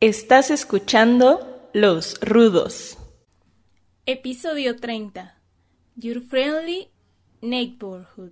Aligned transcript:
Estás 0.00 0.52
escuchando 0.52 1.68
Los 1.74 2.20
Rudos. 2.20 2.96
Episodio 4.06 4.76
30. 4.76 5.36
Your 5.96 6.20
Friendly 6.20 6.92
Neighborhood. 7.42 8.30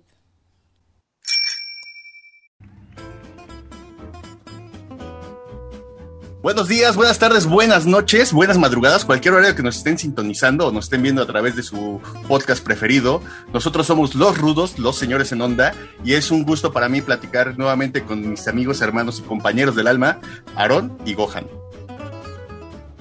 Buenos 6.47 6.69
días, 6.69 6.95
buenas 6.95 7.19
tardes, 7.19 7.45
buenas 7.45 7.85
noches, 7.85 8.31
buenas 8.31 8.57
madrugadas, 8.57 9.03
cualquier 9.03 9.33
horario 9.33 9.53
que 9.53 9.63
nos 9.63 9.75
estén 9.75 9.97
sintonizando 9.97 10.65
o 10.65 10.71
nos 10.71 10.85
estén 10.85 11.03
viendo 11.03 11.21
a 11.21 11.25
través 11.25 11.57
de 11.57 11.61
su 11.61 11.99
podcast 12.25 12.63
preferido. 12.63 13.21
Nosotros 13.51 13.85
somos 13.85 14.15
Los 14.15 14.37
Rudos, 14.37 14.79
los 14.79 14.95
señores 14.95 15.33
en 15.33 15.41
onda, 15.41 15.73
y 16.05 16.13
es 16.13 16.31
un 16.31 16.45
gusto 16.45 16.71
para 16.71 16.87
mí 16.87 17.01
platicar 17.01 17.57
nuevamente 17.57 18.03
con 18.03 18.29
mis 18.29 18.47
amigos, 18.47 18.81
hermanos 18.81 19.19
y 19.19 19.23
compañeros 19.23 19.75
del 19.75 19.87
alma, 19.87 20.21
Aarón 20.55 20.97
y 21.05 21.15
Gohan. 21.15 21.47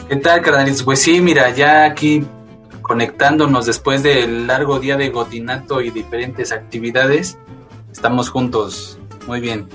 ¿Qué 0.09 0.17
tal, 0.17 0.43
carnalitos? 0.43 0.83
Pues 0.83 1.01
sí, 1.01 1.21
mira, 1.21 1.51
ya 1.51 1.85
aquí 1.85 2.27
conectándonos 2.83 3.65
después 3.65 4.03
del 4.03 4.49
largo 4.49 4.81
día 4.81 4.97
de 4.97 5.11
gotinato 5.11 5.81
y 5.83 5.91
diferentes 5.91 6.51
actividades, 6.51 7.39
estamos 7.93 8.29
juntos. 8.29 8.99
Muy 9.29 9.41
bien. 9.41 9.69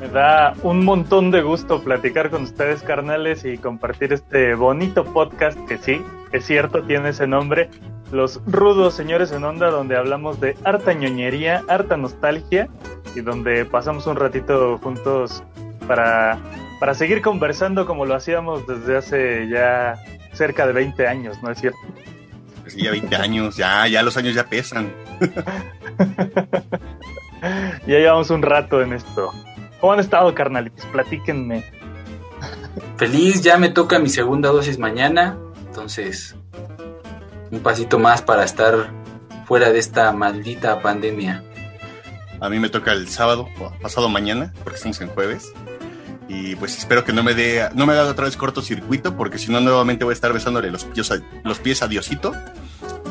Me 0.00 0.08
da 0.08 0.54
un 0.62 0.82
montón 0.84 1.30
de 1.30 1.42
gusto 1.42 1.82
platicar 1.82 2.30
con 2.30 2.44
ustedes, 2.44 2.82
carnales, 2.82 3.44
y 3.44 3.58
compartir 3.58 4.14
este 4.14 4.54
bonito 4.54 5.04
podcast 5.04 5.58
que 5.68 5.76
sí, 5.76 6.00
es 6.32 6.46
cierto, 6.46 6.82
tiene 6.82 7.10
ese 7.10 7.26
nombre. 7.26 7.68
Los 8.10 8.40
rudos 8.46 8.94
señores 8.94 9.30
en 9.30 9.44
onda, 9.44 9.70
donde 9.70 9.96
hablamos 9.96 10.40
de 10.40 10.56
harta 10.64 10.94
ñoñería, 10.94 11.62
harta 11.68 11.98
nostalgia 11.98 12.68
y 13.14 13.20
donde 13.20 13.66
pasamos 13.66 14.06
un 14.06 14.16
ratito 14.16 14.78
juntos 14.78 15.42
para, 15.86 16.38
para 16.80 16.94
seguir 16.94 17.20
conversando 17.20 17.84
como 17.84 18.06
lo 18.06 18.14
hacíamos 18.14 18.66
desde 18.66 18.96
hace 18.96 19.48
ya 19.48 19.96
cerca 20.32 20.66
de 20.66 20.72
20 20.72 21.06
años, 21.06 21.42
¿no 21.42 21.50
es 21.50 21.60
cierto? 21.60 21.78
Pues 22.62 22.72
sí, 22.72 22.82
ya 22.82 22.90
20 22.90 23.16
años, 23.16 23.56
ya, 23.56 23.86
ya 23.86 24.02
los 24.02 24.16
años 24.16 24.34
ya 24.34 24.44
pesan. 24.44 24.90
ya 27.86 27.98
llevamos 27.98 28.30
un 28.30 28.42
rato 28.42 28.80
en 28.80 28.94
esto. 28.94 29.30
¿Cómo 29.80 29.94
han 29.94 30.00
estado, 30.00 30.34
carnalitos? 30.34 30.84
Platíquenme. 30.86 31.64
Feliz, 32.96 33.42
ya 33.42 33.56
me 33.56 33.70
toca 33.70 33.98
mi 33.98 34.08
segunda 34.08 34.50
dosis 34.50 34.78
mañana, 34.78 35.38
entonces 35.66 36.36
un 37.50 37.60
pasito 37.60 37.98
más 37.98 38.22
para 38.22 38.44
estar 38.44 38.92
fuera 39.46 39.72
de 39.72 39.78
esta 39.78 40.12
maldita 40.12 40.80
pandemia. 40.80 41.42
A 42.40 42.48
mí 42.48 42.58
me 42.58 42.68
toca 42.68 42.92
el 42.92 43.08
sábado, 43.08 43.48
pasado 43.82 44.08
mañana, 44.08 44.52
porque 44.62 44.76
estamos 44.76 45.00
en 45.00 45.08
jueves. 45.08 45.52
Y 46.28 46.54
pues 46.56 46.78
espero 46.78 47.04
que 47.04 47.12
no 47.12 47.22
me 47.22 47.34
dé, 47.34 47.68
no 47.74 47.86
me 47.86 47.94
haga 47.94 48.08
otra 48.08 48.26
vez 48.26 48.36
cortocircuito, 48.36 49.16
porque 49.16 49.38
si 49.38 49.50
no 49.50 49.60
nuevamente 49.60 50.04
voy 50.04 50.12
a 50.12 50.14
estar 50.14 50.32
besándole 50.32 50.70
los 50.70 50.84
pies 50.84 51.10
a, 51.10 51.20
los 51.42 51.58
pies 51.58 51.82
a 51.82 51.88
Diosito 51.88 52.32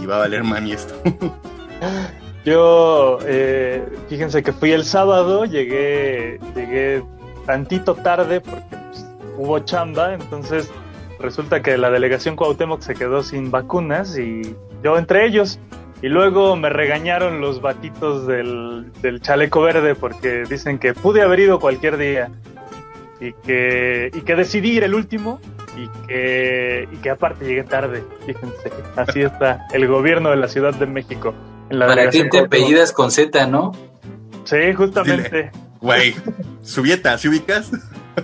y 0.02 0.06
va 0.06 0.16
a 0.16 0.20
valer 0.20 0.44
mami 0.44 0.72
esto. 0.72 0.95
Yo, 2.45 3.19
eh, 3.25 3.85
fíjense 4.07 4.43
que 4.43 4.53
fui 4.53 4.71
el 4.71 4.85
sábado, 4.85 5.45
llegué, 5.45 6.39
llegué 6.55 7.03
tantito 7.45 7.95
tarde 7.95 8.41
porque 8.41 8.63
pues, 8.69 9.05
hubo 9.37 9.59
chamba, 9.59 10.13
entonces 10.13 10.71
resulta 11.19 11.61
que 11.61 11.77
la 11.77 11.89
delegación 11.89 12.35
Cuauhtémoc 12.35 12.81
se 12.81 12.95
quedó 12.95 13.23
sin 13.23 13.51
vacunas 13.51 14.17
y 14.17 14.55
yo 14.83 14.97
entre 14.97 15.25
ellos. 15.25 15.59
Y 16.01 16.07
luego 16.07 16.55
me 16.55 16.69
regañaron 16.69 17.41
los 17.41 17.59
batitos 17.59 18.25
del, 18.25 18.89
del 19.01 19.19
chaleco 19.19 19.59
verde 19.61 19.95
porque 19.95 20.43
dicen 20.49 20.79
que 20.79 20.93
pude 20.93 21.21
haber 21.21 21.41
ido 21.41 21.59
cualquier 21.59 21.97
día 21.97 22.31
y 23.19 23.33
que, 23.33 24.09
y 24.13 24.21
que 24.21 24.35
decidí 24.35 24.77
ir 24.77 24.83
el 24.85 24.95
último 24.95 25.41
y 25.75 25.89
que, 26.07 26.87
y 26.89 26.95
que 26.97 27.09
aparte 27.09 27.45
llegué 27.45 27.63
tarde. 27.63 28.03
Fíjense, 28.25 28.71
así 28.95 29.22
está 29.22 29.67
el 29.73 29.88
gobierno 29.88 30.29
de 30.29 30.38
la 30.38 30.47
Ciudad 30.47 30.73
de 30.73 30.85
México. 30.85 31.33
Para 31.69 32.09
ti 32.09 32.30
te 32.30 32.40
apellidas 32.40 32.91
con 32.91 33.12
Z, 33.12 33.46
¿no? 33.47 33.72
Sí, 34.46 34.74
justamente. 34.75 35.52
Güey, 35.81 36.16
Subieta, 36.63 37.18
¿sí 37.18 37.30
ubicas? 37.30 37.72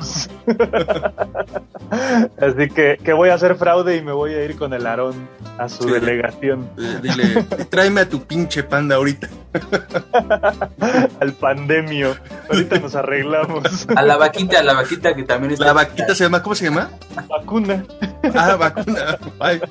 Así 2.42 2.70
que, 2.70 2.98
que, 3.02 3.14
voy 3.14 3.30
a 3.30 3.36
hacer 3.36 3.56
fraude 3.56 3.96
y 3.96 4.02
me 4.02 4.12
voy 4.12 4.34
a 4.34 4.44
ir 4.44 4.58
con 4.58 4.74
el 4.74 4.86
Aarón 4.86 5.30
a 5.58 5.70
su 5.70 5.86
delegación. 5.86 6.70
Dile, 7.02 7.44
tráeme 7.70 8.02
a 8.02 8.10
tu 8.10 8.22
pinche 8.24 8.64
panda 8.64 8.96
ahorita. 8.96 9.30
Al 11.20 11.32
pandemio. 11.34 12.16
Ahorita 12.50 12.80
nos 12.80 12.96
arreglamos. 12.96 13.88
A 13.96 14.02
la 14.02 14.18
vaquita, 14.18 14.60
a 14.60 14.64
la 14.64 14.74
vaquita 14.74 15.16
que 15.16 15.24
también 15.24 15.54
está. 15.54 15.66
La 15.66 15.74
vaquita 15.74 16.14
se 16.14 16.26
llama, 16.26 16.44
¿cómo 16.44 16.56
se 16.56 16.66
llama? 16.66 16.90
Vacuna. 17.30 17.86
Ah, 18.34 18.56
vacuna. 18.56 19.18
Ay. 19.40 19.62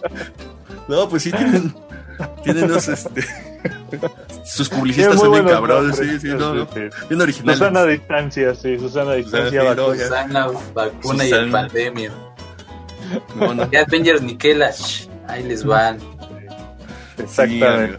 No, 0.88 1.08
pues 1.08 1.24
sí 1.24 1.32
tienen, 1.32 1.74
tienen 2.42 2.68
dos, 2.68 2.88
este. 2.88 3.24
Sus 4.44 4.68
publicistas 4.68 5.18
son 5.18 5.32
bien 5.32 5.46
cabrones, 5.46 5.96
sí, 5.96 6.20
sí, 6.20 6.28
no, 6.28 6.54
no. 6.54 6.66
Bien 6.66 7.20
originales. 7.20 7.58
Susana 7.58 7.80
a 7.80 7.86
distancia, 7.86 8.54
sí, 8.54 8.78
Susana 8.78 9.12
a 9.12 9.14
distancia. 9.14 9.60
Susana, 9.60 9.76
vacuna. 9.76 9.96
Susana, 9.96 10.48
vacuna 10.74 11.26
y 11.26 11.30
el 11.30 11.50
pandemia. 11.50 12.12
No, 13.36 13.54
no. 13.54 13.70
Ya 13.70 13.82
Avengers 13.82 14.22
Nikela, 14.22 14.70
ahí 15.28 15.42
les 15.44 15.64
van. 15.64 15.98
Exactamente. 17.18 17.98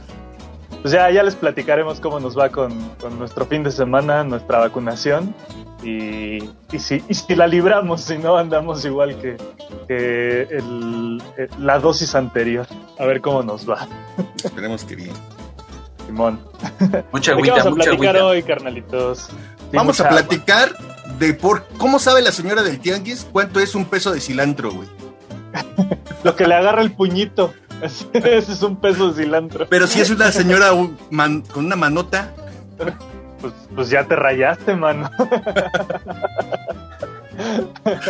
pues 0.82 0.94
ya, 0.94 1.10
ya 1.10 1.24
les 1.24 1.36
platicaremos 1.36 2.00
cómo 2.00 2.20
nos 2.20 2.38
va 2.38 2.50
con, 2.50 2.78
con 3.00 3.18
nuestro 3.18 3.46
fin 3.46 3.64
de 3.64 3.72
semana, 3.72 4.24
nuestra 4.24 4.60
vacunación. 4.60 5.34
Y, 5.86 6.38
y, 6.72 6.80
si, 6.80 7.04
y 7.08 7.14
si 7.14 7.36
la 7.36 7.46
libramos, 7.46 8.02
si 8.02 8.18
no 8.18 8.36
andamos 8.38 8.84
igual 8.86 9.16
que, 9.22 9.38
que 9.88 10.42
el, 10.50 11.22
la 11.60 11.78
dosis 11.80 12.16
anterior. 12.16 12.66
A 12.98 13.06
ver 13.06 13.22
cómo 13.22 13.44
nos 13.44 13.70
va. 13.70 13.88
Esperemos 14.44 14.84
que 14.84 14.96
bien. 14.96 15.14
Simón. 16.08 16.40
Mucha 17.12 17.34
agüita, 17.34 17.52
vamos 17.58 17.66
a 17.68 17.70
mucha 17.70 17.84
platicar 17.84 18.16
agüita. 18.18 18.26
hoy, 18.26 18.44
carnalitos? 18.44 19.20
Sí, 19.20 19.78
Vamos 19.78 20.00
a 20.02 20.10
platicar 20.10 20.76
de 21.20 21.34
por 21.36 21.66
cómo 21.78 22.00
sabe 22.00 22.22
la 22.24 22.32
señora 22.32 22.64
del 22.64 22.80
tianguis 22.80 23.28
cuánto 23.32 23.60
es 23.60 23.76
un 23.76 23.86
peso 23.86 24.12
de 24.12 24.20
cilantro, 24.22 24.72
güey. 24.72 24.88
Lo 26.24 26.36
que 26.36 26.48
le 26.48 26.56
agarra 26.56 26.82
el 26.82 26.94
puñito. 26.94 27.54
Ese 27.82 28.38
es 28.38 28.62
un 28.64 28.78
peso 28.78 29.12
de 29.12 29.24
cilantro. 29.24 29.68
Pero 29.70 29.86
si 29.86 30.00
es 30.02 30.10
una 30.10 30.32
señora 30.32 30.74
un 30.74 30.98
man- 31.12 31.42
con 31.42 31.66
una 31.66 31.76
manota, 31.76 32.34
Pues, 33.42 33.54
pues 33.76 33.90
ya 33.90 34.04
te 34.06 34.16
rayaste, 34.16 34.76
mano. 34.76 35.10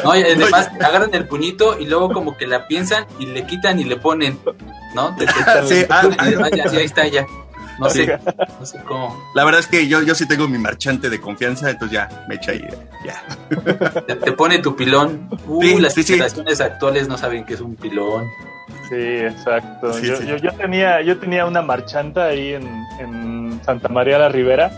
No, 0.04 0.16
y 0.16 0.22
además 0.24 0.70
agarran 0.80 1.14
el 1.14 1.28
puñito 1.28 1.80
y 1.80 1.86
luego 1.88 2.12
como 2.12 2.38
que 2.38 2.46
la 2.48 2.68
piensan 2.68 3.06
y 3.20 3.26
le 3.26 3.46
quitan 3.46 3.80
y 3.80 3.84
le 3.84 3.98
ponen, 3.98 4.38
¿no? 4.94 5.16
Te- 5.16 5.26
te- 5.26 5.68
Sí, 5.68 5.86
ah, 5.90 6.08
además, 6.18 6.52
ya, 6.56 6.68
sí, 6.70 6.78
ahí 6.78 6.86
está 6.86 7.08
ya. 7.08 7.26
No 7.78 7.90
sé, 7.90 8.18
no 8.58 8.66
sé 8.66 8.80
cómo. 8.88 9.14
la 9.36 9.44
verdad 9.44 9.60
es 9.60 9.68
que 9.68 9.86
yo, 9.90 10.02
yo 10.02 10.16
sí 10.16 10.26
tengo 10.26 10.48
mi 10.48 10.58
marchante 10.58 11.10
de 11.10 11.20
confianza, 11.20 11.70
entonces 11.70 11.98
ya 11.98 12.26
me 12.30 12.36
echa 12.36 12.52
ahí, 12.52 12.66
ya. 13.04 14.02
Te, 14.08 14.16
te 14.16 14.32
pone 14.32 14.60
tu 14.60 14.78
pilón. 14.78 15.28
Uh, 15.46 15.62
Sí, 15.62 15.80
las 15.82 15.94
sí, 15.94 16.04
sí. 16.04 16.14
generaciones 16.14 16.62
actuales 16.62 17.10
no 17.10 17.18
saben 17.18 17.44
qué 17.46 17.56
es 17.56 17.60
un 17.62 17.76
pilón. 17.76 18.24
Sí, 18.88 18.96
exacto. 18.96 19.92
Sí, 19.92 20.08
yo, 20.08 20.16
sí. 20.16 20.26
Yo, 20.26 20.38
yo 20.38 20.54
tenía, 20.54 21.02
yo 21.02 21.18
tenía 21.20 21.46
una 21.46 21.62
marchanta 21.62 22.26
ahí 22.28 22.54
en, 22.54 22.66
en 23.02 23.60
Santa 23.66 23.90
María 23.90 24.20
la 24.20 24.30
Ribera 24.30 24.72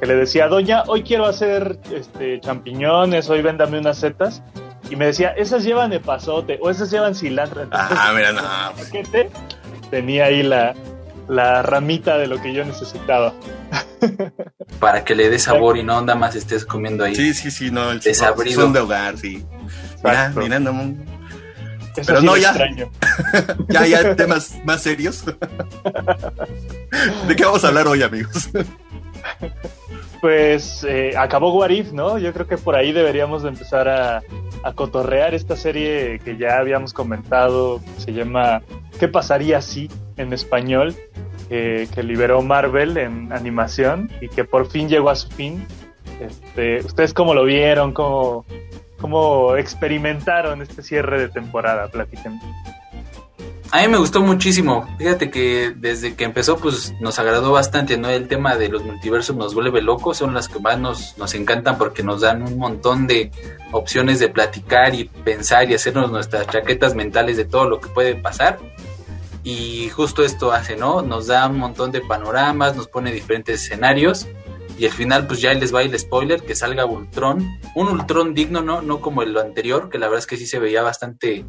que 0.00 0.06
le 0.06 0.16
decía, 0.16 0.48
doña, 0.48 0.84
hoy 0.86 1.02
quiero 1.02 1.26
hacer 1.26 1.78
este 1.94 2.40
champiñones, 2.40 3.28
hoy 3.28 3.42
véndame 3.42 3.78
unas 3.78 3.98
setas. 3.98 4.42
Y 4.88 4.96
me 4.96 5.04
decía, 5.06 5.28
esas 5.36 5.62
llevan 5.62 5.92
epazote 5.92 6.58
o 6.62 6.70
esas 6.70 6.90
llevan 6.90 7.14
cilantro. 7.14 7.62
Entonces, 7.62 7.98
Ah, 8.00 8.12
mira, 8.14 8.32
no. 8.32 8.40
pues, 8.74 8.86
paquete, 8.86 9.30
tenía 9.90 10.24
ahí 10.24 10.42
la, 10.42 10.74
la 11.28 11.60
ramita 11.62 12.16
de 12.18 12.26
lo 12.26 12.40
que 12.40 12.52
yo 12.54 12.64
necesitaba. 12.64 13.34
Para 14.80 15.04
que 15.04 15.14
le 15.14 15.28
dé 15.28 15.38
sabor 15.38 15.76
y 15.76 15.82
no 15.84 16.00
nada 16.00 16.18
más 16.18 16.34
estés 16.34 16.64
comiendo 16.64 17.04
ahí. 17.04 17.14
Sí, 17.14 17.34
sí, 17.34 17.50
sí, 17.50 17.70
no, 17.70 17.90
el 17.92 18.00
Desabrido. 18.00 18.62
son 18.62 18.72
de 18.72 18.80
hogar, 18.80 19.18
sí. 19.18 19.44
Mira, 20.02 20.30
no, 20.58 20.70
Eso 20.80 22.02
Pero 22.06 22.20
sí 22.20 22.26
no, 22.26 22.36
ya. 22.38 22.48
extraño. 22.48 22.90
ya, 23.68 23.86
ya 23.86 24.16
temas 24.16 24.56
más 24.64 24.82
serios. 24.82 25.24
¿De 27.28 27.36
qué 27.36 27.44
vamos 27.44 27.62
a 27.64 27.68
hablar 27.68 27.86
hoy, 27.86 28.02
amigos? 28.02 28.48
Pues 30.20 30.84
eh, 30.84 31.14
acabó 31.16 31.50
Warif, 31.54 31.92
¿no? 31.92 32.18
Yo 32.18 32.34
creo 32.34 32.46
que 32.46 32.58
por 32.58 32.76
ahí 32.76 32.92
deberíamos 32.92 33.42
de 33.42 33.48
empezar 33.48 33.88
a, 33.88 34.22
cotorrear 34.74 35.32
esta 35.34 35.56
serie 35.56 36.20
que 36.22 36.36
ya 36.36 36.58
habíamos 36.58 36.92
comentado, 36.92 37.80
se 37.96 38.12
llama 38.12 38.60
¿Qué 38.98 39.08
pasaría 39.08 39.62
si? 39.62 39.88
en 40.18 40.34
español, 40.34 40.94
que 41.48 42.02
liberó 42.02 42.42
Marvel 42.42 42.98
en 42.98 43.32
animación 43.32 44.10
y 44.20 44.28
que 44.28 44.44
por 44.44 44.68
fin 44.68 44.90
llegó 44.90 45.08
a 45.08 45.16
su 45.16 45.30
fin. 45.30 45.66
Este, 46.20 46.84
¿Ustedes 46.84 47.14
cómo 47.14 47.32
lo 47.32 47.44
vieron? 47.44 47.94
¿Cómo, 47.94 48.44
¿Cómo 49.00 49.56
experimentaron 49.56 50.60
este 50.60 50.82
cierre 50.82 51.18
de 51.18 51.28
temporada? 51.30 51.88
Platíquenme. 51.88 52.40
A 53.72 53.82
mí 53.82 53.88
me 53.88 53.98
gustó 53.98 54.20
muchísimo. 54.20 54.88
Fíjate 54.98 55.30
que 55.30 55.72
desde 55.76 56.16
que 56.16 56.24
empezó, 56.24 56.56
pues 56.56 56.92
nos 57.00 57.20
agradó 57.20 57.52
bastante, 57.52 57.96
¿no? 57.96 58.08
El 58.08 58.26
tema 58.26 58.56
de 58.56 58.68
los 58.68 58.82
multiversos 58.82 59.36
nos 59.36 59.54
vuelve 59.54 59.80
locos, 59.80 60.16
son 60.16 60.34
las 60.34 60.48
que 60.48 60.58
más 60.58 60.76
nos, 60.76 61.16
nos 61.18 61.34
encantan 61.34 61.78
porque 61.78 62.02
nos 62.02 62.20
dan 62.22 62.42
un 62.42 62.58
montón 62.58 63.06
de 63.06 63.30
opciones 63.70 64.18
de 64.18 64.28
platicar 64.28 64.96
y 64.96 65.04
pensar 65.04 65.70
y 65.70 65.74
hacernos 65.74 66.10
nuestras 66.10 66.48
chaquetas 66.48 66.96
mentales 66.96 67.36
de 67.36 67.44
todo 67.44 67.68
lo 67.68 67.80
que 67.80 67.88
puede 67.90 68.16
pasar. 68.16 68.58
Y 69.44 69.88
justo 69.90 70.24
esto 70.24 70.50
hace, 70.50 70.74
¿no? 70.74 71.02
Nos 71.02 71.28
da 71.28 71.46
un 71.46 71.58
montón 71.58 71.92
de 71.92 72.00
panoramas, 72.00 72.74
nos 72.74 72.88
pone 72.88 73.12
diferentes 73.12 73.62
escenarios. 73.62 74.26
Y 74.78 74.86
al 74.86 74.92
final, 74.92 75.28
pues 75.28 75.40
ya 75.40 75.54
les 75.54 75.72
va 75.72 75.82
el 75.82 75.96
spoiler, 75.96 76.42
que 76.42 76.56
salga 76.56 76.86
Ultron. 76.86 77.46
Un 77.76 77.88
Ultron 77.88 78.34
digno, 78.34 78.62
¿no? 78.62 78.82
No 78.82 79.00
como 79.00 79.22
el 79.22 79.36
anterior, 79.38 79.90
que 79.90 79.98
la 79.98 80.06
verdad 80.06 80.18
es 80.18 80.26
que 80.26 80.36
sí 80.36 80.46
se 80.46 80.58
veía 80.58 80.82
bastante 80.82 81.44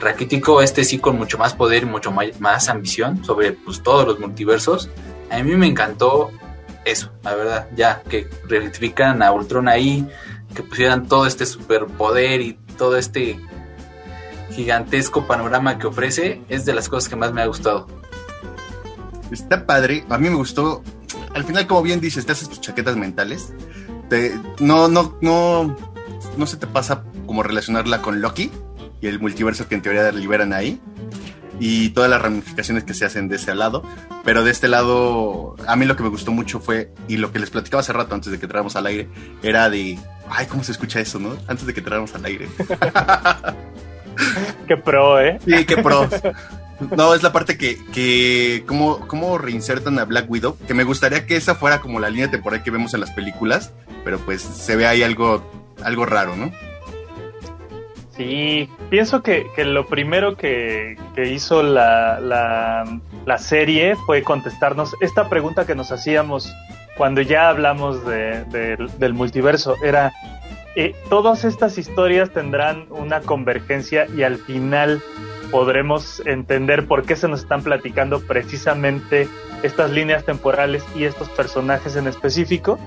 raquítico, 0.00 0.60
este 0.62 0.84
sí 0.84 0.98
con 0.98 1.16
mucho 1.16 1.38
más 1.38 1.54
poder 1.54 1.84
y 1.84 1.86
mucho 1.86 2.12
más, 2.12 2.68
ambición 2.68 3.24
sobre 3.24 3.52
pues, 3.52 3.82
todos 3.82 4.06
los 4.06 4.18
multiversos. 4.18 4.90
A 5.30 5.42
mí 5.42 5.56
me 5.56 5.66
encantó 5.66 6.30
eso, 6.84 7.10
la 7.22 7.34
verdad, 7.34 7.68
ya 7.76 8.02
que 8.02 8.28
rectifican 8.48 9.22
a 9.22 9.32
Ultron 9.32 9.68
ahí, 9.68 10.08
que 10.54 10.62
pusieran 10.62 11.08
todo 11.08 11.26
este 11.26 11.46
superpoder 11.46 12.40
y 12.40 12.54
todo 12.78 12.96
este 12.96 13.40
gigantesco 14.52 15.26
panorama 15.26 15.78
que 15.78 15.86
ofrece, 15.86 16.42
es 16.48 16.64
de 16.64 16.74
las 16.74 16.88
cosas 16.88 17.08
que 17.08 17.16
más 17.16 17.32
me 17.32 17.42
ha 17.42 17.46
gustado. 17.46 17.86
Está 19.30 19.66
padre, 19.66 20.04
a 20.08 20.18
mí 20.18 20.28
me 20.28 20.36
gustó. 20.36 20.82
Al 21.34 21.44
final, 21.44 21.66
como 21.66 21.82
bien 21.82 22.00
dices, 22.00 22.24
te 22.24 22.32
haces 22.32 22.48
tus 22.48 22.60
chaquetas 22.60 22.96
mentales. 22.96 23.52
no, 24.60 24.88
no, 24.88 25.18
no, 25.20 25.76
no 26.36 26.46
se 26.46 26.56
te 26.56 26.66
pasa 26.66 27.04
como 27.26 27.42
relacionarla 27.42 28.00
con 28.00 28.20
Loki, 28.20 28.52
y 29.00 29.06
el 29.06 29.20
multiverso 29.20 29.68
que 29.68 29.74
en 29.74 29.82
teoría 29.82 30.10
liberan 30.12 30.52
ahí 30.52 30.80
y 31.58 31.90
todas 31.90 32.10
las 32.10 32.20
ramificaciones 32.20 32.84
que 32.84 32.94
se 32.94 33.04
hacen 33.04 33.28
de 33.28 33.36
ese 33.36 33.54
lado. 33.54 33.82
Pero 34.24 34.44
de 34.44 34.50
este 34.50 34.68
lado, 34.68 35.56
a 35.66 35.76
mí 35.76 35.86
lo 35.86 35.96
que 35.96 36.02
me 36.02 36.08
gustó 36.08 36.32
mucho 36.32 36.60
fue, 36.60 36.92
y 37.08 37.16
lo 37.16 37.32
que 37.32 37.38
les 37.38 37.50
platicaba 37.50 37.80
hace 37.80 37.92
rato 37.92 38.14
antes 38.14 38.32
de 38.32 38.38
que 38.38 38.46
entráramos 38.46 38.76
al 38.76 38.86
aire, 38.86 39.08
era 39.42 39.70
de, 39.70 39.98
ay, 40.28 40.46
¿cómo 40.46 40.64
se 40.64 40.72
escucha 40.72 41.00
eso, 41.00 41.18
no? 41.18 41.36
Antes 41.46 41.66
de 41.66 41.74
que 41.74 41.80
entráramos 41.80 42.14
al 42.14 42.24
aire. 42.24 42.48
qué 44.68 44.76
pro, 44.76 45.20
¿eh? 45.20 45.38
Sí, 45.44 45.64
qué 45.64 45.76
pro. 45.78 46.08
No, 46.94 47.14
es 47.14 47.22
la 47.22 47.32
parte 47.32 47.56
que, 47.56 47.78
que 47.92 48.64
cómo, 48.66 49.06
cómo 49.06 49.38
reinsertan 49.38 49.98
a 49.98 50.04
Black 50.04 50.30
Widow, 50.30 50.58
que 50.66 50.74
me 50.74 50.84
gustaría 50.84 51.26
que 51.26 51.36
esa 51.36 51.54
fuera 51.54 51.80
como 51.80 52.00
la 52.00 52.10
línea 52.10 52.30
temporal 52.30 52.62
que 52.62 52.70
vemos 52.70 52.92
en 52.92 53.00
las 53.00 53.12
películas, 53.12 53.72
pero 54.04 54.18
pues 54.18 54.42
se 54.42 54.76
ve 54.76 54.86
ahí 54.86 55.02
algo, 55.02 55.42
algo 55.82 56.04
raro, 56.04 56.36
¿no? 56.36 56.52
Sí, 58.16 58.70
pienso 58.88 59.22
que, 59.22 59.46
lo 59.58 59.86
primero 59.86 60.36
que, 60.36 60.96
hizo 61.16 61.62
la, 61.62 62.18
la, 62.20 63.38
serie 63.38 63.94
fue 64.06 64.22
contestarnos 64.22 64.94
esta 65.00 65.28
pregunta 65.28 65.66
que 65.66 65.74
nos 65.74 65.92
hacíamos 65.92 66.50
cuando 66.96 67.20
ya 67.20 67.50
hablamos 67.50 68.06
del 68.06 69.12
multiverso. 69.12 69.74
Era, 69.84 70.12
eh, 70.76 70.94
todas 71.10 71.44
estas 71.44 71.76
historias 71.76 72.30
tendrán 72.30 72.86
una 72.88 73.20
convergencia 73.20 74.06
y 74.16 74.22
al 74.22 74.38
final 74.38 75.02
podremos 75.50 76.22
entender 76.24 76.86
por 76.86 77.04
qué 77.04 77.16
se 77.16 77.28
nos 77.28 77.40
están 77.40 77.62
platicando 77.62 78.20
precisamente 78.20 79.28
estas 79.62 79.90
líneas 79.90 80.24
temporales 80.24 80.84
y 80.94 81.04
estos 81.04 81.28
personajes 81.28 81.96
en 81.96 82.06
específico. 82.06 82.78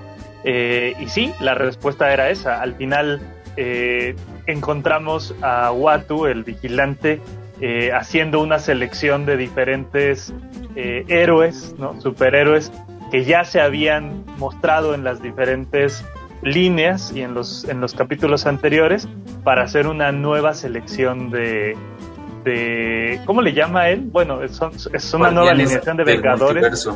Eh, 0.44 0.94
y 1.00 1.08
sí, 1.08 1.32
la 1.40 1.54
respuesta 1.54 2.12
era 2.12 2.30
esa. 2.30 2.62
Al 2.62 2.74
final 2.76 3.22
eh, 3.58 4.16
encontramos 4.52 5.36
a 5.42 5.72
Watu, 5.72 6.26
el 6.26 6.44
vigilante, 6.44 7.22
eh, 7.62 7.92
haciendo 7.92 8.42
una 8.42 8.60
selección 8.60 9.26
de 9.26 9.38
diferentes 9.38 10.34
eh, 10.76 11.06
héroes, 11.08 11.76
¿no? 11.78 12.00
superhéroes, 12.00 12.72
que 13.12 13.26
ya 13.26 13.44
se 13.44 13.60
habían 13.62 14.24
mostrado 14.38 14.94
en 14.94 15.04
las 15.04 15.22
diferentes 15.22 16.06
líneas 16.42 17.12
y 17.14 17.22
en 17.22 17.34
los, 17.34 17.66
en 17.66 17.82
los 17.82 17.94
capítulos 17.94 18.46
anteriores 18.46 19.08
para 19.44 19.64
hacer 19.64 19.88
una 19.88 20.12
nueva 20.12 20.54
selección 20.54 21.32
de, 21.32 21.76
de 22.44 23.20
¿cómo 23.26 23.42
le 23.42 23.54
llama 23.54 23.90
él? 23.90 24.02
Bueno, 24.12 24.42
es, 24.42 24.60
es 24.94 25.14
una 25.14 25.32
nueva 25.32 25.52
alineación 25.52 25.98
de 25.98 26.04
Vengadores. 26.04 26.88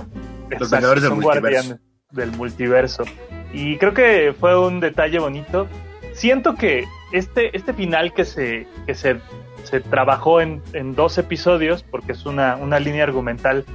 Los 0.59 0.71
Vengadores 0.71 1.03
del 1.03 1.13
multiverso. 1.13 1.79
del 2.11 2.31
multiverso. 2.31 3.03
Y 3.51 3.77
creo 3.77 3.93
que 3.93 4.33
fue 4.39 4.57
un 4.57 4.79
detalle 4.79 5.19
bonito 5.19 5.67
siento 6.13 6.55
que 6.55 6.85
este, 7.13 7.55
este 7.55 7.73
final 7.73 8.13
que 8.13 8.25
se, 8.25 8.67
que 8.85 8.95
se, 8.95 9.17
se 9.63 9.79
trabajó 9.79 10.41
en, 10.41 10.61
en, 10.73 10.95
dos 10.95 11.17
episodios, 11.17 11.83
porque 11.83 12.11
es 12.11 12.25
una, 12.25 12.57
una 12.57 12.79
línea 12.79 13.03
argumental 13.03 13.65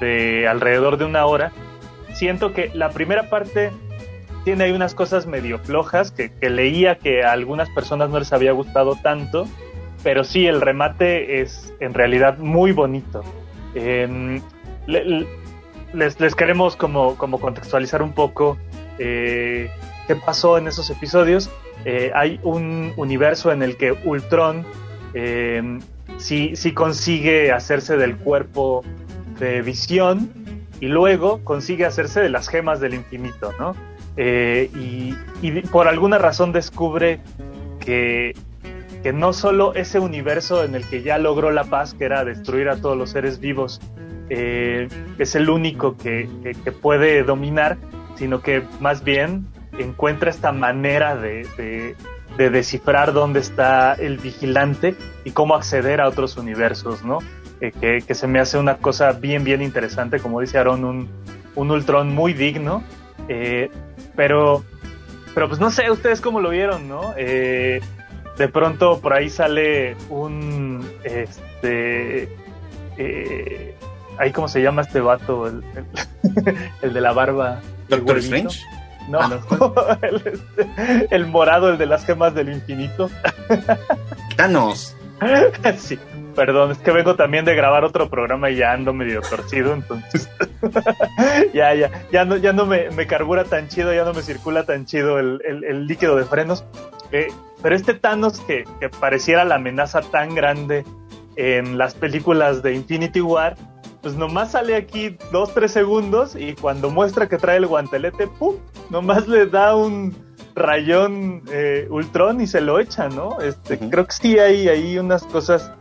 de 0.00 0.46
alrededor 0.46 0.98
de 0.98 1.06
una 1.06 1.26
hora, 1.26 1.50
siento 2.12 2.52
que 2.52 2.70
la 2.74 2.90
primera 2.90 3.28
parte 3.28 3.72
tiene 4.44 4.64
ahí 4.64 4.72
unas 4.72 4.94
cosas 4.94 5.26
medio 5.26 5.58
flojas 5.58 6.10
que, 6.12 6.30
leía 6.48 6.98
que 6.98 7.24
a 7.24 7.32
algunas 7.32 7.70
personas 7.70 8.10
no 8.10 8.18
les 8.18 8.32
había 8.32 8.52
gustado 8.52 8.96
tanto, 9.02 9.48
pero 10.02 10.22
sí, 10.22 10.46
el 10.46 10.60
remate 10.60 11.40
es 11.40 11.72
en 11.80 11.94
realidad 11.94 12.38
muy 12.38 12.72
bonito. 12.72 13.24
Em, 13.74 14.42
les, 14.86 16.20
les, 16.20 16.34
queremos 16.34 16.76
como, 16.76 17.16
como 17.16 17.40
contextualizar 17.40 18.02
un 18.02 18.12
poco 18.12 18.58
eh, 18.98 19.70
qué 20.06 20.14
pasó 20.16 20.58
en 20.58 20.68
esos 20.68 20.90
episodios. 20.90 21.50
Eh, 21.84 22.10
hay 22.14 22.40
un 22.42 22.92
universo 22.96 23.52
en 23.52 23.62
el 23.62 23.76
que 23.76 23.92
Ultron 23.92 24.64
eh, 25.12 25.78
sí, 26.16 26.54
consigue 26.72 27.52
hacerse 27.52 27.96
del 27.96 28.16
cuerpo 28.16 28.82
de 29.38 29.62
visión 29.62 30.30
y 30.80 30.86
luego 30.86 31.44
consigue 31.44 31.84
hacerse 31.84 32.20
de 32.20 32.30
las 32.30 32.48
gemas 32.48 32.80
del 32.80 32.94
infinito, 32.94 33.52
¿no? 33.58 33.76
Eh, 34.16 34.70
y, 34.74 35.14
por 35.72 35.88
alguna 35.88 36.18
razón 36.18 36.52
descubre 36.52 37.20
que, 37.80 38.34
que 39.02 39.12
no 39.12 39.32
solo 39.32 39.74
ese 39.74 39.98
universo 39.98 40.64
en 40.64 40.74
el 40.74 40.88
que 40.88 41.02
ya 41.02 41.18
logró 41.18 41.50
la 41.50 41.64
paz, 41.64 41.94
que 41.94 42.04
era 42.04 42.24
destruir 42.24 42.68
a 42.68 42.76
todos 42.76 42.96
los 42.96 43.10
seres 43.10 43.40
vivos, 43.40 43.80
es 44.30 45.34
el 45.34 45.50
único 45.50 45.98
que, 45.98 46.28
que 46.64 46.72
puede 46.72 47.22
dominar, 47.24 47.76
sino 48.16 48.40
que 48.40 48.62
más 48.80 49.04
bien 49.04 49.46
encuentra 49.78 50.30
esta 50.30 50.52
manera 50.52 51.16
de, 51.16 51.96
descifrar 52.36 53.12
dónde 53.12 53.40
está 53.40 53.94
el 53.94 54.18
vigilante 54.18 54.94
y 55.24 55.30
cómo 55.30 55.54
acceder 55.54 56.00
a 56.00 56.08
otros 56.08 56.36
universos, 56.36 57.04
¿no? 57.04 57.18
Eh, 57.60 58.02
que, 58.06 58.14
se 58.14 58.26
me 58.26 58.40
hace 58.40 58.58
una 58.58 58.76
cosa 58.78 59.12
bien, 59.12 59.44
bien 59.44 59.62
interesante, 59.62 60.18
como 60.18 60.40
dice 60.40 60.58
Aaron, 60.58 60.84
un, 60.84 61.08
un 61.54 61.70
Ultron 61.70 62.14
muy 62.14 62.32
digno, 62.34 62.82
eh, 63.28 63.70
pero, 64.16 64.64
pero 65.34 65.48
pues 65.48 65.60
no 65.60 65.70
sé, 65.70 65.90
ustedes 65.90 66.20
cómo 66.20 66.40
lo 66.40 66.50
vieron, 66.50 66.88
¿no? 66.88 67.14
Eh, 67.16 67.80
de 68.36 68.48
pronto 68.48 69.00
por 69.00 69.12
ahí 69.12 69.30
sale 69.30 69.96
un, 70.10 70.84
este, 71.04 72.28
ahí 74.18 74.32
cómo 74.32 74.48
se 74.48 74.60
llama 74.60 74.82
este 74.82 75.00
vato, 75.00 75.46
el, 75.46 75.62
el, 76.82 76.92
de 76.92 77.00
la 77.00 77.12
barba. 77.12 77.60
Doctor 77.88 78.18
Strange. 78.18 78.60
No, 79.08 79.20
ah, 79.20 79.98
el, 81.10 81.26
morado, 81.26 81.70
el 81.70 81.78
de 81.78 81.86
las 81.86 82.04
gemas 82.04 82.34
del 82.34 82.50
infinito. 82.50 83.10
Thanos. 84.36 84.96
sí, 85.76 85.98
perdón, 86.34 86.72
es 86.72 86.78
que 86.78 86.90
vengo 86.90 87.14
también 87.14 87.44
de 87.44 87.54
grabar 87.54 87.84
otro 87.84 88.08
programa 88.08 88.50
y 88.50 88.56
ya 88.56 88.72
ando 88.72 88.92
medio 88.92 89.20
torcido, 89.20 89.74
entonces. 89.74 90.28
ya, 91.54 91.74
ya, 91.74 91.90
ya 92.12 92.24
no, 92.24 92.36
ya 92.36 92.52
no 92.52 92.66
me, 92.66 93.06
carbura 93.06 93.44
tan 93.44 93.68
chido, 93.68 93.92
ya 93.92 94.04
no 94.04 94.12
me 94.12 94.22
circula 94.22 94.64
tan 94.64 94.86
chido 94.86 95.18
el, 95.18 95.86
líquido 95.86 96.16
de 96.16 96.24
frenos. 96.24 96.64
Eh, 97.12 97.28
pero 97.62 97.76
este 97.76 97.94
Thanos 97.94 98.40
que, 98.40 98.64
que 98.80 98.88
pareciera 98.88 99.44
la 99.44 99.56
amenaza 99.56 100.00
tan 100.00 100.34
grande 100.34 100.84
en 101.36 101.78
las 101.78 101.94
películas 101.94 102.62
de 102.62 102.74
Infinity 102.74 103.20
War, 103.20 103.56
pues 104.04 104.16
nomás 104.16 104.52
sale 104.52 104.76
aquí 104.76 105.16
dos, 105.32 105.54
tres 105.54 105.72
segundos 105.72 106.36
y 106.36 106.54
cuando 106.54 106.90
muestra 106.90 107.26
que 107.26 107.38
trae 107.38 107.56
el 107.56 107.66
guantelete, 107.66 108.26
¡pum! 108.26 108.56
Nomás 108.90 109.26
le 109.26 109.46
da 109.46 109.74
un 109.74 110.14
rayón 110.54 111.42
eh, 111.50 111.88
Ultron 111.88 112.42
y 112.42 112.46
se 112.46 112.60
lo 112.60 112.78
echa, 112.78 113.08
¿no? 113.08 113.40
Este, 113.40 113.78
Creo 113.78 114.06
que 114.06 114.12
sí 114.12 114.38
hay, 114.38 114.68
hay 114.68 114.98
unas 114.98 115.22
cosas 115.24 115.72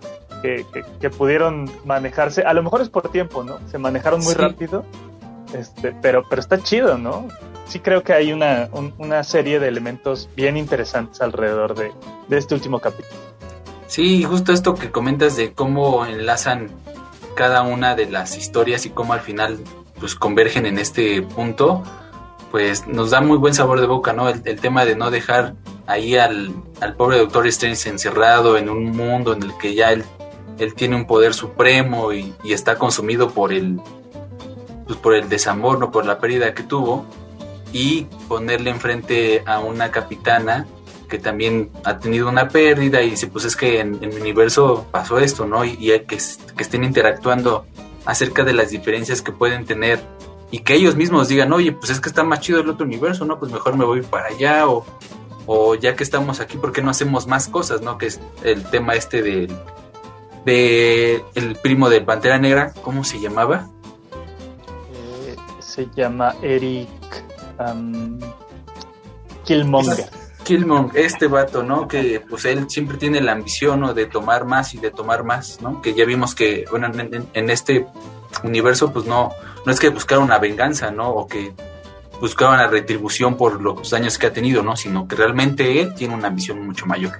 que, 0.42 0.66
que, 1.02 1.10
pudieron 1.10 1.70
manejarse, 1.84 2.44
a 2.44 2.54
lo 2.54 2.64
mejor 2.64 2.80
es 2.80 2.88
por 2.88 3.10
tiempo, 3.10 3.44
¿no? 3.44 3.60
Se 3.70 3.78
manejaron 3.78 4.22
muy 4.22 4.34
rápido, 4.36 4.86
este, 5.54 5.94
pero, 6.02 6.24
pero 6.30 6.40
está 6.40 6.64
chido, 6.64 6.98
¿no? 6.98 7.28
Sí 7.66 7.82
creo 7.82 8.04
que 8.04 8.14
hay 8.14 8.32
una, 8.32 8.70
una 9.00 9.26
serie 9.26 9.60
de 9.60 9.68
elementos 9.68 10.30
bien 10.34 10.56
interesantes 10.56 11.20
alrededor 11.20 11.76
de, 11.76 11.92
de 12.30 12.38
este 12.38 12.56
último 12.56 12.80
capítulo. 12.80 13.20
Sí, 13.88 14.24
justo 14.24 14.54
esto 14.54 14.76
que 14.76 14.92
comentas 14.92 15.36
de 15.36 15.52
cómo 15.52 16.06
enlazan 16.06 16.70
cada 17.34 17.64
una 17.64 17.96
de 17.96 18.10
las 18.10 18.38
historias 18.38 18.86
y 18.86 18.90
cómo 18.90 19.14
al 19.14 19.22
final 19.22 19.60
pues 20.00 20.16
convergen 20.16 20.66
en 20.66 20.78
este 20.78 21.22
punto, 21.22 21.84
pues 22.52 22.88
nos 22.88 23.12
da 23.12 23.22
muy 23.22 23.38
buen 23.38 23.54
sabor 23.54 23.80
de 23.80 23.88
boca, 23.88 24.14
¿no? 24.14 24.30
El, 24.30 24.60
tema 24.60 24.86
de 24.86 24.96
no 24.96 25.12
dejar 25.12 25.56
ahí 25.88 26.18
al, 26.18 26.54
al, 26.82 26.96
pobre 26.96 27.18
Doctor 27.18 27.48
Strange 27.48 27.90
encerrado 27.90 28.58
en 28.58 28.70
un 28.70 28.92
mundo 28.92 29.34
en 29.34 29.44
el 29.44 29.58
que 29.58 29.74
ya 29.74 29.92
él 29.92 30.04
él 30.60 30.74
tiene 30.76 30.96
un 30.96 31.06
poder 31.06 31.34
supremo 31.34 32.14
y, 32.14 32.34
y 32.44 32.54
está 32.54 32.78
consumido 32.78 33.32
por 33.32 33.54
el, 33.54 33.80
pues 34.86 34.98
por 35.00 35.16
el 35.16 35.30
desamor, 35.30 35.80
no 35.80 35.92
por 35.92 36.06
la 36.06 36.20
pérdida 36.20 36.54
que 36.54 36.64
tuvo, 36.64 37.06
y 37.72 38.04
ponerle 38.28 38.70
enfrente 38.70 39.44
a 39.46 39.60
una 39.60 39.92
capitana 39.92 40.68
que 41.14 41.20
también 41.20 41.70
ha 41.84 42.00
tenido 42.00 42.28
una 42.28 42.48
pérdida 42.48 43.04
y 43.04 43.12
dice, 43.12 43.28
pues 43.28 43.46
es 43.46 43.56
que 43.56 43.80
en, 43.80 44.04
en 44.04 44.10
mi 44.10 44.16
universo 44.16 44.88
pasó 44.90 45.20
esto, 45.20 45.46
¿no? 45.46 45.64
Y, 45.64 45.78
y 45.80 45.92
que, 46.08 46.18
que, 46.18 46.64
estén 46.64 46.84
interactuando 46.84 47.68
acerca 48.04 48.44
de 48.44 48.52
las 48.52 48.72
diferencias 48.72 49.22
que 49.22 49.32
pueden 49.32 49.64
tener 49.64 50.00
y 50.50 50.62
que 50.62 50.74
ellos 50.74 50.96
mismos 50.96 51.28
digan, 51.28 51.54
oye, 51.54 51.72
pues 51.72 51.92
es 51.92 52.00
que 52.00 52.10
está 52.10 52.24
más 52.24 52.40
chido 52.40 52.62
el 52.62 52.68
otro 52.68 52.88
universo, 52.88 53.26
¿no? 53.26 53.38
Pues 53.38 53.52
mejor 53.52 53.78
me 53.78 53.86
voy 53.86 54.02
para 54.02 54.30
allá 54.30 54.68
o, 54.68 54.88
o 55.46 55.76
ya 55.76 55.96
que 55.96 56.04
estamos 56.04 56.40
aquí, 56.40 56.58
¿por 56.58 56.72
qué 56.72 56.82
no 56.82 56.90
hacemos 56.90 57.28
más 57.28 57.48
cosas, 57.48 57.84
¿no? 57.84 58.00
Que 58.00 58.08
es 58.08 58.20
el 58.44 58.64
tema 58.64 58.96
este 58.96 59.22
de, 59.22 59.52
de 60.46 61.24
el 61.36 61.58
primo 61.58 61.92
de 61.92 62.02
Pantera 62.02 62.40
Negra, 62.40 62.74
¿cómo 62.82 63.04
se 63.04 63.20
llamaba? 63.20 63.70
Eh, 64.92 65.36
se 65.60 65.88
llama 65.96 66.34
Eric 66.42 66.90
um, 67.60 68.20
Killmonger. 69.46 70.23
Killmonger, 70.44 71.06
este 71.06 71.28
vato, 71.28 71.64
¿no? 71.64 71.88
Que 71.88 72.22
pues 72.28 72.46
él 72.46 72.70
siempre 72.70 72.98
tiene 72.98 73.22
la 73.22 73.32
ambición 73.32 73.94
de 73.96 74.06
tomar 74.06 74.46
más 74.46 74.74
y 74.74 74.78
de 74.78 74.92
tomar 74.92 75.24
más, 75.24 75.62
¿no? 75.62 75.82
Que 75.82 75.94
ya 75.94 76.06
vimos 76.06 76.36
que, 76.36 76.66
bueno, 76.70 76.92
en, 76.94 77.50
este 77.50 77.88
universo, 78.44 78.92
pues 78.92 79.06
no, 79.06 79.32
no 79.66 79.72
es 79.72 79.80
que 79.80 79.90
buscara 79.90 80.22
una 80.22 80.38
venganza, 80.40 80.92
¿no? 80.92 81.10
O 81.10 81.28
que 81.28 81.54
buscaba 82.20 82.54
una 82.54 82.68
retribución 82.68 83.38
por 83.38 83.62
los 83.62 83.90
daños 83.90 84.18
que 84.18 84.28
ha 84.28 84.34
tenido, 84.34 84.64
¿no? 84.64 84.76
Sino 84.76 85.08
que 85.08 85.16
realmente 85.16 85.82
él 85.82 85.94
tiene 85.96 86.14
una 86.14 86.28
ambición 86.28 86.66
mucho 86.66 86.86
mayor. 86.86 87.20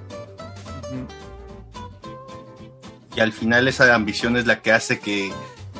Y 3.16 3.20
al 3.20 3.32
final 3.32 3.68
esa 3.68 3.94
ambición 3.94 4.36
es 4.36 4.46
la 4.46 4.60
que 4.60 4.72
hace 4.72 4.98
que 4.98 5.32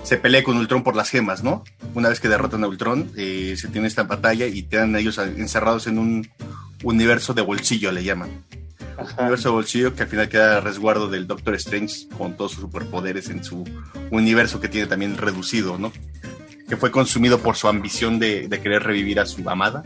se 0.05 0.19
pelee 0.19 0.45
con 0.45 0.57
Ultron 0.59 0.83
por 0.83 0.95
las 0.95 1.09
gemas, 1.09 1.43
¿no? 1.43 1.65
Una 1.95 2.11
vez 2.11 2.21
que 2.21 2.29
derrotan 2.29 2.63
a 2.63 2.69
Ultron, 2.69 3.11
eh, 3.17 3.55
se 3.57 3.69
tiene 3.69 3.89
esta 3.89 4.05
batalla 4.05 4.47
y 4.47 4.63
quedan 4.65 4.95
ellos 4.97 5.19
encerrados 5.19 5.87
en 5.87 5.99
un 5.99 6.29
universo 6.85 7.33
de 7.33 7.43
bolsillo, 7.43 7.91
le 7.91 8.05
llaman. 8.05 8.31
Ajá. 8.99 9.23
Universo 9.23 9.49
de 9.49 9.55
bolsillo 9.55 9.95
que 9.95 10.03
al 10.03 10.09
final 10.09 10.29
queda 10.29 10.59
a 10.59 10.61
resguardo 10.61 11.09
del 11.09 11.27
Doctor 11.27 11.55
Strange 11.55 12.07
con 12.17 12.37
todos 12.37 12.53
sus 12.53 12.61
superpoderes 12.61 13.31
en 13.31 13.43
su 13.43 13.65
universo 14.11 14.61
que 14.61 14.69
tiene 14.69 14.87
también 14.87 15.17
reducido, 15.17 15.79
¿no? 15.79 15.91
Que 16.69 16.77
fue 16.77 16.91
consumido 16.91 17.39
por 17.39 17.57
su 17.57 17.67
ambición 17.67 18.19
de, 18.19 18.47
de 18.47 18.61
querer 18.61 18.83
revivir 18.83 19.19
a 19.19 19.27
su 19.27 19.49
amada. 19.49 19.85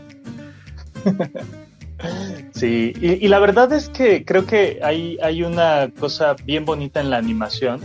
Sí, 2.53 2.93
y, 3.01 3.25
y, 3.25 3.27
la 3.27 3.39
verdad 3.39 3.73
es 3.73 3.89
que 3.89 4.23
creo 4.23 4.45
que 4.45 4.79
hay, 4.81 5.17
hay 5.21 5.43
una 5.43 5.89
cosa 5.99 6.33
bien 6.45 6.63
bonita 6.63 7.01
en 7.01 7.09
la 7.09 7.17
animación, 7.17 7.81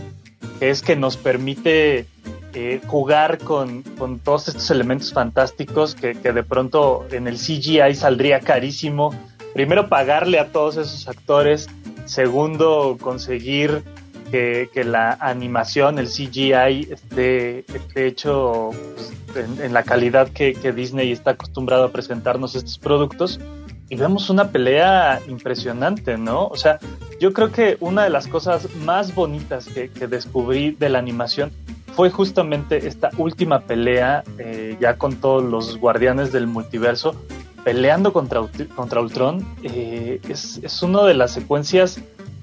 es 0.59 0.81
que 0.81 0.95
nos 0.95 1.17
permite 1.17 2.05
eh, 2.53 2.81
jugar 2.87 3.39
con, 3.39 3.83
con, 3.97 4.19
todos 4.19 4.47
estos 4.47 4.69
elementos 4.71 5.11
fantásticos 5.11 5.95
que, 5.95 6.15
que, 6.15 6.31
de 6.31 6.43
pronto 6.43 7.05
en 7.11 7.27
el 7.27 7.35
CGI 7.35 7.93
saldría 7.95 8.39
carísimo. 8.39 9.13
Primero, 9.53 9.89
pagarle 9.89 10.39
a 10.39 10.51
todos 10.51 10.77
esos 10.77 11.07
actores. 11.07 11.67
Segundo, 12.05 12.97
conseguir 13.01 13.83
que, 14.31 14.69
que 14.73 14.83
la 14.83 15.17
animación, 15.19 15.99
el 15.99 16.07
CGI, 16.07 16.89
esté, 16.91 17.65
hecho 17.95 18.69
pues, 18.95 19.13
en, 19.35 19.65
en, 19.65 19.73
la 19.73 19.83
calidad 19.83 20.29
que, 20.29 20.53
que 20.53 20.71
Disney 20.71 21.11
está 21.11 21.31
acostumbrado 21.31 21.85
a 21.85 21.91
presentarnos 21.91 22.55
estos 22.55 22.77
productos 22.77 23.39
y 23.89 23.95
vemos 23.95 24.29
una 24.29 24.49
pelea 24.49 25.21
impresionante, 25.27 26.17
¿no? 26.17 26.47
O 26.47 26.55
sea, 26.55 26.79
yo 27.19 27.33
creo 27.33 27.51
que 27.51 27.77
una 27.79 28.03
de 28.03 28.09
las 28.09 28.27
cosas 28.27 28.73
más 28.77 29.13
bonitas 29.13 29.67
que, 29.67 29.89
que 29.89 30.07
descubrí 30.07 30.71
de 30.71 30.89
la 30.89 30.99
animación 30.99 31.51
fue 31.95 32.09
justamente 32.09 32.87
esta 32.87 33.09
última 33.17 33.61
pelea, 33.61 34.23
eh, 34.37 34.75
ya 34.81 34.97
con 34.97 35.15
todos 35.15 35.43
los 35.43 35.77
guardianes 35.77 36.31
del 36.33 36.45
multiverso, 36.45 37.15
peleando 37.63 38.11
contra, 38.11 38.41
contra 38.75 39.01
Ultron. 39.01 39.45
Eh, 39.63 40.19
es, 40.27 40.59
es 40.61 40.83
una 40.83 41.03
de 41.03 41.13
las 41.13 41.31
secuencias 41.31 42.01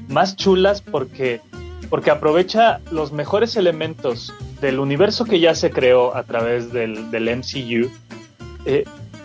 más 0.09 0.37
chulas 0.37 0.81
porque, 0.81 1.43
porque 1.91 2.11
aprovecha 2.11 2.81
los 2.91 3.13
mejores 3.13 3.57
elementos 3.57 4.33
del 4.63 4.79
universo 4.79 5.25
que 5.25 5.39
ya 5.39 5.55
se 5.55 5.71
creó 5.71 6.17
a 6.17 6.23
través 6.23 6.73
del, 6.73 7.11
del 7.11 7.37
MCU. 7.37 7.91
Eh, 8.65 8.85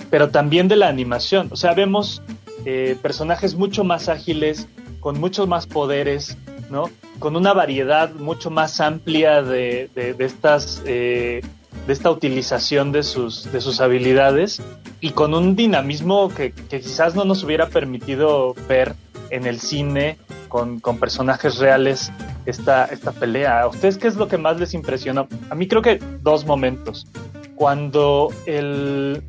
pero 0.10 0.30
también 0.30 0.68
de 0.68 0.76
la 0.76 0.88
animación. 0.88 1.50
O 1.52 1.56
sea, 1.56 1.74
vemos 1.74 2.22
eh, 2.66 2.98
personajes 3.02 3.56
mucho 3.56 3.84
más 3.84 4.10
ágiles, 4.10 4.68
con 5.00 5.20
muchos 5.20 5.48
más 5.48 5.68
poderes, 5.68 6.38
¿no? 6.70 6.90
Con 7.20 7.36
una 7.36 7.54
variedad 7.54 8.14
mucho 8.14 8.50
más 8.50 8.82
amplia 8.82 9.42
de, 9.42 9.90
de, 9.96 10.14
de 10.14 10.26
estas, 10.26 10.82
eh, 10.86 11.42
de 11.86 11.94
esta 11.94 12.12
utilización 12.12 12.92
de 12.92 13.04
sus, 13.04 13.52
de 13.52 13.62
sus 13.62 13.80
habilidades 13.80 14.62
y 15.00 15.12
con 15.12 15.34
un 15.34 15.56
dinamismo 15.56 16.30
que, 16.30 16.52
que 16.52 16.82
quizás 16.82 17.16
no 17.16 17.24
nos 17.26 17.44
hubiera 17.44 17.68
permitido 17.68 18.54
ver 18.68 18.96
en 19.30 19.46
el 19.46 19.60
cine 19.60 20.18
con, 20.48 20.80
con 20.80 21.00
personajes 21.00 21.58
reales 21.58 22.12
esta, 22.46 22.86
esta 22.86 23.12
pelea. 23.12 23.62
¿A 23.62 23.68
ustedes 23.68 23.98
qué 23.98 24.08
es 24.08 24.16
lo 24.16 24.28
que 24.28 24.38
más 24.38 24.60
les 24.60 24.74
impresionó? 24.74 25.28
A 25.50 25.56
mí 25.56 25.68
creo 25.68 25.82
que 25.82 26.00
dos 26.22 26.46
momentos. 26.46 27.08
Cuando 27.56 28.32
el, 28.46 29.24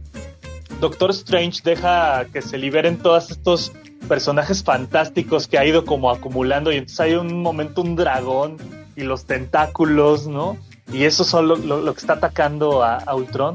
Doctor 0.80 1.10
Strange 1.10 1.60
deja 1.64 2.26
que 2.32 2.40
se 2.40 2.56
liberen 2.56 2.98
todos 2.98 3.30
estos 3.30 3.72
personajes 4.06 4.62
fantásticos 4.62 5.48
que 5.48 5.58
ha 5.58 5.66
ido 5.66 5.84
como 5.84 6.10
acumulando 6.10 6.72
y 6.72 6.76
entonces 6.76 7.00
hay 7.00 7.14
un 7.14 7.42
momento 7.42 7.82
un 7.82 7.96
dragón 7.96 8.56
y 8.96 9.02
los 9.02 9.24
tentáculos, 9.24 10.26
¿no? 10.26 10.56
Y 10.92 11.04
eso 11.04 11.24
son 11.24 11.68
lo, 11.68 11.94
que 11.94 12.00
está 12.00 12.14
atacando 12.14 12.82
a, 12.82 13.14
Ultron. 13.14 13.54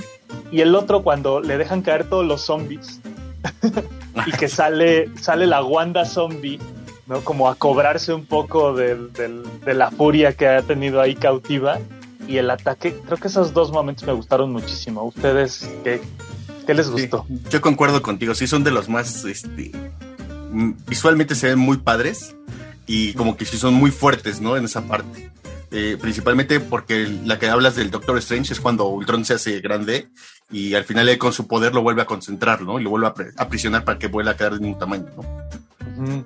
Y 0.52 0.62
el 0.62 0.76
otro 0.76 1.02
cuando 1.04 1.42
le 1.42 1.58
dejan 1.58 1.82
caer 1.82 2.08
todos 2.08 2.26
los 2.26 2.42
zombies 2.42 3.02
y 4.28 4.32
que 4.32 4.48
sale, 4.48 5.10
sale 5.20 5.48
la 5.48 5.64
Wanda 5.64 6.06
zombie, 6.06 6.60
¿no? 7.08 7.22
Como 7.22 7.50
a 7.50 7.56
cobrarse 7.56 8.14
un 8.14 8.26
poco 8.26 8.74
de, 8.74 8.96
de, 8.96 9.42
de 9.66 9.74
la 9.74 9.90
furia 9.92 10.34
que 10.34 10.48
ha 10.48 10.62
tenido 10.62 11.02
ahí 11.02 11.16
cautiva. 11.16 11.80
Y 12.28 12.38
el 12.38 12.50
ataque, 12.50 12.96
creo 13.06 13.18
que 13.18 13.28
esos 13.28 13.54
dos 13.54 13.72
momentos 13.72 14.06
me 14.06 14.14
gustaron 14.14 14.52
muchísimo. 14.52 15.04
¿Ustedes 15.04 15.70
qué, 15.84 16.00
¿Qué 16.66 16.74
les 16.74 16.90
gustó? 16.90 17.26
Sí, 17.28 17.42
yo 17.50 17.62
concuerdo 17.62 18.02
contigo, 18.02 18.34
sí 18.36 18.48
son 18.48 18.64
de 18.64 18.72
los 18.72 18.90
más, 18.90 19.26
este, 19.26 19.72
visualmente 20.88 21.36
se 21.36 21.48
ven 21.48 21.60
muy 21.60 21.78
padres 21.78 22.36
y 22.86 23.14
como 23.14 23.38
que 23.38 23.46
sí 23.46 23.58
son 23.58 23.74
muy 23.74 23.92
fuertes, 23.92 24.42
¿no? 24.42 24.56
En 24.58 24.66
esa 24.66 24.82
parte. 24.84 25.32
Eh, 25.72 25.98
principalmente 26.00 26.60
porque 26.60 27.08
la 27.26 27.40
que 27.40 27.50
hablas 27.50 27.76
del 27.76 27.90
Doctor 27.90 28.20
Strange 28.20 28.54
es 28.54 28.60
cuando 28.60 28.86
Ultron 28.86 29.26
se 29.26 29.34
hace 29.34 29.60
grande 29.60 30.08
y 30.52 30.76
al 30.76 30.84
final 30.84 31.10
él 31.10 31.18
con 31.18 31.34
su 31.34 31.48
poder 31.48 31.74
lo 31.74 31.82
vuelve 31.82 32.04
a 32.04 32.06
concentrar, 32.06 32.62
¿no? 32.62 32.80
Y 32.80 32.84
lo 32.84 32.92
vuelve 32.92 33.08
a 33.08 33.14
aprisionar 33.38 33.84
para 33.84 33.98
que 33.98 34.08
vuelva 34.08 34.32
a 34.32 34.38
quedar 34.38 34.60
de 34.60 34.68
un 34.68 34.78
tamaño, 34.78 35.08
¿no? 35.16 35.22
Uh 35.22 36.06
-huh. 36.06 36.26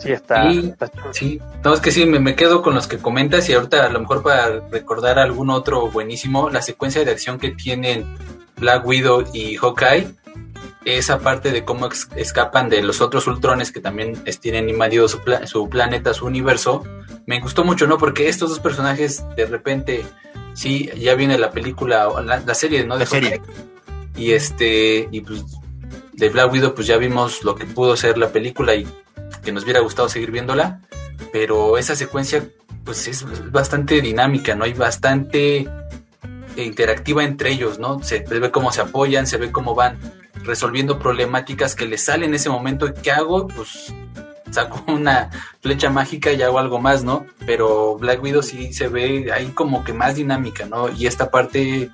Sí, 0.00 0.12
está. 0.12 0.50
Sí, 0.50 0.58
está 0.66 0.90
sí. 1.12 1.40
No, 1.62 1.74
es 1.74 1.80
que 1.80 1.92
sí, 1.92 2.06
me, 2.06 2.18
me, 2.18 2.34
quedo 2.34 2.62
con 2.62 2.74
los 2.74 2.88
que 2.88 2.98
comentas 2.98 3.48
y 3.48 3.52
ahorita 3.52 3.84
a 3.84 3.90
lo 3.90 4.00
mejor 4.00 4.22
para 4.22 4.60
recordar 4.70 5.18
algún 5.18 5.50
otro 5.50 5.90
buenísimo, 5.90 6.48
la 6.50 6.62
secuencia 6.62 7.04
de 7.04 7.10
acción 7.10 7.38
que 7.38 7.50
tienen 7.50 8.06
Black 8.60 8.86
Widow 8.86 9.24
y 9.32 9.56
Hawkeye, 9.56 10.08
esa 10.84 11.18
parte 11.18 11.50
de 11.50 11.64
cómo 11.64 11.88
escapan 12.16 12.68
de 12.68 12.82
los 12.82 13.00
otros 13.00 13.26
Ultrones 13.26 13.72
que 13.72 13.80
también 13.80 14.22
tienen 14.40 14.68
invadido 14.68 15.08
su, 15.08 15.20
pla 15.20 15.46
su, 15.46 15.68
planeta, 15.68 16.14
su 16.14 16.26
universo, 16.26 16.84
me 17.26 17.40
gustó 17.40 17.64
mucho, 17.64 17.86
¿no? 17.86 17.98
Porque 17.98 18.28
estos 18.28 18.50
dos 18.50 18.60
personajes 18.60 19.24
de 19.36 19.46
repente, 19.46 20.04
sí, 20.54 20.90
ya 20.96 21.14
viene 21.14 21.38
la 21.38 21.50
película, 21.50 22.08
la, 22.24 22.40
la 22.40 22.54
serie, 22.54 22.84
¿no? 22.84 22.94
De 22.94 23.00
la 23.00 23.06
serie. 23.06 23.42
Y 24.16 24.32
este, 24.32 25.08
y 25.10 25.20
pues 25.20 25.44
de 26.12 26.28
Black 26.28 26.52
Widow, 26.52 26.74
pues 26.74 26.86
ya 26.86 26.96
vimos 26.96 27.44
lo 27.44 27.54
que 27.54 27.64
pudo 27.66 27.96
ser 27.96 28.18
la 28.18 28.30
película 28.30 28.74
y 28.74 28.86
que 29.42 29.52
nos 29.52 29.64
hubiera 29.64 29.80
gustado 29.80 30.08
seguir 30.08 30.30
viéndola, 30.30 30.80
pero 31.32 31.78
esa 31.78 31.96
secuencia, 31.96 32.46
pues 32.84 33.06
es 33.08 33.24
bastante 33.50 34.00
dinámica, 34.00 34.54
¿no? 34.54 34.64
Hay 34.64 34.74
bastante 34.74 35.68
interactiva 36.56 37.24
entre 37.24 37.50
ellos, 37.50 37.78
¿no? 37.78 38.02
Se 38.02 38.20
ve 38.20 38.50
cómo 38.50 38.72
se 38.72 38.80
apoyan, 38.80 39.26
se 39.26 39.36
ve 39.36 39.50
cómo 39.52 39.74
van 39.74 39.98
resolviendo 40.44 40.98
problemáticas 40.98 41.74
que 41.74 41.86
les 41.86 42.04
salen 42.04 42.30
en 42.30 42.34
ese 42.34 42.50
momento. 42.50 42.92
¿Qué 42.94 43.10
hago? 43.10 43.48
Pues 43.48 43.92
saco 44.50 44.82
una 44.92 45.30
flecha 45.60 45.90
mágica 45.90 46.32
y 46.32 46.42
hago 46.42 46.58
algo 46.58 46.80
más, 46.80 47.04
¿no? 47.04 47.26
Pero 47.46 47.96
Black 47.96 48.22
Widow 48.22 48.42
sí 48.42 48.72
se 48.72 48.88
ve 48.88 49.30
ahí 49.32 49.46
como 49.48 49.84
que 49.84 49.92
más 49.92 50.16
dinámica, 50.16 50.66
¿no? 50.66 50.90
Y 50.90 51.06
esta 51.06 51.30
parte, 51.30 51.90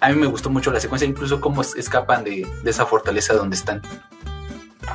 a 0.00 0.08
mí 0.10 0.16
me 0.16 0.26
gustó 0.26 0.50
mucho 0.50 0.70
la 0.72 0.80
secuencia, 0.80 1.08
incluso 1.08 1.40
cómo 1.40 1.62
escapan 1.62 2.24
de, 2.24 2.46
de 2.62 2.70
esa 2.70 2.86
fortaleza 2.86 3.34
donde 3.34 3.56
están. 3.56 3.82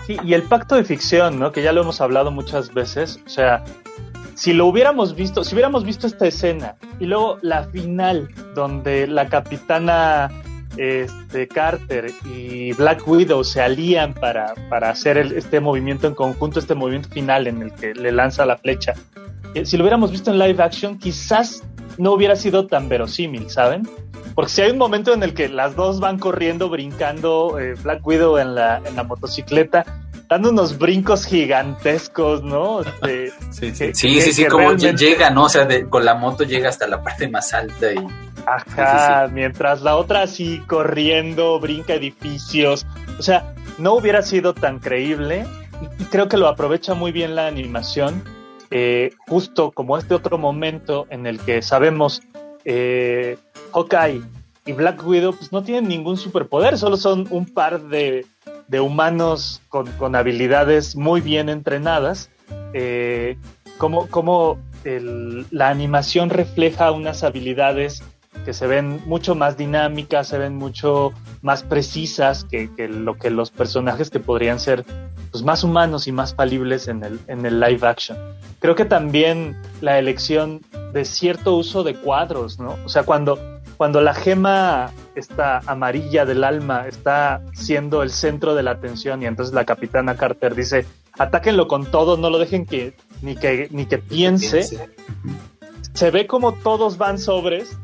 Sí, 0.05 0.17
y 0.23 0.33
el 0.33 0.43
pacto 0.43 0.75
de 0.75 0.83
ficción, 0.83 1.39
¿no? 1.39 1.51
Que 1.51 1.61
ya 1.61 1.71
lo 1.71 1.81
hemos 1.81 2.01
hablado 2.01 2.31
muchas 2.31 2.73
veces, 2.73 3.19
o 3.25 3.29
sea, 3.29 3.63
si 4.35 4.53
lo 4.53 4.67
hubiéramos 4.67 5.15
visto, 5.15 5.43
si 5.43 5.55
hubiéramos 5.55 5.83
visto 5.83 6.07
esta 6.07 6.27
escena 6.27 6.75
y 6.99 7.05
luego 7.05 7.39
la 7.41 7.63
final 7.63 8.29
donde 8.53 9.07
la 9.07 9.27
capitana 9.27 10.29
este, 10.77 11.47
Carter 11.47 12.11
y 12.25 12.73
Black 12.73 13.07
Widow 13.07 13.43
se 13.43 13.61
alían 13.61 14.13
para, 14.13 14.53
para 14.69 14.89
hacer 14.89 15.17
este 15.17 15.59
movimiento 15.59 16.07
en 16.07 16.15
conjunto, 16.15 16.59
este 16.59 16.75
movimiento 16.75 17.09
final 17.09 17.47
en 17.47 17.61
el 17.61 17.71
que 17.73 17.93
le 17.93 18.11
lanza 18.11 18.45
la 18.45 18.57
flecha. 18.57 18.93
eh, 19.53 19.65
si 19.65 19.77
lo 19.77 19.83
hubiéramos 19.83 20.11
visto 20.11 20.31
en 20.31 20.39
live 20.39 20.61
action, 20.61 20.99
quizás 20.99 21.63
no 21.97 22.11
hubiera 22.11 22.35
sido 22.35 22.67
tan 22.67 22.89
verosímil, 22.89 23.49
¿saben? 23.49 23.87
Porque 24.35 24.51
si 24.51 24.61
hay 24.61 24.71
un 24.71 24.77
momento 24.77 25.13
en 25.13 25.23
el 25.23 25.33
que 25.33 25.47
las 25.47 25.77
dos 25.77 26.01
van 26.01 26.19
corriendo, 26.19 26.67
brincando, 26.67 27.57
eh, 27.57 27.75
Black 27.81 28.05
Widow 28.05 28.37
en 28.37 28.53
la, 28.53 28.81
en 28.83 28.97
la 28.97 29.03
motocicleta, 29.03 29.85
dando 30.29 30.49
unos 30.49 30.77
brincos 30.77 31.25
gigantescos, 31.25 32.43
¿no? 32.43 32.81
Este, 32.81 33.31
Sí, 33.51 33.71
que- 33.71 33.93
sí, 33.95 34.07
que- 34.15 34.21
sí, 34.21 34.31
sí, 34.33 34.43
que 34.43 34.49
como 34.49 34.69
realmente- 34.69 34.97
llega, 35.05 35.29
¿no? 35.29 35.43
O 35.43 35.49
sea, 35.49 35.65
de- 35.65 35.87
con 35.87 36.03
la 36.05 36.15
moto 36.15 36.43
llega 36.43 36.69
hasta 36.69 36.87
la 36.87 37.01
parte 37.01 37.27
más 37.27 37.53
alta 37.53 37.93
y 37.93 37.97
Ajá, 38.47 39.27
mientras 39.31 39.81
la 39.81 39.95
otra 39.95 40.21
así 40.23 40.59
corriendo, 40.67 41.59
brinca 41.59 41.93
edificios. 41.95 42.85
O 43.17 43.23
sea, 43.23 43.53
no 43.79 43.93
hubiera 43.93 44.21
sido 44.21 44.53
tan 44.53 44.79
creíble 44.79 45.45
y 45.99 46.03
creo 46.05 46.27
que 46.27 46.37
lo 46.37 46.47
aprovecha 46.47 46.93
muy 46.93 47.11
bien 47.11 47.35
la 47.35 47.47
animación, 47.47 48.23
eh, 48.71 49.11
justo 49.27 49.71
como 49.71 49.97
este 49.97 50.13
otro 50.13 50.37
momento 50.37 51.07
en 51.09 51.25
el 51.25 51.39
que 51.39 51.61
sabemos 51.61 52.21
eh, 52.65 53.37
Hawkeye 53.73 54.21
y 54.65 54.71
Black 54.73 55.05
Widow 55.05 55.35
pues 55.35 55.51
no 55.51 55.63
tienen 55.63 55.87
ningún 55.87 56.17
superpoder, 56.17 56.77
solo 56.77 56.97
son 56.97 57.27
un 57.29 57.45
par 57.45 57.79
de, 57.81 58.25
de 58.67 58.79
humanos 58.79 59.61
con, 59.69 59.91
con 59.93 60.15
habilidades 60.15 60.95
muy 60.95 61.21
bien 61.21 61.49
entrenadas. 61.49 62.29
Eh, 62.73 63.37
el- 64.83 65.45
la 65.51 65.69
animación 65.69 66.29
refleja 66.29 66.91
unas 66.91 67.23
habilidades 67.23 68.03
que 68.43 68.53
se 68.53 68.67
ven 68.67 69.01
mucho 69.05 69.33
más 69.33 69.57
dinámicas, 69.57 70.27
se 70.27 70.37
ven 70.37 70.55
mucho 70.55 71.13
más 71.41 71.63
precisas 71.63 72.43
que, 72.43 72.69
que 72.75 72.87
lo 72.87 73.15
que 73.17 73.29
los 73.29 73.49
personajes 73.49 74.09
que 74.09 74.19
podrían 74.19 74.59
ser 74.59 74.83
pues, 75.31 75.43
más 75.43 75.63
humanos 75.63 76.07
y 76.07 76.11
más 76.11 76.35
falibles 76.35 76.87
en 76.87 77.03
el, 77.03 77.19
en 77.27 77.45
el 77.45 77.59
live 77.59 77.87
action. 77.87 78.17
Creo 78.59 78.75
que 78.75 78.85
también 78.85 79.55
la 79.81 79.97
elección 79.99 80.61
de 80.93 81.05
cierto 81.05 81.55
uso 81.55 81.83
de 81.83 81.95
cuadros, 81.95 82.59
¿no? 82.59 82.75
O 82.85 82.89
sea, 82.89 83.03
cuando, 83.03 83.39
cuando 83.77 84.01
la 84.01 84.13
gema 84.13 84.91
esta 85.15 85.59
amarilla 85.65 86.25
del 86.25 86.43
alma 86.43 86.87
está 86.87 87.41
siendo 87.53 88.03
el 88.03 88.11
centro 88.11 88.55
de 88.55 88.63
la 88.63 88.71
atención 88.71 89.21
y 89.21 89.25
entonces 89.25 89.53
la 89.53 89.65
capitana 89.65 90.15
Carter 90.15 90.55
dice, 90.55 90.85
atáquenlo 91.17 91.67
con 91.67 91.85
todo, 91.91 92.17
no 92.17 92.29
lo 92.29 92.37
dejen 92.37 92.65
que 92.65 92.93
ni 93.21 93.35
que, 93.35 93.67
ni 93.71 93.85
que 93.85 93.97
piense 93.97 94.87
se 95.95 96.11
ve 96.11 96.27
como 96.27 96.53
todos 96.53 96.97
van 96.97 97.17
sobres, 97.17 97.77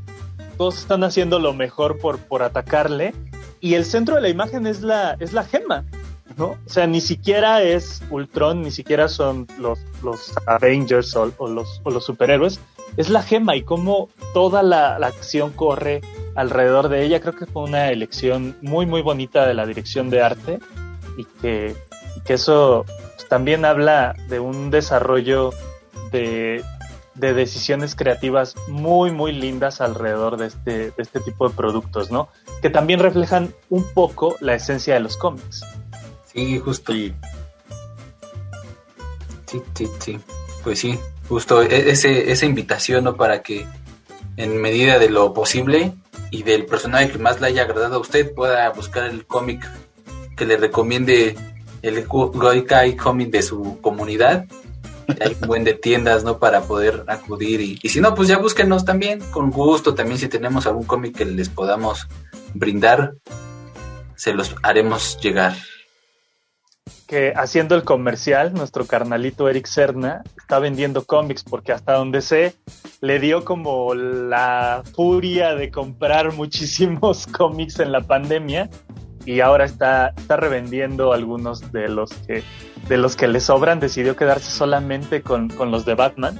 todos 0.57 0.77
están 0.77 1.03
haciendo 1.03 1.39
lo 1.39 1.53
mejor 1.53 1.97
por, 1.97 2.19
por 2.19 2.43
atacarle, 2.43 3.13
y 3.61 3.75
el 3.75 3.85
centro 3.85 4.15
de 4.15 4.21
la 4.21 4.29
imagen 4.29 4.67
es 4.67 4.81
la, 4.81 5.15
es 5.19 5.31
la 5.31 5.45
gema, 5.45 5.85
¿no? 6.35 6.57
O 6.65 6.69
sea, 6.69 6.87
ni 6.87 6.99
siquiera 6.99 7.63
es 7.63 8.03
Ultron, 8.09 8.63
ni 8.63 8.71
siquiera 8.71 9.07
son 9.07 9.47
los, 9.57 9.79
los 10.03 10.33
Avengers 10.45 11.15
o, 11.15 11.31
o 11.37 11.47
los, 11.47 11.79
o 11.83 11.91
los 11.91 12.03
superhéroes, 12.03 12.59
es 12.97 13.09
la 13.09 13.23
gema 13.23 13.55
y 13.55 13.63
cómo 13.63 14.09
toda 14.33 14.63
la, 14.63 14.99
la 14.99 15.07
acción 15.07 15.51
corre 15.51 16.01
alrededor 16.35 16.89
de 16.89 17.03
ella. 17.03 17.19
Creo 17.19 17.35
que 17.35 17.45
fue 17.45 17.63
una 17.63 17.89
elección 17.89 18.57
muy, 18.61 18.85
muy 18.85 19.01
bonita 19.01 19.45
de 19.45 19.53
la 19.53 19.65
dirección 19.65 20.09
de 20.09 20.21
arte 20.21 20.59
y 21.17 21.25
que, 21.41 21.75
y 22.15 22.21
que 22.21 22.33
eso 22.33 22.85
pues, 22.85 23.27
también 23.27 23.65
habla 23.65 24.15
de 24.27 24.39
un 24.39 24.71
desarrollo 24.71 25.51
de, 26.11 26.63
de 27.15 27.33
decisiones 27.33 27.95
creativas 27.95 28.55
muy, 28.67 29.11
muy 29.11 29.31
lindas 29.31 29.81
alrededor 29.81 30.37
de 30.37 30.47
este, 30.47 30.91
de 30.91 30.93
este 30.97 31.19
tipo 31.19 31.47
de 31.47 31.55
productos, 31.55 32.11
¿no? 32.11 32.29
Que 32.61 32.69
también 32.69 32.99
reflejan 32.99 33.53
un 33.69 33.83
poco 33.93 34.35
la 34.39 34.55
esencia 34.55 34.93
de 34.93 34.99
los 35.01 35.17
cómics. 35.17 35.65
Sí, 36.33 36.59
justo. 36.59 36.93
Sí. 36.93 37.13
Sí, 39.47 39.61
sí, 39.73 39.87
sí. 39.99 40.19
Pues 40.63 40.79
sí, 40.79 40.97
justo 41.31 41.61
e- 41.61 41.91
ese, 41.91 42.29
esa 42.29 42.45
invitación, 42.45 43.05
¿no? 43.05 43.15
Para 43.15 43.41
que 43.41 43.65
en 44.35 44.61
medida 44.61 44.99
de 44.99 45.09
lo 45.09 45.33
posible 45.33 45.93
y 46.29 46.43
del 46.43 46.65
personaje 46.65 47.09
que 47.09 47.19
más 47.19 47.39
le 47.39 47.47
haya 47.47 47.63
agradado 47.63 47.95
a 47.95 47.99
usted 47.99 48.33
pueda 48.33 48.69
buscar 48.71 49.05
el 49.05 49.25
cómic 49.25 49.65
que 50.35 50.45
le 50.45 50.57
recomiende 50.57 51.37
el 51.83 52.05
Goikai 52.05 52.97
cómic 52.97 53.31
de 53.31 53.43
su 53.43 53.79
comunidad. 53.79 54.45
Hay 55.21 55.37
un 55.41 55.47
buen 55.47 55.63
de 55.63 55.73
tiendas, 55.73 56.25
¿no? 56.25 56.37
Para 56.37 56.63
poder 56.63 57.05
acudir 57.07 57.61
y, 57.61 57.79
y 57.81 57.87
si 57.87 58.01
no, 58.01 58.13
pues 58.13 58.27
ya 58.27 58.37
búsquenos 58.37 58.83
también, 58.83 59.21
con 59.31 59.51
gusto, 59.51 59.95
también 59.95 60.19
si 60.19 60.27
tenemos 60.27 60.67
algún 60.67 60.83
cómic 60.83 61.15
que 61.15 61.25
les 61.25 61.47
podamos 61.47 62.09
brindar, 62.53 63.13
se 64.15 64.33
los 64.33 64.53
haremos 64.63 65.17
llegar. 65.21 65.55
Haciendo 67.35 67.75
el 67.75 67.83
comercial, 67.83 68.53
nuestro 68.53 68.85
carnalito 68.85 69.49
Eric 69.49 69.65
Serna 69.65 70.23
está 70.37 70.59
vendiendo 70.59 71.03
cómics 71.05 71.43
porque 71.43 71.71
hasta 71.71 71.93
donde 71.93 72.21
sé, 72.21 72.55
le 73.01 73.19
dio 73.19 73.43
como 73.43 73.93
la 73.93 74.83
furia 74.95 75.55
de 75.55 75.71
comprar 75.71 76.33
muchísimos 76.35 77.27
cómics 77.37 77.79
en 77.79 77.91
la 77.91 78.01
pandemia 78.01 78.69
y 79.25 79.41
ahora 79.41 79.65
está, 79.65 80.13
está 80.17 80.37
revendiendo 80.37 81.13
algunos 81.13 81.71
de 81.71 81.87
los 81.89 82.11
que 82.13 82.43
de 82.87 82.97
los 82.97 83.15
que 83.15 83.27
le 83.27 83.39
sobran, 83.39 83.79
decidió 83.79 84.15
quedarse 84.15 84.51
solamente 84.51 85.21
con, 85.21 85.49
con 85.49 85.71
los 85.71 85.85
de 85.85 85.95
Batman. 85.95 86.39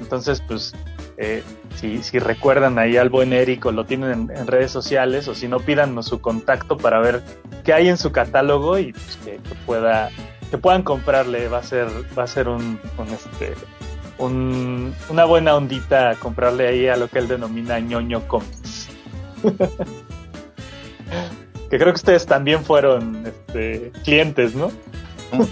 Entonces, 0.00 0.42
pues, 0.46 0.74
eh, 1.18 1.42
si, 1.76 2.02
si 2.02 2.18
recuerdan 2.20 2.78
ahí 2.78 2.96
al 2.96 3.08
buen 3.10 3.32
Eric 3.32 3.66
o 3.66 3.72
lo 3.72 3.84
tienen 3.84 4.10
en, 4.30 4.36
en 4.36 4.46
redes 4.46 4.70
sociales, 4.70 5.26
o 5.28 5.34
si 5.34 5.48
no, 5.48 5.58
pídanos 5.60 6.06
su 6.06 6.20
contacto 6.20 6.76
para 6.76 7.00
ver 7.00 7.22
qué 7.64 7.72
hay 7.72 7.88
en 7.88 7.96
su 7.98 8.12
catálogo 8.12 8.78
y 8.78 8.92
pues, 8.92 9.18
que, 9.24 9.32
que 9.32 9.54
pueda 9.66 10.10
que 10.50 10.56
puedan 10.56 10.82
comprarle 10.82 11.48
va 11.48 11.58
a 11.58 11.62
ser 11.62 11.88
va 12.18 12.22
a 12.22 12.26
ser 12.26 12.48
un, 12.48 12.80
un, 12.96 13.08
este 13.08 13.52
un- 14.16 14.94
una 15.10 15.24
buena 15.26 15.54
ondita 15.56 16.14
comprarle 16.18 16.66
ahí 16.68 16.88
a 16.88 16.96
lo 16.96 17.08
que 17.08 17.18
él 17.18 17.28
denomina 17.28 17.78
ñoño 17.80 18.26
comics 18.26 18.88
que 21.70 21.78
creo 21.78 21.92
que 21.92 21.96
ustedes 21.96 22.24
también 22.26 22.64
fueron 22.64 23.26
este, 23.26 23.92
clientes 24.04 24.54
no 24.54 24.70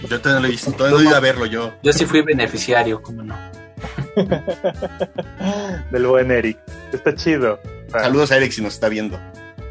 Yo 0.08 0.20
todavía 0.20 0.34
no 0.34 0.40
lo 0.40 0.46
he 0.46 0.50
visto, 0.50 0.72
todavía 0.72 0.96
no 0.98 1.02
he 1.04 1.08
ido 1.08 1.16
a 1.16 1.20
verlo 1.20 1.44
yo. 1.46 1.72
Yo 1.82 1.92
sí 1.92 2.06
fui 2.06 2.22
beneficiario, 2.22 3.02
¿cómo 3.02 3.22
no? 3.22 3.36
del 5.90 6.06
buen 6.06 6.30
Eric 6.30 6.58
está 6.92 7.14
chido 7.14 7.58
Saludos 7.90 8.32
a 8.32 8.36
Eric 8.38 8.50
si 8.52 8.62
nos 8.62 8.74
está 8.74 8.88
viendo. 8.88 9.16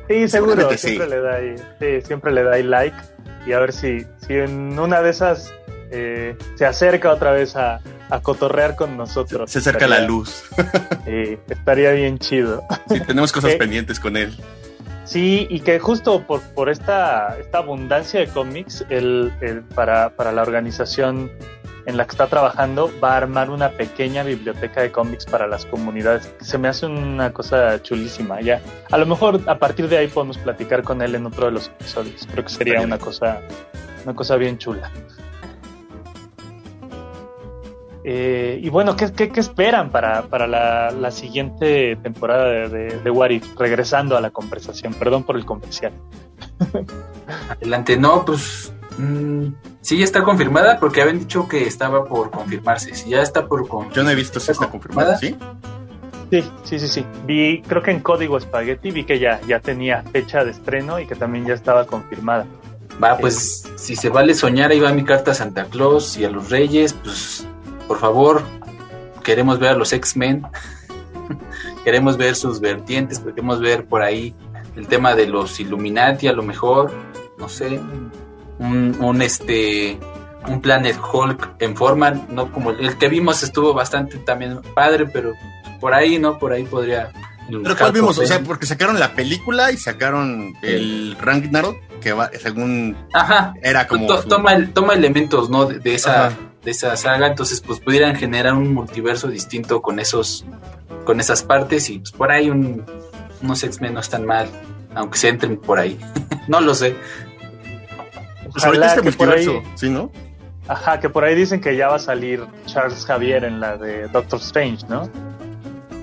Sí, 0.08 0.28
seguro, 0.30 0.52
Seguramente 0.54 0.78
sí. 0.78 0.88
siempre 0.88 1.10
le 1.10 1.20
da 1.22 1.34
ahí, 1.36 1.56
sí, 1.80 2.02
siempre 2.08 2.32
le 2.32 2.44
da 2.44 2.54
ahí 2.54 2.64
like 2.64 2.98
y 3.46 3.52
a 3.54 3.60
ver 3.60 3.74
si, 3.74 4.06
si 4.26 4.34
en 4.36 4.80
una 4.80 5.02
de 5.02 5.10
esas 5.10 5.54
eh, 5.92 6.36
se 6.56 6.66
acerca 6.66 7.12
otra 7.12 7.32
vez 7.34 7.56
a, 7.56 7.82
a 8.10 8.22
cotorrear 8.22 8.76
con 8.76 8.96
nosotros. 8.98 9.52
Se 9.52 9.60
acerca 9.60 9.88
la 9.88 10.00
luz. 10.02 10.44
Estaría 11.50 11.92
bien 11.92 12.18
chido. 12.20 12.64
Sí, 12.90 13.00
tenemos 13.02 13.32
cosas 13.32 13.52
Sí. 13.52 13.58
pendientes 13.60 14.00
con 14.00 14.16
él. 14.18 14.36
Sí, 15.04 15.46
y 15.52 15.60
que 15.60 15.78
justo 15.80 16.24
por, 16.26 16.42
por 16.42 16.70
esta, 16.70 17.38
esta 17.40 17.60
abundancia 17.60 18.20
de 18.22 18.28
cómics, 18.28 18.84
el, 18.90 19.32
el- 19.42 19.62
para, 19.62 20.10
para 20.16 20.32
la 20.32 20.42
organización 20.42 21.32
en 21.86 21.98
la 21.98 22.06
que 22.06 22.12
está 22.12 22.28
trabajando, 22.28 22.92
va 23.04 23.14
a 23.14 23.18
armar 23.18 23.50
una 23.50 23.70
pequeña 23.70 24.24
biblioteca 24.24 24.82
de 24.82 24.92
cómics 24.92 25.26
para 25.26 25.48
las 25.48 25.66
comunidades. 25.66 26.34
Se 26.42 26.58
me 26.58 26.68
hace 26.68 26.86
una 26.86 27.32
cosa 27.32 27.82
chulísima. 27.82 28.42
Ya, 28.42 28.62
a 28.92 28.98
lo 28.98 29.06
mejor 29.06 29.42
a 29.46 29.58
partir 29.58 29.88
de 29.88 29.98
ahí 29.98 30.08
podemos 30.08 30.38
platicar 30.38 30.84
con 30.84 31.02
él 31.02 31.16
en 31.16 31.26
otro 31.26 31.46
de 31.46 31.52
los 31.52 31.68
episodios. 31.68 32.28
Creo 32.32 32.44
que 32.44 32.50
sería 32.50 32.82
una 32.82 32.98
cosa, 32.98 33.42
una 34.04 34.16
cosa 34.16 34.36
bien 34.36 34.58
chula. 34.58 34.92
Eh, 38.08 38.60
y 38.62 38.70
bueno, 38.70 38.96
¿qué, 38.96 39.12
qué, 39.12 39.30
qué 39.30 39.40
esperan 39.40 39.90
para, 39.90 40.22
para 40.28 40.46
la, 40.46 40.92
la 40.92 41.10
siguiente 41.10 41.96
temporada 42.04 42.46
de, 42.46 42.70
de, 42.70 43.00
de 43.00 43.10
What 43.10 43.32
If? 43.32 43.58
Regresando 43.58 44.16
a 44.16 44.22
la 44.22 44.30
conversación, 44.30 44.94
perdón 44.94 45.24
por 45.24 45.38
el 45.38 45.44
comercial. 45.44 45.92
Adelante, 47.50 47.98
no, 47.98 48.24
pues 48.24 48.72
mm, 48.98 49.48
sí 49.82 49.98
ya 49.98 50.04
está 50.04 50.24
confirmada 50.24 50.80
porque 50.80 51.02
habían 51.02 51.20
dicho 51.20 51.48
que 51.48 51.68
estaba 51.68 52.06
por 52.06 52.32
confirmarse. 52.32 52.94
Si 52.96 53.10
ya 53.10 53.22
está 53.22 53.48
por 53.48 53.68
confirmarse. 53.68 53.96
Yo 53.96 54.04
no 54.04 54.10
he 54.10 54.16
visto 54.16 54.40
si 54.40 54.52
está 54.52 54.70
confirmado, 54.70 55.18
¿sí? 55.18 55.36
Sí, 56.32 56.44
sí, 56.64 56.80
sí, 56.80 56.88
sí. 56.88 57.06
Vi, 57.26 57.62
creo 57.62 57.84
que 57.84 57.92
en 57.92 58.00
Código 58.00 58.40
Spaghetti 58.40 58.92
vi 58.92 59.04
que 59.04 59.20
ya, 59.20 59.40
ya 59.48 59.60
tenía 59.60 60.04
fecha 60.12 60.44
de 60.44 60.52
estreno 60.52 61.00
y 61.00 61.06
que 61.06 61.16
también 61.16 61.46
ya 61.46 61.54
estaba 61.54 61.86
confirmada. 61.86 62.46
Va, 63.04 63.18
pues 63.18 63.70
si 63.76 63.96
se 63.96 64.10
vale 64.10 64.34
soñar, 64.34 64.72
ahí 64.72 64.80
va 64.80 64.92
mi 64.94 65.04
carta 65.04 65.32
a 65.32 65.34
Santa 65.34 65.66
Claus 65.66 66.18
y 66.18 66.26
a 66.26 66.30
los 66.30 66.50
Reyes, 66.50 66.94
pues 66.94 67.46
por 67.88 68.00
favor, 68.00 68.42
queremos 69.24 69.60
ver 69.60 69.72
a 69.72 69.76
los 69.76 69.92
X-Men, 69.92 70.44
queremos 71.84 72.18
ver 72.18 72.36
sus 72.36 72.60
vertientes, 72.60 73.20
queremos 73.20 73.60
ver 73.60 73.86
por 73.86 74.02
ahí 74.02 74.34
el 74.76 74.88
tema 74.88 75.14
de 75.14 75.28
los 75.28 75.60
Illuminati, 75.60 76.28
a 76.28 76.34
lo 76.34 76.44
mejor, 76.44 76.92
no 77.38 77.50
sé, 77.50 77.80
un, 78.60 78.96
un 79.00 79.22
este 79.22 79.98
un 80.48 80.62
Planet 80.62 80.98
Hulk 81.12 81.56
en 81.60 81.76
forma, 81.76 82.12
no 82.30 82.52
como 82.52 82.70
el, 82.72 82.80
el 82.86 82.98
que 82.98 83.08
vimos 83.10 83.42
estuvo 83.42 83.74
bastante 83.74 84.18
también 84.20 84.62
padre, 84.76 85.08
pero 85.08 85.34
por 85.80 85.94
ahí, 85.94 86.20
¿no? 86.20 86.38
Por 86.38 86.54
ahí 86.54 86.64
podría. 86.64 87.12
Pero 87.50 87.76
¿cuál 87.78 87.92
vimos? 87.92 88.18
O 88.18 88.26
sea, 88.26 88.40
porque 88.42 88.66
sacaron 88.66 89.00
la 89.00 89.14
película 89.14 89.72
y 89.72 89.78
sacaron 89.78 90.54
el 90.62 91.16
Ragnarok, 91.20 91.78
que 92.02 92.12
va, 92.14 92.30
según 92.42 92.96
Ajá, 93.14 93.54
era 93.62 93.88
como... 93.88 94.08
To- 94.08 94.24
toma, 94.24 94.54
el- 94.54 94.72
toma 94.74 94.94
elementos, 94.94 95.50
¿no? 95.50 95.66
De, 95.66 95.80
de 95.80 95.94
esa, 95.96 96.28
Ajá. 96.28 96.38
de 96.64 96.72
esa 96.72 96.96
saga, 96.98 97.28
entonces 97.28 97.62
pues 97.62 97.80
pudieran 97.80 98.16
generar 98.16 98.54
un 98.54 98.74
multiverso 98.74 99.28
distinto 99.28 99.82
con 99.82 100.00
esos 100.00 100.46
con 101.06 101.20
esas 101.20 101.44
partes 101.44 101.90
y 101.92 102.00
pues 102.00 102.12
por 102.12 102.32
ahí 102.32 102.50
un, 102.50 102.84
unos 103.44 103.64
X-Men 103.64 103.94
no 103.94 104.00
están 104.00 104.26
mal, 104.26 104.48
aunque 104.96 105.18
se 105.20 105.30
entren 105.30 105.58
por 105.58 105.78
ahí. 105.80 106.00
no 106.48 106.62
lo 106.62 106.74
sé. 106.74 106.96
Pues 108.56 108.66
ahorita 108.66 108.86
este 108.88 109.02
que 109.02 109.12
por 109.12 109.28
multiverso, 109.28 109.60
ahí- 109.64 109.72
¿sí, 109.76 109.90
no? 109.90 110.12
Ajá, 110.68 111.00
que 111.00 111.10
por 111.10 111.24
ahí 111.24 111.36
dicen 111.36 111.62
que 111.62 111.76
ya 111.76 111.90
va 111.90 111.98
a 111.98 112.00
salir 112.00 112.44
Charles 112.66 113.06
Javier 113.06 113.44
en 113.44 113.60
la 113.60 113.78
de 113.78 114.08
Doctor 114.08 114.40
Strange, 114.40 114.86
¿no? 114.90 115.08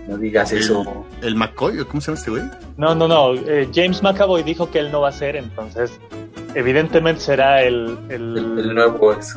No 0.08 0.16
digas 0.18 0.52
eso. 0.52 1.04
El, 1.20 1.34
McCoy, 1.34 1.80
¿o 1.80 1.88
¿cómo 1.88 2.00
se 2.00 2.08
llama 2.12 2.18
este 2.18 2.30
güey? 2.30 2.42
No, 2.76 2.94
no, 2.94 3.08
no. 3.08 3.34
eh, 3.34 3.68
James 3.74 4.02
McAvoy 4.02 4.42
dijo 4.42 4.70
que 4.70 4.78
él 4.78 4.92
no 4.92 5.00
va 5.00 5.08
a 5.08 5.12
ser, 5.12 5.36
entonces 5.36 5.98
evidentemente 6.54 7.20
será 7.22 7.62
el, 7.62 7.98
el, 8.08 8.36
El, 8.38 8.58
el 8.58 8.74
nuevo 8.74 9.12
es. 9.12 9.34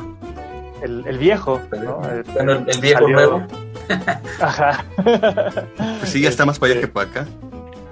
el- 0.82 1.04
el 1.06 1.18
viejo, 1.18 1.60
¿no? 1.72 2.02
El- 2.08 2.22
Bueno, 2.34 2.52
el, 2.52 2.68
el 2.68 2.80
viejo 2.80 3.00
salió- 3.00 3.16
nuevo. 3.16 3.46
Ajá. 4.40 4.84
Pues 6.00 6.10
sí, 6.10 6.20
ya 6.20 6.28
está 6.28 6.44
más 6.44 6.58
para 6.58 6.72
allá 6.72 6.80
que 6.82 6.88
para 6.88 7.08
acá. 7.10 7.26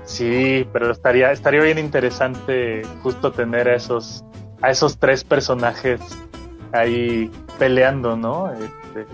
Sí, 0.04 0.66
pero 0.72 0.90
estaría, 0.90 1.32
estaría 1.32 1.62
bien 1.62 1.78
interesante 1.78 2.82
justo 3.02 3.32
tener 3.32 3.68
a 3.68 3.76
esos, 3.76 4.22
a 4.64 4.70
esos 4.70 4.96
tres 4.98 5.24
personajes 5.24 6.00
ahí 6.72 7.30
peleando, 7.58 8.16
¿no? 8.16 8.50
Este, 8.52 9.06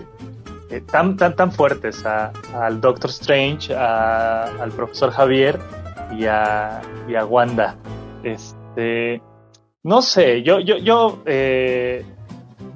eh, 0.69 0.81
tan, 0.91 1.17
tan, 1.17 1.35
tan 1.35 1.51
fuertes, 1.51 2.05
a- 2.05 2.31
al 2.53 2.79
Doctor 2.79 3.09
Strange, 3.09 3.75
a- 3.75 4.43
al 4.45 4.71
profesor 4.71 5.11
Javier 5.11 5.59
y 6.17 6.25
a, 6.25 6.81
y 7.07 7.15
a 7.15 7.25
Wanda. 7.25 7.75
Este, 8.23 9.21
no 9.83 10.01
sé, 10.01 10.41
yo, 10.43 10.59
yo, 10.59 10.77
yo, 10.77 11.21
eh, 11.25 12.05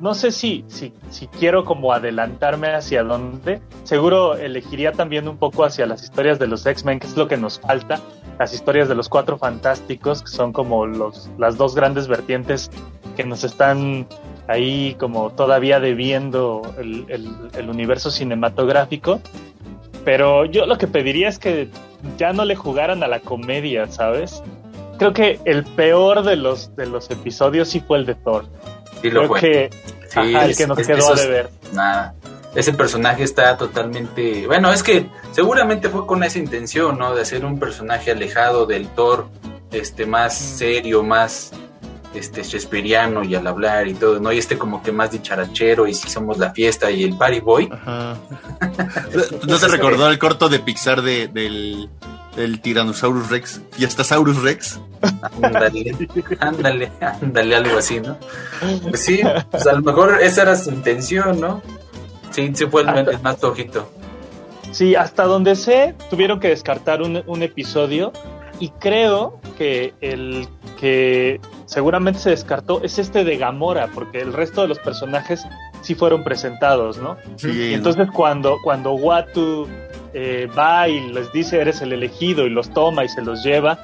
no 0.01 0.13
sé 0.13 0.31
si, 0.31 0.65
si, 0.67 0.91
quiero 1.39 1.65
como 1.65 1.93
adelantarme 1.93 2.69
hacia 2.73 3.03
dónde. 3.03 3.62
Seguro 3.84 4.36
elegiría 4.36 4.91
también 4.91 5.27
un 5.27 5.38
poco 5.38 5.63
hacia 5.63 5.86
las 5.86 6.03
historias 6.03 6.39
de 6.39 6.47
los 6.47 6.65
X-Men, 6.65 6.99
que 6.99 7.08
es 7.08 7.15
lo 7.17 7.27
que 7.27 7.38
nos 7.38 7.60
falta. 7.60 7.99
Las 8.39 8.53
historias 8.53 8.89
de 8.89 8.95
los 8.95 9.08
cuatro 9.10 9.38
fantásticos, 9.38 10.21
que 10.23 10.27
son 10.29 10.51
como 10.53 10.86
los, 10.86 11.29
las 11.38 11.58
dos 11.58 11.75
grandes 11.75 12.08
vertientes 12.08 12.69
que 13.15 13.23
nos 13.23 13.43
están 13.43 14.05
ahí 14.47 14.95
como 14.99 15.29
todavía 15.31 15.79
debiendo 15.79 16.62
el, 16.77 17.05
el- 17.08 17.36
el 17.58 17.69
universo 17.69 18.12
cinematográfico. 18.12 19.21
Pero 20.03 20.45
yo 20.45 20.65
lo 20.65 20.77
que 20.77 20.88
pediría 20.88 21.29
es 21.29 21.39
que 21.39 21.69
ya 22.17 22.34
no 22.34 22.45
le 22.45 22.55
jugaran 22.55 23.01
a 23.03 23.08
la 23.08 23.19
comedia, 23.21 23.88
¿sabes? 23.88 24.43
Creo 24.99 25.13
que 25.13 25.39
el 25.45 25.63
peor 25.63 26.23
de 26.23 26.36
los, 26.36 26.75
de 26.75 26.86
los 26.86 27.10
episodios 27.10 27.69
sí 27.69 27.79
fue 27.79 27.97
el 27.97 28.05
de 28.05 28.15
Thor. 28.15 28.45
Sí 29.10 29.12
lo 29.12 29.20
Creo 29.22 29.28
fue. 29.30 29.41
que 29.41 29.70
Sí, 30.10 30.36
ajá, 30.36 30.46
el 30.46 30.56
que 30.56 30.68
nos 30.68 30.80
es- 30.80 30.88
quedó 30.88 30.98
a 30.98 31.00
esos- 31.13 31.22
deber. 31.22 31.50
Nada. 31.74 32.15
Ese 32.56 32.72
personaje 32.74 33.24
está 33.24 33.58
totalmente. 33.58 34.48
Bueno, 34.48 34.72
es 34.72 34.82
que 34.82 35.08
seguramente 35.32 35.89
fue 35.89 36.06
con 36.08 36.24
esa 36.24 36.39
intención, 36.39 36.98
¿no? 36.98 37.13
De 37.13 37.22
hacer 37.22 37.44
un 37.44 37.60
personaje 37.60 38.12
alejado 38.12 38.65
del 38.65 38.88
Thor, 38.89 39.28
este, 39.72 40.06
más 40.06 40.34
Mm. 40.39 40.58
serio, 40.58 41.04
más 41.04 41.52
este 42.13 42.44
shakespeariano 42.44 43.26
y 43.26 43.36
al 43.36 43.46
hablar 43.46 43.89
y 43.89 43.94
todo, 43.94 44.22
¿no? 44.22 44.32
Y 44.32 44.38
este 44.38 44.58
como 44.58 44.82
que 44.82 44.94
más 44.94 45.12
dicharachero 45.12 45.86
y 45.86 45.94
si 45.94 46.08
somos 46.10 46.38
la 46.38 46.52
fiesta 46.52 46.89
y 46.89 47.04
el 47.04 47.18
party 47.18 47.41
boy. 47.41 47.70
Ajá. 47.74 48.15
¿No 49.48 49.60
te 49.60 49.68
recordó 49.68 50.08
el 50.10 50.18
corto 50.18 50.48
de 50.48 50.60
Pixar 50.60 51.02
de, 51.02 51.28
del, 51.28 51.89
del 52.36 52.60
Tyrannosaurus 52.62 53.30
Rex 53.30 53.62
y 53.78 53.86
hasta 53.86 54.04
Saurus 54.04 54.41
Rex? 54.41 54.80
Ándale, 55.41 55.95
ándale, 56.39 56.91
ándale, 57.00 57.56
algo 57.56 57.78
así, 57.78 58.00
¿no? 58.00 58.17
Pues 58.89 59.02
sí, 59.02 59.21
pues 59.52 59.67
a 59.67 59.74
lo 59.74 59.82
mejor 59.82 60.19
esa 60.21 60.43
era 60.43 60.56
su 60.56 60.71
intención, 60.71 61.39
¿no? 61.39 61.62
Sí, 62.32 62.52
sí 62.54 62.65
fue 62.65 62.82
el, 62.84 62.89
Hasta- 62.89 63.12
el 63.12 63.21
más 63.21 63.38
flojito. 63.38 63.89
Sí, 64.71 64.95
hasta 64.95 65.24
donde 65.24 65.56
sé, 65.56 65.95
tuvieron 66.10 66.39
que 66.39 66.50
descartar 66.50 67.02
un, 67.02 67.24
un 67.28 67.43
episodio 67.43 68.12
y 68.60 68.69
creo 68.69 69.39
que 69.58 69.93
el 70.02 70.48
que 70.80 71.39
seguramente 71.65 72.19
se 72.19 72.32
descartó 72.32 72.82
es 72.84 73.00
este 73.00 73.24
de 73.24 73.38
Gamora, 73.38 73.88
porque 73.93 74.19
el 74.19 74.34
resto 74.34 74.62
de 74.63 74.67
los 74.67 74.80
personajes 74.80 75.43
sí 75.82 75.95
fueron 75.95 76.24
presentados, 76.26 76.98
¿no? 76.98 77.15
Sí, 77.38 77.50
Y 77.69 77.74
entonces 77.74 78.08
cuando, 78.13 78.58
cuando 78.63 78.93
Watu 78.93 79.67
eh, 80.17 80.47
va 80.58 80.88
y 80.88 81.10
les 81.12 81.32
dice 81.34 81.60
eres 81.60 81.82
el 81.82 81.91
elegido 81.93 82.45
y 82.47 82.49
los 82.49 82.69
toma 82.73 83.04
y 83.04 83.10
se 83.10 83.21
los 83.21 83.43
lleva, 83.43 83.80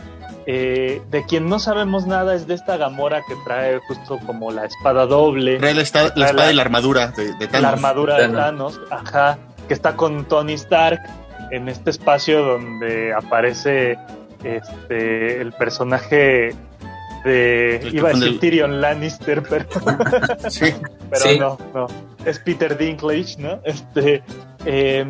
eh, 0.48 1.02
de 1.12 1.26
quien 1.26 1.48
no 1.50 1.60
sabemos 1.60 2.08
nada 2.08 2.34
es 2.34 2.48
de 2.48 2.54
esta 2.56 2.78
Gamora 2.78 3.20
que 3.28 3.36
trae 3.46 3.80
justo 3.88 4.18
como 4.26 4.50
la 4.52 4.66
espada 4.66 5.06
doble. 5.06 5.58
Trae 5.60 5.74
la, 5.76 5.82
esta- 5.82 6.04
la 6.06 6.14
Trae 6.14 6.26
espada 6.30 6.46
la- 6.48 6.52
y 6.52 6.56
la 6.56 6.62
armadura 6.64 7.08
de, 7.10 7.26
de 7.36 7.48
Thanos. 7.48 7.62
la 7.62 7.70
armadura 7.70 8.18
de 8.18 8.30
Thanos. 8.30 8.80
Ajá, 8.90 9.38
que 9.68 9.74
está 9.74 9.96
con 9.96 10.26
Tony 10.26 10.54
Stark 10.54 11.00
en 11.52 11.68
este 11.70 11.90
espacio 11.92 12.42
donde 12.44 13.14
aparece 13.14 13.98
este 14.44 15.42
el 15.42 15.52
personaje 15.54 16.56
de 17.24 17.76
El 17.78 17.96
iba 17.96 18.10
a 18.10 18.14
decir 18.14 18.40
Tyrion 18.40 18.82
Lannister, 18.82 19.44
pero, 19.50 19.66
Sí. 20.50 20.74
pero 21.10 21.22
Sí. 21.22 21.38
no, 21.40 21.58
no, 21.74 21.88
es 22.26 22.40
Peter 22.40 22.76
Dinklage, 22.78 23.36
¿no? 23.38 23.60
Este 23.64 24.24
eh, 24.66 25.06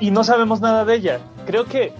y, 0.00 0.06
y 0.08 0.10
no 0.10 0.24
sabemos 0.24 0.60
nada 0.60 0.84
de 0.84 0.94
ella. 0.94 1.20
Creo 1.46 1.64
que 1.66 1.92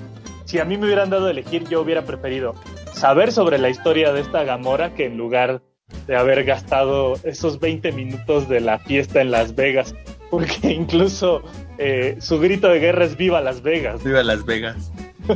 si 0.44 0.58
a 0.58 0.64
mí 0.64 0.76
me 0.78 0.86
hubieran 0.86 1.10
dado 1.10 1.26
a 1.26 1.30
elegir, 1.30 1.68
yo 1.68 1.80
hubiera 1.80 2.02
preferido 2.04 2.54
saber 2.92 3.32
sobre 3.32 3.58
la 3.58 3.68
historia 3.68 4.12
de 4.12 4.20
esta 4.20 4.44
Gamora 4.44 4.94
que 4.94 5.06
en 5.06 5.16
lugar 5.16 5.62
de 6.06 6.16
haber 6.16 6.44
gastado 6.44 7.14
esos 7.24 7.60
20 7.60 7.92
minutos 7.92 8.48
de 8.48 8.60
la 8.60 8.78
fiesta 8.78 9.20
en 9.20 9.30
Las 9.30 9.54
Vegas, 9.54 9.94
porque 10.30 10.70
incluso 10.72 11.42
eh, 11.78 12.16
su 12.20 12.38
grito 12.40 12.68
de 12.68 12.78
guerra 12.80 13.04
es 13.04 13.16
Viva 13.16 13.40
Las 13.40 13.62
Vegas. 13.62 14.02
Viva 14.04 14.22
Las 14.22 14.44
Vegas. 14.44 14.90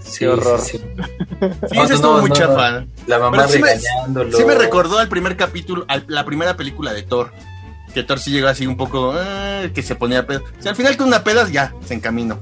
Sí, 0.00 0.24
horror. 0.24 0.58
sí, 0.60 0.78
sí. 0.78 0.84
Sí, 1.68 1.76
No, 1.76 1.84
ese 1.84 1.92
no, 1.92 1.94
estuvo 1.94 2.14
no, 2.14 2.20
muy 2.22 2.30
no. 2.30 2.34
chafa. 2.34 2.84
La 3.06 3.18
mamá 3.18 3.46
sí 3.46 3.58
me- 3.60 3.68
regañándolo. 3.68 4.36
Sí 4.36 4.44
me 4.44 4.54
recordó 4.54 4.98
al 4.98 5.08
primer 5.08 5.36
capítulo, 5.36 5.84
a 5.86 6.00
la 6.08 6.24
primera 6.24 6.56
película 6.56 6.92
de 6.92 7.02
Thor. 7.02 7.30
Que 7.94 8.02
Thor 8.02 8.18
sí 8.18 8.30
llegó 8.30 8.48
así 8.48 8.66
un 8.66 8.76
poco, 8.76 9.12
ah, 9.16 9.62
que 9.74 9.82
se 9.82 9.94
ponía 9.96 10.26
pedo. 10.26 10.42
O 10.58 10.62
sea, 10.62 10.70
al 10.70 10.76
final 10.76 10.96
con 10.96 11.08
una 11.08 11.24
peda 11.24 11.48
ya 11.50 11.74
se 11.84 11.94
encaminó. 11.94 12.38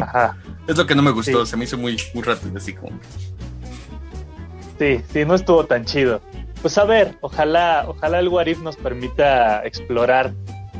Ajá. 0.00 0.36
Es 0.66 0.76
lo 0.76 0.86
que 0.86 0.94
no 0.94 1.02
me 1.02 1.10
gustó, 1.10 1.44
Sí. 1.44 1.50
se 1.50 1.56
me 1.56 1.64
hizo 1.64 1.76
muy, 1.78 1.96
muy 2.14 2.22
rápido, 2.22 2.56
así 2.56 2.72
como. 2.72 2.98
Sí, 4.78 5.00
sí, 5.12 5.24
no 5.24 5.34
estuvo 5.34 5.64
tan 5.66 5.84
chido. 5.84 6.20
Pues 6.60 6.78
a 6.78 6.84
ver, 6.84 7.16
ojalá, 7.20 7.84
ojalá 7.88 8.18
el 8.20 8.28
What 8.28 8.46
If 8.46 8.60
nos 8.60 8.76
permita 8.76 9.64
explorar 9.64 10.32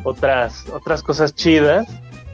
otras, 0.05 0.65
otras 0.73 1.03
cosas 1.03 1.35
chidas 1.35 1.87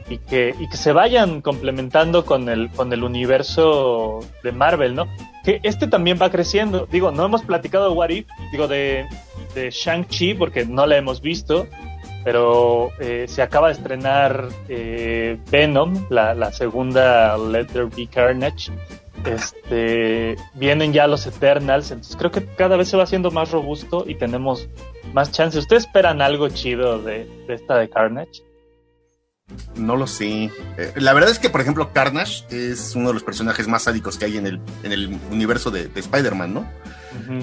y 0.09 0.17
que, 0.17 0.55
y 0.59 0.67
que 0.67 0.77
se 0.77 0.91
vayan 0.91 1.41
complementando 1.41 2.25
con 2.25 2.49
el, 2.49 2.69
con 2.71 2.91
el 2.91 3.03
universo 3.03 4.19
de 4.43 4.51
Marvel, 4.51 4.95
¿no? 4.95 5.07
Que 5.43 5.59
este 5.63 5.87
también 5.87 6.17
va 6.21 6.29
creciendo. 6.29 6.87
Digo, 6.91 7.11
no 7.11 7.25
hemos 7.25 7.43
platicado 7.43 7.89
de 7.89 7.95
What 7.95 8.09
If, 8.09 8.27
digo, 8.51 8.67
de, 8.67 9.05
de 9.53 9.69
Shang-Chi, 9.69 10.33
porque 10.33 10.65
no 10.65 10.85
la 10.85 10.97
hemos 10.97 11.21
visto, 11.21 11.67
pero 12.23 12.89
eh, 12.99 13.25
se 13.27 13.41
acaba 13.41 13.67
de 13.67 13.73
estrenar 13.73 14.49
eh, 14.67 15.37
Venom, 15.51 16.05
la, 16.09 16.33
la 16.33 16.51
segunda 16.51 17.37
Let 17.37 17.67
There 17.67 17.85
Be 17.85 18.07
Carnage. 18.07 18.71
Este, 19.25 20.37
vienen 20.53 20.93
ya 20.93 21.05
los 21.05 21.27
Eternals, 21.27 21.91
entonces 21.91 22.15
creo 22.15 22.31
que 22.31 22.45
cada 22.55 22.77
vez 22.77 22.87
se 22.87 22.95
va 22.95 23.03
haciendo 23.03 23.31
más 23.31 23.51
robusto 23.51 24.05
y 24.07 24.15
tenemos 24.15 24.69
más 25.13 25.31
chances. 25.31 25.59
¿Ustedes 25.59 25.85
esperan 25.85 26.21
algo 26.21 26.47
chido 26.47 26.99
de, 26.99 27.25
de 27.45 27.53
esta 27.53 27.77
de 27.77 27.89
Carnage? 27.89 28.43
No 29.75 29.95
lo 29.95 30.07
sé. 30.07 30.51
Eh, 30.77 30.93
la 30.95 31.13
verdad 31.13 31.29
es 31.31 31.39
que, 31.39 31.49
por 31.49 31.61
ejemplo, 31.61 31.91
Carnage 31.93 32.43
es 32.49 32.95
uno 32.95 33.09
de 33.09 33.13
los 33.13 33.23
personajes 33.23 33.67
más 33.67 33.83
sádicos 33.83 34.17
que 34.17 34.25
hay 34.25 34.37
en 34.37 34.45
el, 34.47 34.59
en 34.83 34.91
el 34.91 35.19
universo 35.31 35.71
de, 35.71 35.87
de 35.87 35.99
Spider-Man, 35.99 36.53
¿no? 36.53 36.67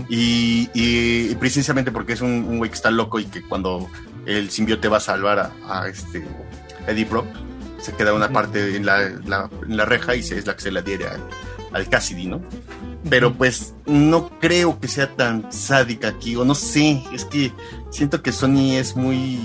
Y, 0.08 0.70
y- 0.74 1.30
y 1.30 1.34
precisamente 1.36 1.90
porque 1.90 2.12
es 2.12 2.20
un, 2.20 2.30
un 2.30 2.58
güey 2.58 2.70
que 2.70 2.76
está 2.76 2.90
loco 2.90 3.18
y 3.18 3.24
que 3.24 3.42
cuando 3.42 3.88
el 4.24 4.50
simbiote 4.50 4.88
va 4.88 4.98
a 4.98 5.00
salvar 5.00 5.38
a, 5.38 5.52
a 5.82 5.88
este 5.88 6.24
Eddie 6.86 7.04
Brock, 7.04 7.26
se 7.78 7.92
queda 7.92 8.12
una 8.14 8.30
parte 8.30 8.76
en 8.76 8.86
la, 8.86 9.08
la- 9.26 9.50
en 9.68 9.76
la 9.76 9.84
reja 9.84 10.14
y 10.14 10.22
se, 10.22 10.38
es 10.38 10.46
la 10.46 10.54
que 10.54 10.62
se 10.62 10.70
la 10.70 10.80
adhiere 10.80 11.06
al, 11.08 11.20
al 11.72 11.88
Cassidy, 11.88 12.26
¿no? 12.26 12.40
Pero 13.10 13.34
pues 13.34 13.74
no 13.86 14.30
creo 14.40 14.80
que 14.80 14.88
sea 14.88 15.14
tan 15.14 15.52
sádica 15.52 16.08
aquí, 16.08 16.34
o 16.36 16.44
no 16.44 16.54
sé, 16.54 17.02
es 17.12 17.24
que 17.24 17.52
siento 17.90 18.22
que 18.22 18.32
Sony 18.32 18.72
es 18.76 18.96
muy... 18.96 19.38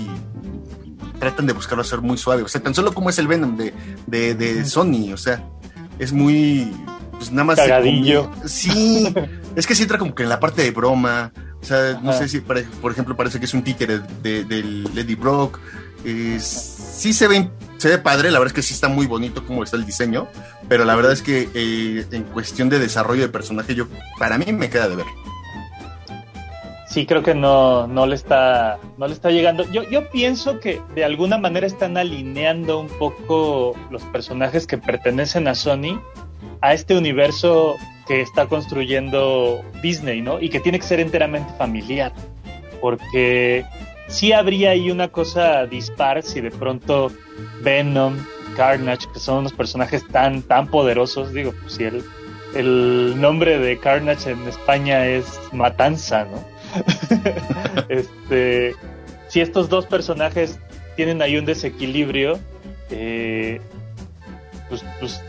Tratan 1.18 1.46
de 1.46 1.52
buscarlo 1.52 1.84
ser 1.84 2.00
muy 2.00 2.18
suave, 2.18 2.42
o 2.42 2.48
sea, 2.48 2.60
tan 2.62 2.74
solo 2.74 2.92
como 2.92 3.10
es 3.10 3.18
el 3.18 3.28
Venom 3.28 3.56
de, 3.56 3.72
de, 4.06 4.34
de 4.34 4.64
Sony, 4.64 5.12
o 5.12 5.16
sea, 5.16 5.42
es 5.98 6.12
muy... 6.12 6.72
Pues 7.12 7.30
nada 7.30 7.44
más... 7.44 7.56
Cagadillo. 7.56 8.30
Sí, 8.46 9.14
es 9.54 9.66
que 9.66 9.74
sí 9.74 9.82
entra 9.82 9.98
como 9.98 10.14
que 10.14 10.24
en 10.24 10.28
la 10.28 10.40
parte 10.40 10.62
de 10.62 10.70
broma, 10.72 11.32
o 11.60 11.64
sea, 11.64 12.00
no 12.02 12.12
sé 12.12 12.28
si, 12.28 12.40
por 12.40 12.90
ejemplo, 12.90 13.16
parece 13.16 13.38
que 13.38 13.44
es 13.44 13.54
un 13.54 13.62
títere 13.62 14.00
de, 14.22 14.42
del 14.44 14.88
Eddie 14.96 15.14
Brock. 15.16 15.60
Es- 16.04 16.78
sí 16.96 17.12
se 17.12 17.28
ve, 17.28 17.48
se 17.78 17.88
ve 17.88 17.98
padre, 17.98 18.30
la 18.32 18.38
verdad 18.40 18.48
es 18.52 18.54
que 18.54 18.62
sí 18.62 18.74
está 18.74 18.88
muy 18.88 19.06
bonito 19.06 19.46
como 19.46 19.62
está 19.62 19.76
el 19.76 19.86
diseño, 19.86 20.26
pero 20.68 20.84
la 20.84 20.94
verdad 20.96 21.12
es 21.12 21.22
que 21.22 21.48
eh, 21.54 22.04
en 22.10 22.24
cuestión 22.24 22.68
de 22.68 22.78
desarrollo 22.80 23.22
de 23.22 23.28
personaje, 23.28 23.74
yo 23.76 23.86
para 24.18 24.38
mí 24.38 24.52
me 24.52 24.68
queda 24.70 24.88
de 24.88 24.96
ver. 24.96 25.06
Sí 26.92 27.06
creo 27.06 27.22
que 27.22 27.34
no, 27.34 27.86
no 27.86 28.06
le 28.06 28.14
está, 28.14 28.78
no 28.98 29.06
le 29.06 29.14
está 29.14 29.30
llegando. 29.30 29.64
Yo, 29.72 29.82
yo 29.84 30.10
pienso 30.10 30.60
que 30.60 30.80
de 30.94 31.04
alguna 31.04 31.38
manera 31.38 31.66
están 31.66 31.96
alineando 31.96 32.80
un 32.80 32.88
poco 32.88 33.74
los 33.90 34.02
personajes 34.04 34.66
que 34.66 34.76
pertenecen 34.76 35.48
a 35.48 35.54
Sony 35.54 35.98
a 36.60 36.74
este 36.74 36.96
universo 36.96 37.76
que 38.06 38.20
está 38.20 38.46
construyendo 38.46 39.62
Disney, 39.82 40.20
¿no? 40.20 40.38
Y 40.38 40.50
que 40.50 40.60
tiene 40.60 40.78
que 40.78 40.84
ser 40.84 41.00
enteramente 41.00 41.50
familiar. 41.56 42.12
Porque 42.82 43.64
sí 44.08 44.32
habría 44.32 44.70
ahí 44.70 44.90
una 44.90 45.08
cosa 45.08 45.66
dispar 45.66 46.22
si 46.22 46.42
de 46.42 46.50
pronto 46.50 47.10
Venom, 47.62 48.18
Carnage, 48.54 49.06
que 49.14 49.18
son 49.18 49.38
unos 49.38 49.54
personajes 49.54 50.06
tan, 50.08 50.42
tan 50.42 50.66
poderosos, 50.66 51.32
digo, 51.32 51.54
pues 51.62 51.74
si 51.74 51.84
el, 51.84 52.04
el 52.54 53.18
nombre 53.18 53.58
de 53.58 53.78
Carnage 53.78 54.32
en 54.32 54.46
España 54.46 55.06
es 55.06 55.40
Matanza, 55.52 56.26
¿no? 56.26 56.51
este, 57.88 58.74
si 59.28 59.40
estos 59.40 59.68
dos 59.68 59.86
personajes 59.86 60.58
tienen 60.96 61.22
ahí 61.22 61.36
un 61.36 61.44
desequilibrio, 61.44 62.38
eh, 62.90 63.60
pues, 64.68 64.84
pues 65.00 65.22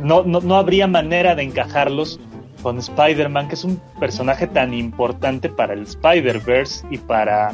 no, 0.00 0.22
no, 0.24 0.40
no, 0.40 0.56
habría 0.56 0.86
manera 0.86 1.34
de 1.34 1.42
encajarlos 1.42 2.20
con 2.62 2.78
Spider-Man, 2.78 3.48
que 3.48 3.54
es 3.54 3.64
un 3.64 3.80
personaje 3.98 4.46
tan 4.46 4.74
importante 4.74 5.48
para 5.48 5.74
el 5.74 5.82
Spider-Verse 5.82 6.86
y 6.90 6.98
para, 6.98 7.52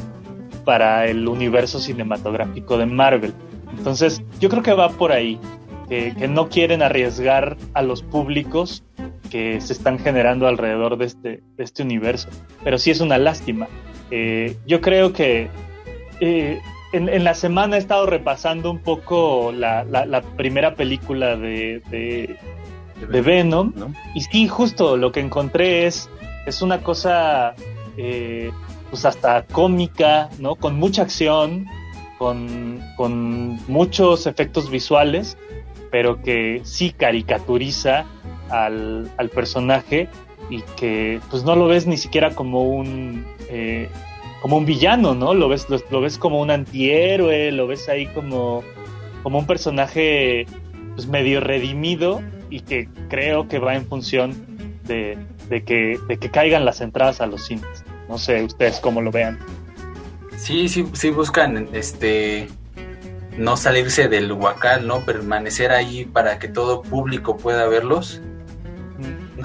para 0.65 1.07
el 1.07 1.27
universo 1.27 1.79
cinematográfico 1.79 2.77
de 2.77 2.85
Marvel. 2.85 3.33
Entonces, 3.77 4.21
yo 4.39 4.49
creo 4.49 4.63
que 4.63 4.73
va 4.73 4.89
por 4.89 5.11
ahí, 5.11 5.39
que, 5.89 6.13
que 6.15 6.27
no 6.27 6.49
quieren 6.49 6.81
arriesgar 6.81 7.57
a 7.73 7.81
los 7.81 8.01
públicos 8.01 8.83
que 9.33 9.59
se 9.61 9.73
están 9.73 9.97
generando 9.97 10.47
alrededor 10.47 10.95
de 10.95 11.05
este, 11.05 11.41
de 11.57 11.63
este 11.63 11.81
universo. 11.81 12.29
Pero 12.63 12.77
sí 12.77 12.91
es 12.91 13.01
una 13.01 13.17
lástima. 13.17 13.67
Eh, 14.11 14.57
yo 14.67 14.79
creo 14.79 15.11
que 15.11 15.49
eh, 16.19 16.61
en, 16.91 17.09
en, 17.09 17.23
la 17.23 17.33
semana 17.33 17.77
he 17.77 17.79
estado 17.79 18.05
repasando 18.05 18.69
un 18.69 18.77
poco 18.77 19.51
la, 19.51 19.85
la, 19.85 20.05
la 20.05 20.21
primera 20.21 20.75
película 20.75 21.35
de, 21.35 21.81
de, 21.89 22.37
de 23.09 23.21
Venom. 23.21 23.73
¿no? 23.75 23.91
Y 24.13 24.21
sí, 24.21 24.47
justo 24.47 24.97
lo 24.97 25.11
que 25.11 25.21
encontré 25.21 25.87
es, 25.87 26.11
es 26.45 26.61
una 26.61 26.83
cosa 26.83 27.55
eh, 27.97 28.51
pues 28.91 29.03
hasta 29.03 29.47
cómica, 29.47 30.29
¿no? 30.37 30.53
Con 30.57 30.75
mucha 30.75 31.01
acción, 31.01 31.65
con, 32.19 32.83
con 32.97 33.59
muchos 33.67 34.27
efectos 34.27 34.69
visuales, 34.69 35.39
pero 35.93 36.23
que 36.23 36.61
sí 36.63 36.89
caricaturiza 36.89 38.05
al, 38.49 39.11
al, 39.17 39.29
personaje 39.29 40.09
y 40.49 40.63
que 40.75 41.19
pues 41.29 41.43
no 41.43 41.55
lo 41.55 41.67
ves 41.67 41.85
ni 41.85 41.97
siquiera 41.97 42.33
como 42.33 42.63
un 42.63 43.23
eh, 43.47 43.89
como 44.41 44.57
un 44.57 44.65
villano, 44.65 45.13
¿no? 45.13 45.35
Lo 45.35 45.49
ves, 45.49 45.67
lo, 45.69 46.01
ves 46.01 46.17
como 46.17 46.41
un 46.41 46.49
antihéroe, 46.49 47.51
lo 47.51 47.67
ves 47.67 47.89
ahí 47.89 48.07
como, 48.07 48.63
como 49.21 49.37
un 49.37 49.45
personaje 49.45 50.47
pues 50.95 51.05
medio 51.05 51.41
redimido 51.41 52.23
y 52.49 52.61
que 52.61 52.89
creo 53.07 53.47
que 53.47 53.59
va 53.59 53.75
en 53.75 53.85
función 53.85 54.33
de, 54.87 55.15
de, 55.47 55.63
que, 55.63 55.99
de 56.07 56.17
que 56.17 56.31
caigan 56.31 56.65
las 56.65 56.81
entradas 56.81 57.21
a 57.21 57.27
los 57.27 57.45
cines. 57.45 57.85
No 58.09 58.17
sé 58.17 58.43
ustedes 58.43 58.79
cómo 58.79 58.99
lo 58.99 59.11
vean. 59.11 59.37
Sí, 60.37 60.67
sí, 60.67 60.87
sí 60.93 61.11
buscan 61.11 61.69
este 61.71 62.49
no 63.37 63.57
salirse 63.57 64.07
del 64.07 64.31
huacal, 64.31 64.87
¿no? 64.87 65.01
Permanecer 65.05 65.71
ahí 65.71 66.05
para 66.05 66.39
que 66.39 66.47
todo 66.47 66.81
público 66.81 67.37
pueda 67.37 67.67
verlos. 67.67 68.21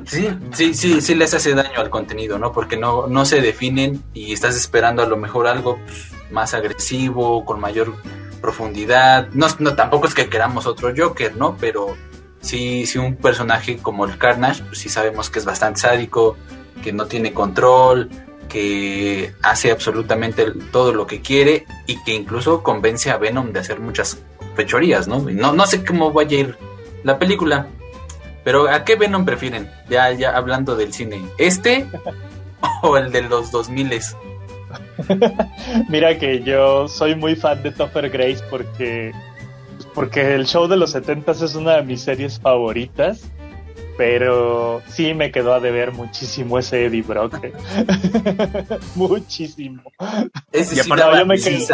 Sí, 0.06 0.28
sí, 0.52 0.74
sí, 0.74 1.00
sí 1.00 1.14
les 1.14 1.34
hace 1.34 1.54
daño 1.54 1.80
al 1.80 1.90
contenido, 1.90 2.38
¿no? 2.38 2.52
Porque 2.52 2.76
no, 2.76 3.06
no 3.06 3.24
se 3.24 3.40
definen 3.40 4.02
y 4.14 4.32
estás 4.32 4.56
esperando 4.56 5.02
a 5.02 5.06
lo 5.06 5.16
mejor 5.16 5.46
algo 5.46 5.78
más 6.30 6.54
agresivo, 6.54 7.44
con 7.44 7.60
mayor 7.60 7.94
profundidad. 8.40 9.28
No, 9.32 9.46
no 9.58 9.74
tampoco 9.74 10.06
es 10.06 10.14
que 10.14 10.28
queramos 10.28 10.66
otro 10.66 10.92
Joker, 10.96 11.36
¿no? 11.36 11.56
Pero 11.58 11.96
sí, 12.40 12.86
sí 12.86 12.98
un 12.98 13.16
personaje 13.16 13.78
como 13.78 14.04
el 14.04 14.18
Carnage, 14.18 14.62
pues 14.64 14.78
sí 14.78 14.88
sabemos 14.88 15.30
que 15.30 15.38
es 15.38 15.44
bastante 15.44 15.80
sádico, 15.80 16.36
que 16.82 16.92
no 16.92 17.06
tiene 17.06 17.32
control, 17.32 18.08
que 18.48 19.32
hace 19.42 19.70
absolutamente 19.70 20.46
todo 20.72 20.92
lo 20.92 21.06
que 21.06 21.20
quiere 21.20 21.66
y 21.86 22.02
que 22.02 22.14
incluso 22.14 22.62
convence 22.62 23.10
a 23.10 23.18
Venom 23.18 23.52
de 23.52 23.60
hacer 23.60 23.80
muchas 23.80 24.22
fechorías, 24.56 25.06
¿no? 25.06 25.20
No, 25.20 25.52
no 25.52 25.66
sé 25.66 25.84
cómo 25.84 26.12
vaya 26.12 26.36
a 26.36 26.40
ir 26.40 26.56
la 27.04 27.18
película, 27.18 27.68
pero 28.44 28.68
¿a 28.68 28.84
qué 28.84 28.96
Venom 28.96 29.24
prefieren? 29.24 29.70
Ya, 29.88 30.10
ya 30.12 30.36
hablando 30.36 30.74
del 30.74 30.92
cine, 30.92 31.20
¿este 31.38 31.86
o 32.82 32.96
el 32.96 33.12
de 33.12 33.22
los 33.22 33.50
2000 33.50 34.00
Mira 35.88 36.18
que 36.18 36.42
yo 36.42 36.88
soy 36.88 37.14
muy 37.14 37.36
fan 37.36 37.62
de 37.62 37.70
Topher 37.70 38.10
Grace 38.10 38.42
porque, 38.50 39.12
porque 39.94 40.34
el 40.34 40.46
show 40.46 40.66
de 40.66 40.76
los 40.76 40.90
70 40.92 41.32
es 41.32 41.54
una 41.54 41.76
de 41.76 41.82
mis 41.84 42.02
series 42.02 42.40
favoritas 42.40 43.30
pero 43.98 44.80
sí 44.88 45.12
me 45.12 45.32
quedó 45.32 45.52
a 45.52 45.60
deber 45.60 45.90
muchísimo 45.90 46.56
ese 46.60 46.86
Eddie 46.86 47.02
Brock. 47.02 47.34
muchísimo. 48.94 49.82
Ese 50.52 50.76
y 50.76 50.78
aparte 50.78 51.02
sí 51.02 51.18
yo 51.18 51.26
me 51.26 51.38
quedé... 51.40 51.66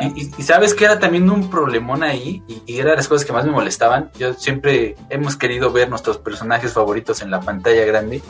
y, 0.00 0.22
y, 0.22 0.30
y, 0.38 0.42
sabes 0.44 0.72
que 0.72 0.84
era 0.84 1.00
también 1.00 1.28
un 1.28 1.50
problemón 1.50 2.04
ahí, 2.04 2.44
y, 2.46 2.62
y 2.66 2.78
era 2.78 2.90
de 2.90 2.98
las 2.98 3.08
cosas 3.08 3.26
que 3.26 3.32
más 3.32 3.44
me 3.44 3.50
molestaban. 3.50 4.12
Yo 4.16 4.32
siempre 4.34 4.94
hemos 5.08 5.34
querido 5.34 5.72
ver 5.72 5.90
nuestros 5.90 6.18
personajes 6.18 6.72
favoritos 6.72 7.20
en 7.20 7.32
la 7.32 7.40
pantalla 7.40 7.84
grande. 7.84 8.22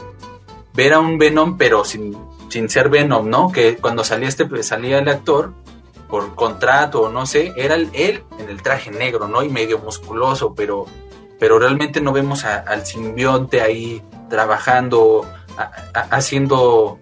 Ver 0.72 0.94
a 0.94 0.98
un 0.98 1.18
Venom, 1.18 1.59
pero 1.59 1.85
sin, 1.85 2.16
sin 2.48 2.70
ser 2.70 2.88
Venom, 2.88 3.29
¿no? 3.29 3.53
Que 3.53 3.76
cuando 3.76 4.03
salía 4.03 4.29
este, 4.31 4.62
salía 4.62 4.98
el 4.98 5.09
actor, 5.11 5.53
por 6.09 6.35
contrato 6.35 7.03
o 7.03 7.11
no 7.11 7.26
sé, 7.26 7.53
era 7.55 7.74
el, 7.74 7.90
él 7.92 8.24
en 8.38 8.48
el 8.48 8.62
traje 8.62 8.90
negro, 8.90 9.29
¿no? 9.29 9.42
Y 9.42 9.50
medio 9.50 9.79
musculoso, 9.79 10.55
pero 10.55 10.87
pero 11.40 11.59
realmente 11.59 12.00
no 12.00 12.12
vemos 12.12 12.44
a, 12.44 12.59
al 12.59 12.87
simbionte 12.87 13.62
ahí 13.62 14.03
trabajando, 14.29 15.26
a, 15.57 15.72
a, 15.94 16.00
haciendo, 16.14 17.00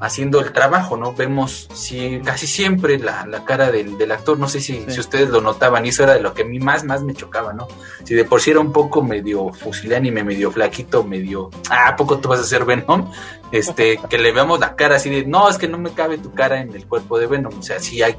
haciendo 0.00 0.38
el 0.40 0.52
trabajo, 0.52 0.98
¿no? 0.98 1.14
Vemos 1.14 1.66
sí, 1.72 2.20
casi 2.22 2.46
siempre 2.46 2.98
la, 2.98 3.24
la 3.24 3.44
cara 3.46 3.72
del, 3.72 3.96
del, 3.96 4.12
actor, 4.12 4.38
no 4.38 4.48
sé 4.48 4.60
si, 4.60 4.74
sí. 4.74 4.84
si, 4.88 5.00
ustedes 5.00 5.30
lo 5.30 5.40
notaban, 5.40 5.86
y 5.86 5.88
eso 5.88 6.02
era 6.02 6.12
de 6.12 6.20
lo 6.20 6.34
que 6.34 6.42
a 6.42 6.44
mí 6.44 6.60
más, 6.60 6.84
más 6.84 7.02
me 7.02 7.14
chocaba, 7.14 7.54
¿no? 7.54 7.68
Si 8.04 8.14
de 8.14 8.26
por 8.26 8.42
sí 8.42 8.50
era 8.50 8.60
un 8.60 8.70
poco 8.70 9.02
medio 9.02 9.50
fusilánime, 9.50 10.22
medio 10.24 10.52
flaquito, 10.52 11.02
medio, 11.02 11.48
ah, 11.70 11.88
¿a 11.88 11.96
poco 11.96 12.18
tú 12.18 12.28
vas 12.28 12.40
a 12.40 12.44
ser 12.44 12.66
Venom? 12.66 13.10
Este, 13.50 13.98
que 14.10 14.18
le 14.18 14.30
veamos 14.30 14.60
la 14.60 14.76
cara 14.76 14.96
así 14.96 15.08
de, 15.08 15.24
no, 15.24 15.48
es 15.48 15.56
que 15.56 15.68
no 15.68 15.78
me 15.78 15.92
cabe 15.92 16.18
tu 16.18 16.34
cara 16.34 16.60
en 16.60 16.74
el 16.74 16.86
cuerpo 16.86 17.18
de 17.18 17.26
Venom, 17.26 17.58
o 17.58 17.62
sea, 17.62 17.80
sí 17.80 18.02
hay, 18.02 18.14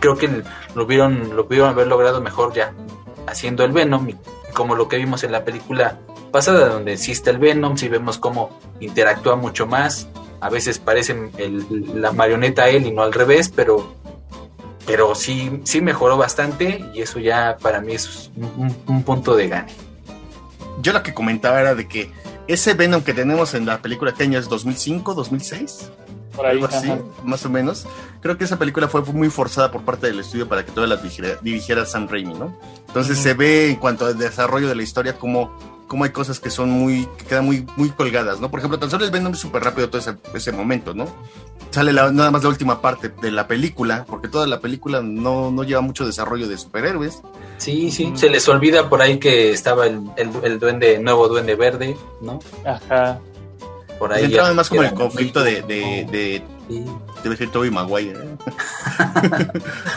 creo 0.00 0.16
que 0.16 0.42
lo 0.74 0.86
vieron, 0.86 1.36
lo 1.36 1.46
pudieron 1.46 1.68
haber 1.68 1.86
logrado 1.86 2.22
mejor 2.22 2.54
ya 2.54 2.72
haciendo 3.26 3.62
el 3.64 3.72
Venom 3.72 4.08
y 4.08 4.16
como 4.50 4.74
lo 4.74 4.88
que 4.88 4.96
vimos 4.96 5.24
en 5.24 5.32
la 5.32 5.44
película 5.44 5.98
pasada, 6.30 6.68
donde 6.68 6.92
existe 6.92 7.30
el 7.30 7.38
Venom, 7.38 7.76
si 7.76 7.88
vemos 7.88 8.18
cómo 8.18 8.58
interactúa 8.80 9.36
mucho 9.36 9.66
más, 9.66 10.08
a 10.40 10.48
veces 10.48 10.78
parece 10.78 11.30
el, 11.38 12.00
la 12.00 12.12
marioneta 12.12 12.64
a 12.64 12.68
él 12.68 12.86
y 12.86 12.92
no 12.92 13.02
al 13.02 13.12
revés, 13.12 13.48
pero, 13.48 13.94
pero 14.86 15.14
sí, 15.14 15.60
sí 15.64 15.80
mejoró 15.80 16.16
bastante 16.16 16.84
y 16.94 17.02
eso 17.02 17.18
ya 17.18 17.56
para 17.60 17.80
mí 17.80 17.94
es 17.94 18.30
un, 18.36 18.74
un 18.86 19.02
punto 19.02 19.34
de 19.34 19.48
gane. 19.48 19.72
Yo 20.80 20.92
lo 20.92 21.02
que 21.02 21.12
comentaba 21.12 21.60
era 21.60 21.74
de 21.74 21.86
que 21.88 22.10
ese 22.46 22.74
Venom 22.74 23.02
que 23.02 23.12
tenemos 23.12 23.54
en 23.54 23.66
la 23.66 23.82
película 23.82 24.12
Teña 24.12 24.38
es 24.38 24.48
2005, 24.48 25.14
2006 25.14 25.90
por 26.40 26.46
ahí, 26.46 26.56
algo 26.56 26.66
así, 26.66 26.90
ajá. 26.90 27.00
más 27.22 27.44
o 27.44 27.50
menos. 27.50 27.86
Creo 28.22 28.38
que 28.38 28.44
esa 28.44 28.58
película 28.58 28.88
fue 28.88 29.02
muy 29.02 29.28
forzada 29.28 29.70
por 29.70 29.82
parte 29.82 30.06
del 30.06 30.20
estudio 30.20 30.48
para 30.48 30.64
que 30.64 30.72
toda 30.72 30.86
la 30.86 30.96
dirigiera, 30.96 31.38
dirigiera 31.42 31.84
Sam 31.84 32.08
Raimi, 32.08 32.34
¿no? 32.34 32.56
Entonces 32.88 33.18
uh 33.18 33.20
-huh. 33.20 33.22
se 33.22 33.34
ve 33.34 33.70
en 33.70 33.76
cuanto 33.76 34.06
al 34.06 34.18
desarrollo 34.18 34.68
de 34.68 34.74
la 34.74 34.82
historia 34.82 35.18
como 35.18 35.50
cómo 35.86 36.04
hay 36.04 36.10
cosas 36.10 36.38
que 36.38 36.50
son 36.50 36.70
muy, 36.70 37.08
que 37.18 37.24
quedan 37.24 37.44
muy, 37.44 37.66
muy 37.76 37.90
colgadas, 37.90 38.40
¿no? 38.40 38.48
Por 38.48 38.60
ejemplo, 38.60 38.78
tan 38.78 38.88
solo 38.88 39.04
el 39.04 39.10
Venom 39.10 39.32
es 39.32 39.40
súper 39.40 39.64
rápido 39.64 39.90
todo 39.90 40.00
ese, 40.00 40.14
ese, 40.34 40.52
momento, 40.52 40.94
¿no? 40.94 41.08
Sale 41.72 41.92
la, 41.92 42.12
nada 42.12 42.30
más 42.30 42.44
la 42.44 42.48
última 42.48 42.80
parte 42.80 43.08
de 43.08 43.32
la 43.32 43.48
película, 43.48 44.06
porque 44.08 44.28
toda 44.28 44.46
la 44.46 44.60
película 44.60 45.02
no, 45.02 45.50
no 45.50 45.64
lleva 45.64 45.80
mucho 45.80 46.06
desarrollo 46.06 46.46
de 46.46 46.56
superhéroes. 46.56 47.22
Sí, 47.58 47.90
sí, 47.90 48.06
mm. 48.06 48.16
se 48.16 48.30
les 48.30 48.48
olvida 48.48 48.88
por 48.88 49.02
ahí 49.02 49.18
que 49.18 49.50
estaba 49.50 49.86
el, 49.88 50.00
el, 50.16 50.30
el 50.44 50.60
duende, 50.60 51.00
nuevo 51.00 51.26
duende 51.26 51.56
verde, 51.56 51.96
¿no? 52.22 52.38
Ajá 52.64 53.20
por 54.00 54.12
ahí. 54.14 54.24
Entraba 54.24 54.52
más 54.54 54.70
como 54.70 54.82
el 54.82 54.94
conflicto 54.94 55.44
de, 55.44 55.62
de, 55.62 56.06
de, 56.10 56.42
sí. 56.68 56.84
debe 57.22 57.36
ser 57.36 57.50
Toby 57.50 57.70
Maguire, 57.70 58.18
¿eh? 58.18 58.36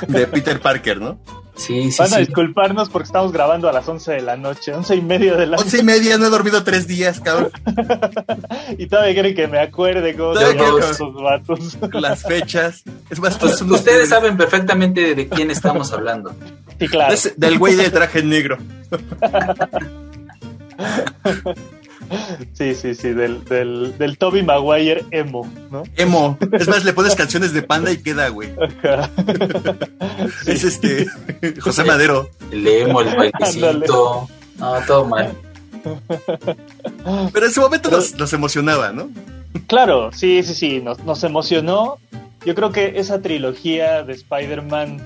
de 0.10 0.28
Peter 0.28 0.60
Parker, 0.60 1.00
¿no? 1.00 1.18
Sí, 1.56 1.90
sí. 1.90 1.98
Van 2.00 2.14
a 2.14 2.18
sí. 2.18 2.26
disculparnos 2.26 2.90
porque 2.90 3.06
estamos 3.06 3.32
grabando 3.32 3.70
a 3.70 3.72
las 3.72 3.88
11 3.88 4.12
de 4.12 4.22
la 4.22 4.36
noche, 4.36 4.74
11 4.74 4.96
y 4.96 5.02
media 5.02 5.36
de 5.36 5.48
la 5.48 5.58
11 5.58 5.78
y 5.78 5.84
media, 5.84 6.18
no 6.18 6.26
he 6.26 6.30
dormido 6.30 6.66
tres 6.66 6.86
días, 6.86 7.22
cabrón. 7.22 7.52
y 8.78 8.88
todavía 8.88 9.14
quieren 9.14 9.36
que 9.36 9.48
me 9.48 9.60
acuerde 9.60 10.18
cómo 10.18 10.36
se 10.36 10.92
esos 10.92 11.14
vatos. 11.14 11.78
Las 11.94 12.24
fechas. 12.24 12.84
Es 13.10 13.22
más, 13.22 13.38
pues, 13.38 13.62
ustedes 13.62 14.10
saben 14.10 14.36
perfectamente 14.36 15.16
de 15.16 15.30
quién 15.30 15.50
estamos 15.50 15.94
hablando. 15.94 16.36
Sí, 16.78 16.90
claro. 16.90 17.14
Es 17.14 17.34
del 17.38 17.58
güey 17.58 17.76
de 17.76 17.90
traje 17.90 18.22
negro. 18.22 18.58
Sí, 22.54 22.76
sí, 22.76 22.96
sí, 22.96 23.10
del, 23.10 23.44
del, 23.46 23.98
del 23.98 24.18
Toby 24.18 24.44
Maguire 24.44 25.06
emo, 25.12 25.52
¿no? 25.72 25.84
Emo. 25.96 26.38
Es 26.52 26.68
más, 26.68 26.84
le 26.86 26.94
pones 26.94 27.16
canciones 27.16 27.54
de 27.54 27.62
panda 27.62 27.92
y 27.92 27.98
queda, 27.98 28.30
güey. 28.30 28.50
Es 30.46 30.64
este. 30.64 31.08
José 31.60 31.84
Madero. 31.84 32.30
El 32.52 32.68
emo, 32.68 33.02
el 33.02 33.16
bailecito. 33.16 34.28
No, 34.58 34.76
todo 34.88 35.06
mal. 35.06 35.34
Pero 37.34 37.46
en 37.46 37.52
su 37.52 37.62
momento 37.62 37.90
nos, 37.90 38.16
nos 38.16 38.32
emocionaba, 38.34 38.92
¿no? 38.92 39.10
Claro, 39.68 40.12
sí, 40.12 40.44
sí, 40.44 40.56
sí, 40.56 40.82
nos, 40.82 41.00
nos 41.04 41.24
emocionó. 41.24 41.98
Yo 42.46 42.56
creo 42.56 42.72
que 42.72 43.00
esa 43.00 43.22
trilogía 43.22 44.04
de 44.04 44.14
Spider-Man 44.14 45.02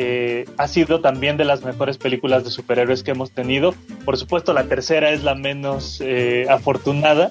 eh, 0.00 0.44
ha 0.58 0.68
sido 0.68 1.00
también 1.00 1.36
de 1.36 1.44
las 1.44 1.64
mejores 1.64 1.98
películas 1.98 2.44
de 2.44 2.50
superhéroes 2.50 3.02
que 3.02 3.10
hemos 3.10 3.32
tenido. 3.32 3.74
Por 4.04 4.16
supuesto, 4.16 4.52
la 4.52 4.62
tercera 4.64 5.10
es 5.10 5.24
la 5.24 5.34
menos 5.34 6.00
eh, 6.00 6.46
afortunada, 6.48 7.30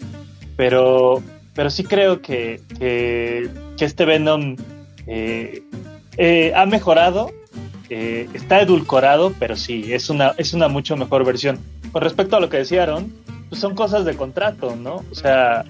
pero, 0.58 1.24
pero 1.54 1.70
sí 1.70 1.86
creo 1.86 2.22
que, 2.22 2.60
que, 2.78 3.50
este 3.80 4.04
Venom 4.04 4.58
eh, 5.08 5.64
ha 6.54 6.66
mejorado, 6.66 7.32
está 7.90 8.62
edulcorado, 8.62 9.34
pero 9.40 9.56
sí, 9.56 9.94
es 9.94 10.10
una, 10.10 10.34
es 10.38 10.54
una 10.54 10.68
mucho 10.68 10.98
mejor 10.98 11.24
versión. 11.24 11.60
Con 11.94 12.02
respecto 12.02 12.36
a 12.36 12.42
lo 12.42 12.50
que 12.50 12.58
decía 12.58 12.84
Aaron, 12.84 13.14
pues 13.48 13.62
son 13.62 13.76
cosas 13.76 14.04
de 14.04 14.16
contrato, 14.18 14.76
¿no? 14.76 15.06
O 15.10 15.16
sea, 15.16 15.64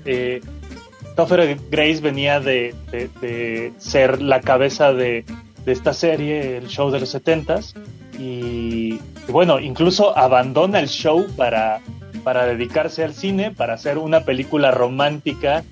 Topher 1.16 1.60
Grace 1.70 2.02
venía 2.02 2.40
de- 2.40 2.74
de 2.92 3.72
ser 3.78 4.20
la 4.20 4.42
cabeza 4.42 4.94
de, 4.94 5.26
de 5.68 5.74
esta 5.74 5.92
serie, 5.92 6.56
el 6.56 6.70
show 6.70 6.90
de 6.92 7.02
los 7.02 7.14
70s, 7.14 7.74
y, 8.18 9.02
y 9.28 9.32
bueno, 9.34 9.60
incluso 9.60 10.18
abandona 10.18 10.80
el 10.80 10.88
show 10.88 11.28
para, 11.36 11.82
para 12.24 12.46
dedicarse 12.46 13.04
al 13.04 13.14
cine, 13.14 13.52
para 13.52 13.74
hacer 13.74 13.98
una 13.98 14.22
película 14.22 14.72
romántica, 14.72 15.66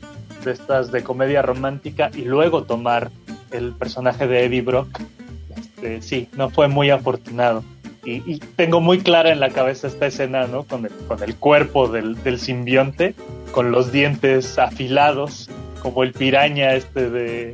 de 0.44 0.52
estas 0.52 0.92
de 0.92 1.02
comedia 1.02 1.42
romántica, 1.42 2.12
y 2.14 2.24
luego 2.26 2.64
tomar 2.64 3.10
el 3.52 3.72
personaje 3.72 4.28
de 4.28 4.44
Eddie 4.44 4.64
Brock. 4.64 5.00
Este, 5.56 6.02
sí, 6.02 6.28
no 6.36 6.50
fue 6.50 6.68
muy 6.68 6.90
afortunado. 6.90 7.64
Y, 8.04 8.16
y 8.30 8.40
tengo 8.58 8.82
muy 8.82 9.00
clara 9.00 9.32
en 9.32 9.40
la 9.40 9.50
cabeza 9.50 9.88
esta 9.88 10.08
escena, 10.08 10.46
¿no? 10.46 10.64
Con 10.64 10.84
el, 10.86 10.92
con 11.08 11.24
el 11.24 11.38
cuerpo 11.38 11.88
del, 11.88 12.22
del 12.22 12.42
simbionte, 12.42 13.16
con 13.54 13.72
los 13.72 13.94
dientes 13.94 14.60
afilados, 14.60 15.50
como 15.82 16.04
el 16.04 16.12
piraña 16.12 16.74
este 16.74 17.10
de, 17.10 17.54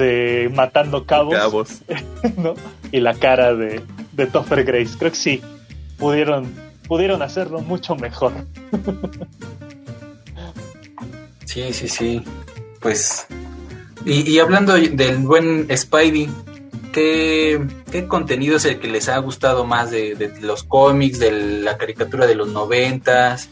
de 0.00 0.50
matando 0.52 1.06
cabos, 1.06 1.36
Cabos. 1.36 1.82
¿no? 2.36 2.54
Y 2.90 2.98
la 2.98 3.14
cara 3.14 3.54
de, 3.54 3.82
de 4.12 4.26
Topher 4.26 4.64
Grace. 4.64 4.96
Creo 4.98 5.12
que 5.12 5.16
sí, 5.16 5.42
pudieron, 5.98 6.52
pudieron 6.88 7.22
hacerlo 7.22 7.60
mucho 7.60 7.94
mejor. 7.94 8.32
Sí, 11.50 11.72
sí, 11.72 11.88
sí. 11.88 12.22
Pues. 12.78 13.26
Y, 14.04 14.30
y 14.30 14.38
hablando 14.38 14.74
del 14.74 15.18
buen 15.18 15.66
Spidey, 15.76 16.30
¿qué, 16.92 17.60
¿qué 17.90 18.06
contenido 18.06 18.58
es 18.58 18.66
el 18.66 18.78
que 18.78 18.86
les 18.86 19.08
ha 19.08 19.18
gustado 19.18 19.64
más 19.64 19.90
de, 19.90 20.14
de 20.14 20.40
los 20.42 20.62
cómics, 20.62 21.18
de 21.18 21.32
la 21.62 21.76
caricatura 21.76 22.28
de 22.28 22.36
los 22.36 22.46
noventas, 22.48 23.48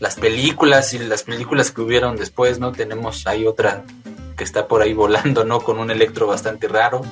las 0.00 0.16
películas 0.16 0.92
y 0.92 0.98
las 0.98 1.22
películas 1.22 1.70
que 1.70 1.80
hubieron 1.80 2.16
después, 2.16 2.58
¿no? 2.58 2.72
Tenemos 2.72 3.26
ahí 3.26 3.46
otra 3.46 3.84
que 4.40 4.44
está 4.44 4.66
por 4.66 4.80
ahí 4.80 4.94
volando, 4.94 5.44
¿no? 5.44 5.60
Con 5.60 5.78
un 5.78 5.90
electro 5.90 6.26
bastante 6.26 6.66
raro. 6.66 7.02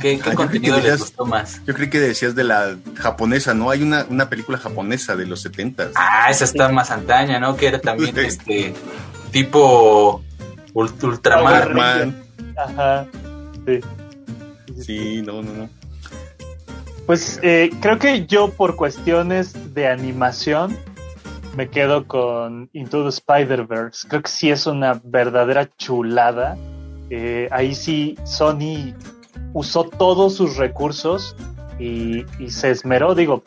¿Qué, 0.00 0.18
qué 0.18 0.30
Ah, 0.30 0.34
contenido 0.34 0.74
creo 0.74 0.82
que 0.84 0.90
les 0.90 0.92
decías- 0.94 1.00
gustó 1.00 1.26
más? 1.26 1.60
Yo 1.64 1.74
creí 1.74 1.88
que 1.88 2.00
decías 2.00 2.34
de 2.34 2.42
la 2.42 2.74
japonesa, 2.96 3.54
¿no? 3.54 3.70
Hay 3.70 3.84
una, 3.84 4.04
una 4.10 4.28
película 4.28 4.58
japonesa 4.58 5.14
de 5.14 5.26
los 5.26 5.40
70 5.42 5.90
Ah, 5.94 6.26
esa 6.28 6.44
está 6.44 6.68
más 6.70 6.90
antaña, 6.90 7.38
¿no? 7.38 7.56
Que 7.56 7.68
era 7.68 7.78
también 7.78 8.12
Sí. 8.16 8.20
este 8.26 8.74
tipo 9.30 10.20
ult- 10.74 11.00
Ultramar. 11.04 11.62
Power 11.72 11.74
Man. 11.76 12.24
Ajá, 12.56 13.06
sí. 13.64 13.80
Sí, 14.82 15.22
no, 15.22 15.40
no, 15.42 15.52
no. 15.52 15.70
Pues 17.06 17.38
eh, 17.44 17.70
creo 17.80 17.98
que 18.00 18.26
yo 18.26 18.50
por 18.50 18.74
cuestiones 18.74 19.74
de 19.74 19.86
animación 19.86 20.76
me 21.56 21.68
quedo 21.68 22.06
con 22.06 22.68
Into 22.72 23.02
the 23.02 23.08
Spider-Verse. 23.10 24.08
Creo 24.08 24.22
que 24.22 24.30
sí 24.30 24.50
es 24.50 24.66
una 24.66 25.00
verdadera 25.04 25.68
chulada. 25.76 26.56
Eh, 27.10 27.48
ahí 27.50 27.74
sí 27.74 28.16
Sony 28.24 28.94
usó 29.52 29.84
todos 29.84 30.34
sus 30.34 30.56
recursos 30.56 31.36
y, 31.78 32.24
se 32.48 32.70
esmeró, 32.70 33.14
digo, 33.14 33.42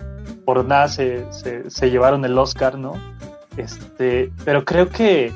por 0.46 0.63
nada 0.65 0.88
se, 0.88 1.26
se- 1.32 1.89
llevaron 1.89 2.24
el 2.26 2.38
Oscar, 2.38 2.78
¿no? 2.78 2.93
Este, 3.58 4.32
pero 4.46 4.63
creo 4.63 4.89
que, 4.89 5.34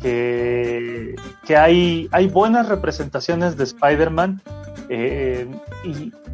que, 0.00 1.16
hay, 1.56 2.08
hay 2.12 2.26
buenas 2.26 2.68
representaciones 2.68 3.56
de 3.56 3.64
Spider-Man 3.64 4.42
eh, 4.88 5.48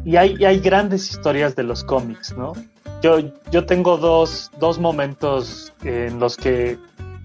y 0.03 0.15
hay 0.17 0.59
grandes 0.59 1.09
historias 1.09 1.55
de 1.55 1.63
los 1.63 1.83
cómics, 1.83 2.35
¿no? 2.37 2.53
Yo, 3.01 3.19
yo 3.51 3.65
tengo 3.65 3.97
dos, 3.97 4.51
dos 4.59 4.79
momentos 4.79 5.71
en 5.83 6.19
los 6.19 6.37
que 6.37 6.77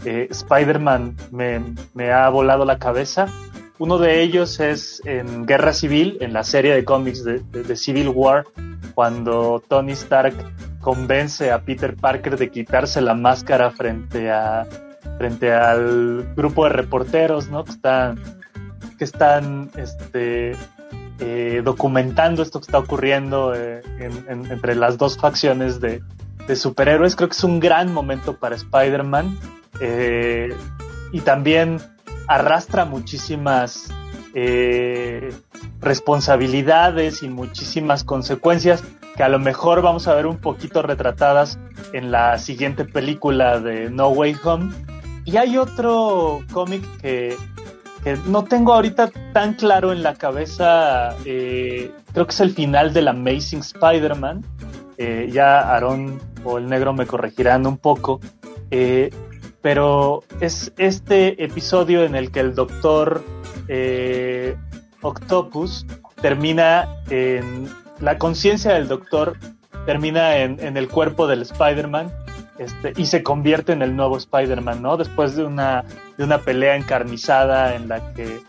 eh, 0.05 0.29
Spider-Man 0.31 1.17
me, 1.31 1.63
me 1.95 2.13
ha 2.13 2.29
volado 2.29 2.65
la 2.65 2.79
cabeza. 2.79 3.27
Uno 3.79 3.97
de 3.99 4.21
ellos 4.23 4.61
es 4.61 5.01
en 5.07 5.47
Guerra 5.47 5.73
Civil, 5.73 6.19
en 6.21 6.35
la 6.35 6.45
serie 6.45 6.75
de 6.75 6.85
cómics 6.85 7.25
de, 7.25 7.39
de- 7.51 7.63
de 7.63 7.77
Civil 7.77 8.09
War, 8.11 8.45
cuando 8.95 9.63
Tony 9.69 9.93
Stark 9.93 10.35
convence 10.81 11.51
a 11.51 11.61
Peter 11.63 11.97
Parker 11.97 12.37
de 12.37 12.51
quitarse 12.51 13.01
la 13.01 13.15
máscara 13.15 13.71
frente 13.71 14.31
a 14.31 14.67
frente 15.17 15.53
al 15.53 16.33
grupo 16.35 16.65
de 16.65 16.71
reporteros, 16.71 17.49
¿no? 17.49 17.65
Que 17.65 17.71
están 17.73 18.19
que 18.99 19.05
están 19.05 19.71
este, 19.77 20.53
eh, 21.21 21.61
documentando 21.65 22.43
esto 22.43 22.61
que 22.61 22.67
está 22.67 22.79
ocurriendo 22.79 23.55
eh, 23.55 23.83
en- 23.99 24.25
en- 24.29 24.51
entre 24.53 24.75
las 24.75 24.97
dos 24.99 25.17
facciones 25.19 25.81
de, 25.81 26.03
superhéroes. 26.57 27.15
Creo 27.15 27.29
que 27.29 27.37
es 27.37 27.45
un 27.45 27.61
gran 27.61 27.93
momento 27.95 28.35
para 28.37 28.57
Spider-Man 28.57 29.39
eh, 29.81 30.53
y 31.13 31.21
también 31.21 31.77
arrastra 32.27 32.85
muchísimas 32.85 33.89
responsabilidades 35.81 37.23
y 37.23 37.29
muchísimas 37.29 38.05
consecuencias 38.05 38.83
que 39.17 39.23
a 39.23 39.29
lo 39.29 39.39
mejor 39.39 39.83
vamos 39.83 40.09
a 40.09 40.15
ver 40.15 40.27
un 40.27 40.39
poquito 40.39 40.83
retratadas 40.83 41.59
en 41.93 42.11
la 42.11 42.39
siguiente 42.39 42.85
película 42.85 43.61
de 43.61 43.91
No 43.91 44.09
Way 44.09 44.37
Home. 44.45 44.73
Y 45.25 45.37
hay 45.37 45.57
otro 45.59 46.41
cómic 46.53 46.83
que, 47.01 47.37
que 48.03 48.17
no 48.27 48.45
tengo 48.45 48.75
ahorita 48.75 49.11
tan 49.33 49.55
claro 49.55 49.93
en 49.93 50.03
la 50.03 50.15
cabeza, 50.15 51.17
eh, 51.25 51.91
creo 52.13 52.27
que 52.27 52.33
es 52.33 52.41
el 52.41 52.51
final 52.51 52.93
del 52.93 53.09
Amazing 53.09 53.61
Spider-Man. 53.61 54.45
Eh, 54.99 55.31
ya 55.33 55.61
Aaron 55.75 56.21
o 56.45 56.59
el 56.59 56.69
negro 56.69 56.93
me 56.93 57.07
corregirán 57.07 57.67
un 57.67 57.79
poco. 57.79 58.21
Eh, 58.71 59.11
pero 59.63 60.23
es 60.41 60.73
este 60.79 61.43
episodio 61.45 62.05
en 62.05 62.15
el 62.15 62.31
que 62.31 62.41
el 62.41 62.55
doctor 62.55 63.23
eh, 63.69 64.57
Octopus 65.03 65.87
termina 66.21 66.89
en 67.11 67.69
la 68.01 68.17
conciencia 68.19 68.73
del 68.75 68.89
doctor 68.89 69.37
termina 69.85 70.37
en, 70.39 70.59
en 70.61 70.77
el 70.77 70.89
cuerpo 70.89 71.27
del 71.27 71.43
Spider-Man 71.43 72.13
este, 72.61 72.93
y 72.97 73.07
se 73.07 73.23
convierte 73.25 73.73
en 73.73 73.83
el 73.83 73.97
nuevo 73.97 74.17
Spider-Man, 74.17 74.81
¿no? 74.83 74.97
Después 74.97 75.35
de 75.35 75.45
una, 75.45 75.85
de 76.17 76.25
una 76.25 76.39
pelea 76.39 76.77
encarnizada 76.77 77.75
en 77.75 77.89
la 77.89 78.13
que, 78.15 78.41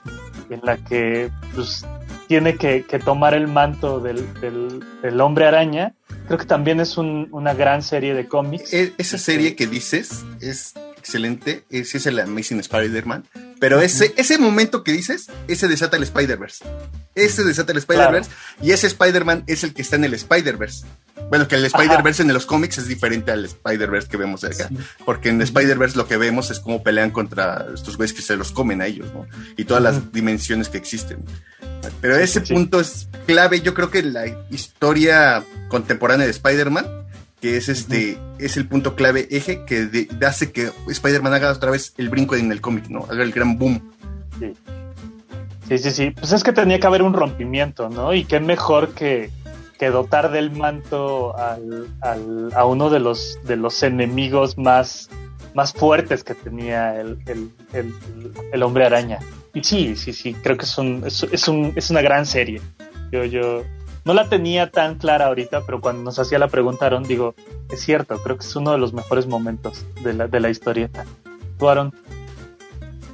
en 0.50 0.60
la 0.64 0.78
que 0.78 1.32
pues, 1.56 1.86
tiene 2.28 2.56
que, 2.58 2.84
que 2.84 3.00
tomar 3.00 3.34
el 3.34 3.48
manto 3.48 4.00
del, 4.00 4.32
del, 4.42 4.84
del 5.02 5.22
hombre 5.22 5.46
araña. 5.48 5.94
Creo 6.28 6.38
que 6.38 6.46
también 6.46 6.80
es 6.80 6.98
un- 6.98 7.28
una 7.32 7.54
gran 7.54 7.82
serie 7.82 8.14
de 8.14 8.28
cómics. 8.28 8.74
E- 8.74 8.94
esa 8.98 9.18
serie 9.18 9.56
que 9.56 9.66
dices 9.68 10.24
es 10.40 10.74
excelente. 10.98 11.64
Ese 11.70 11.98
es 11.98 12.06
el 12.06 12.20
Amazing 12.20 12.60
Spider-Man. 12.60 13.24
Pero 13.62 13.80
ese, 13.80 14.12
ese 14.18 14.40
momento 14.40 14.84
que 14.84 14.92
dices, 14.92 15.28
ese 15.48 15.68
desata 15.68 15.96
el 15.96 16.02
Spider-Verse. 16.02 16.66
Ese 17.14 17.44
desata 17.44 17.72
el 17.72 17.78
Spider-Verse. 17.78 18.32
Y 18.60 18.72
ese 18.72 18.88
Spider-Man 18.88 19.44
es 19.46 19.64
el 19.64 19.76
que 19.76 19.84
está 19.84 19.98
en 19.98 20.06
el 20.06 20.16
Spider-Verse. 20.16 20.84
Bueno, 21.30 21.48
que 21.48 21.58
el 21.58 21.66
Spider-Verse 21.66 22.24
en 22.24 22.34
los 22.34 22.48
cómics 22.48 22.80
es 22.80 22.88
diferente 22.88 23.32
al 23.32 23.46
Spider-Verse 23.46 24.08
que 24.08 24.18
vemos 24.18 24.44
acá. 24.44 24.68
Porque 25.06 25.30
en 25.30 25.40
Spider-Verse 25.44 25.96
lo 25.96 26.08
que 26.08 26.18
vemos 26.18 26.50
es 26.50 26.60
cómo 26.60 26.82
pelean 26.82 27.12
contra 27.12 27.68
estos 27.72 27.98
güeyes 27.98 28.16
que 28.16 28.24
se 28.24 28.36
los 28.36 28.52
comen 28.52 28.82
a 28.82 28.88
ellos, 28.88 29.14
¿no? 29.14 29.28
Y 29.56 29.66
todas 29.66 29.84
las 29.84 30.12
dimensiones 30.12 30.68
que 30.68 30.80
existen. 30.80 31.24
Pero 32.02 32.16
ese 32.16 32.44
sí. 32.44 32.56
punto 32.56 32.80
es 32.80 33.10
clave. 33.28 33.62
Yo 33.62 33.76
creo 33.76 33.92
que 33.92 34.02
la 34.02 34.26
historia 34.50 35.44
contemporánea 35.68 36.26
de 36.26 36.32
Spider-Man, 36.32 37.01
que 37.42 37.58
es 37.58 37.68
este, 37.70 38.18
es 38.40 38.56
el 38.56 38.68
punto 38.68 38.96
clave 38.96 39.28
eje 39.32 39.66
que 39.66 39.86
de- 39.86 40.08
hace 40.26 40.52
que 40.52 40.70
Spider-Man 40.88 41.34
haga 41.34 41.52
otra 41.52 41.72
vez 41.72 41.94
el 41.98 42.10
brinco 42.10 42.36
en 42.36 42.52
el 42.52 42.62
cómic, 42.62 42.88
¿no? 42.90 43.06
Haga 43.10 43.24
el 43.24 43.32
gran 43.32 43.58
boom. 43.58 43.92
Sí, 45.68 45.78
sí, 45.78 45.92
sí. 45.92 46.12
Pues 46.12 46.32
es 46.34 46.44
que 46.44 46.52
tenía 46.54 46.80
que 46.80 46.88
haber 46.88 47.02
un 47.02 47.14
rompimiento, 47.14 47.90
¿no? 47.90 48.14
Y 48.14 48.26
qué 48.26 48.40
mejor 48.40 48.94
que, 48.94 49.30
que 49.80 49.90
dotar 49.90 50.32
del 50.32 50.52
manto 50.52 51.36
al, 51.38 51.88
al- 52.02 52.52
a 52.56 52.66
uno 52.66 52.90
de 52.90 53.00
los, 53.00 53.40
de 53.46 53.56
los 53.56 53.82
enemigos 53.82 54.58
más, 54.58 55.10
más 55.56 55.72
fuertes 55.74 56.24
que 56.24 56.36
tenía 56.36 57.00
el, 57.00 57.18
el, 57.26 57.50
el, 57.74 57.94
el 58.54 58.64
hombre 58.64 58.86
araña. 58.86 59.20
Y 59.54 59.64
sí, 59.64 59.96
sí, 59.96 60.14
sí, 60.14 60.34
creo 60.34 60.58
que 60.58 60.66
es, 60.66 60.78
un, 60.78 61.04
es, 61.06 61.24
es, 61.32 61.48
un, 61.48 61.74
es 61.76 61.90
una 61.90 62.02
gran 62.02 62.26
serie. 62.26 62.62
Yo, 63.12 63.24
yo 63.26 63.64
no 64.04 64.14
la 64.14 64.30
tenía 64.30 64.72
tan 64.72 64.98
clara 64.98 65.28
ahorita, 65.28 65.62
pero 65.66 65.80
cuando 65.80 66.04
nos 66.04 66.20
hacía 66.20 66.40
la 66.40 66.48
pregunta, 66.48 66.86
Aaron, 66.86 67.04
digo, 67.04 67.36
es 67.70 67.82
cierto, 67.82 68.18
creo 68.24 68.38
que 68.38 68.46
es 68.46 68.56
uno 68.56 68.72
de 68.72 68.78
los 68.78 68.94
mejores 68.94 69.28
momentos 69.28 69.86
de 70.04 70.14
la, 70.14 70.28
de 70.28 70.40
la 70.40 70.50
historieta. 70.50 71.06
¿Tú, 71.60 71.70
Aaron? 71.70 71.94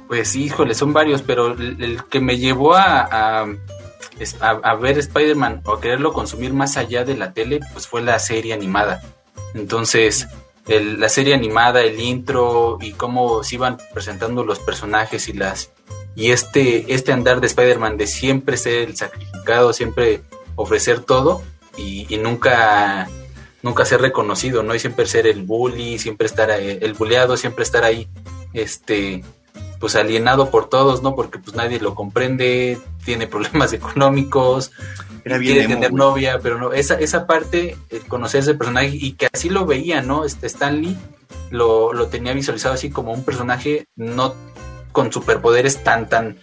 Pues 0.06 0.34
híjole, 0.36 0.74
son 0.74 0.92
varios, 0.92 1.20
pero 1.22 1.52
el, 1.52 2.02
que 2.10 2.20
me 2.20 2.38
llevó 2.38 2.74
a, 2.74 3.02
a, 3.02 3.46
a, 4.40 4.50
a 4.50 4.74
ver 4.76 4.98
Spider-Man 4.98 5.62
o 5.66 5.74
a 5.74 5.80
quererlo 5.80 6.14
consumir 6.14 6.54
más 6.54 6.78
allá 6.78 7.04
de 7.04 7.16
la 7.16 7.32
tele, 7.34 7.60
pues 7.72 7.86
fue 7.86 8.00
la 8.00 8.18
serie 8.18 8.54
animada. 8.54 9.02
Entonces, 9.54 10.26
el, 10.68 11.00
la 11.00 11.08
serie 11.08 11.34
animada, 11.34 11.82
el 11.82 12.00
intro 12.00 12.78
y 12.80 12.92
cómo 12.92 13.42
se 13.42 13.56
iban 13.56 13.78
presentando 13.92 14.44
los 14.44 14.58
personajes 14.60 15.28
y 15.28 15.32
las 15.32 15.70
y 16.14 16.30
este 16.30 16.92
este 16.92 17.12
andar 17.12 17.40
de 17.40 17.46
Spider-Man 17.46 17.96
de 17.96 18.06
siempre 18.06 18.56
ser 18.56 18.88
el 18.88 18.96
sacrificado, 18.96 19.72
siempre 19.72 20.22
ofrecer 20.58 21.00
todo 21.00 21.42
y, 21.76 22.06
y, 22.12 22.18
nunca 22.18 23.08
nunca 23.62 23.84
ser 23.84 24.00
reconocido, 24.00 24.62
¿no? 24.62 24.74
Y 24.74 24.78
siempre 24.78 25.06
ser 25.06 25.26
el 25.26 25.42
bully, 25.42 25.98
siempre 25.98 26.26
estar 26.26 26.50
ahí, 26.50 26.78
el 26.80 26.94
bulleado, 26.94 27.36
siempre 27.36 27.62
estar 27.62 27.84
ahí 27.84 28.08
este 28.52 29.24
pues 29.78 29.94
alienado 29.94 30.50
por 30.50 30.68
todos, 30.68 31.02
¿no? 31.02 31.14
Porque 31.14 31.38
pues 31.38 31.56
nadie 31.56 31.78
lo 31.78 31.94
comprende, 31.94 32.78
tiene 33.04 33.28
problemas 33.28 33.72
económicos, 33.80 34.72
Era 35.24 35.38
bien 35.38 35.54
quiere 35.54 35.64
emo, 35.66 35.74
tener 35.74 35.92
novia, 35.92 36.40
pero 36.42 36.58
no, 36.58 36.72
esa, 36.72 36.94
esa 36.94 37.26
parte, 37.26 37.76
el 37.90 38.04
conocer 38.06 38.40
ese 38.40 38.54
personaje 38.54 38.90
y 38.92 39.12
que 39.12 39.28
así 39.32 39.48
lo 39.48 39.66
veía, 39.66 40.02
¿no? 40.02 40.24
Este 40.24 40.48
Stan 40.48 40.82
Lee 40.82 40.96
lo, 41.50 41.92
lo 41.92 42.08
tenía 42.08 42.32
visualizado 42.32 42.74
así 42.74 42.90
como 42.90 43.12
un 43.12 43.24
personaje 43.24 43.86
no 43.94 44.34
con 44.92 45.12
superpoderes 45.12 45.84
tan, 45.84 46.08
tan 46.08 46.38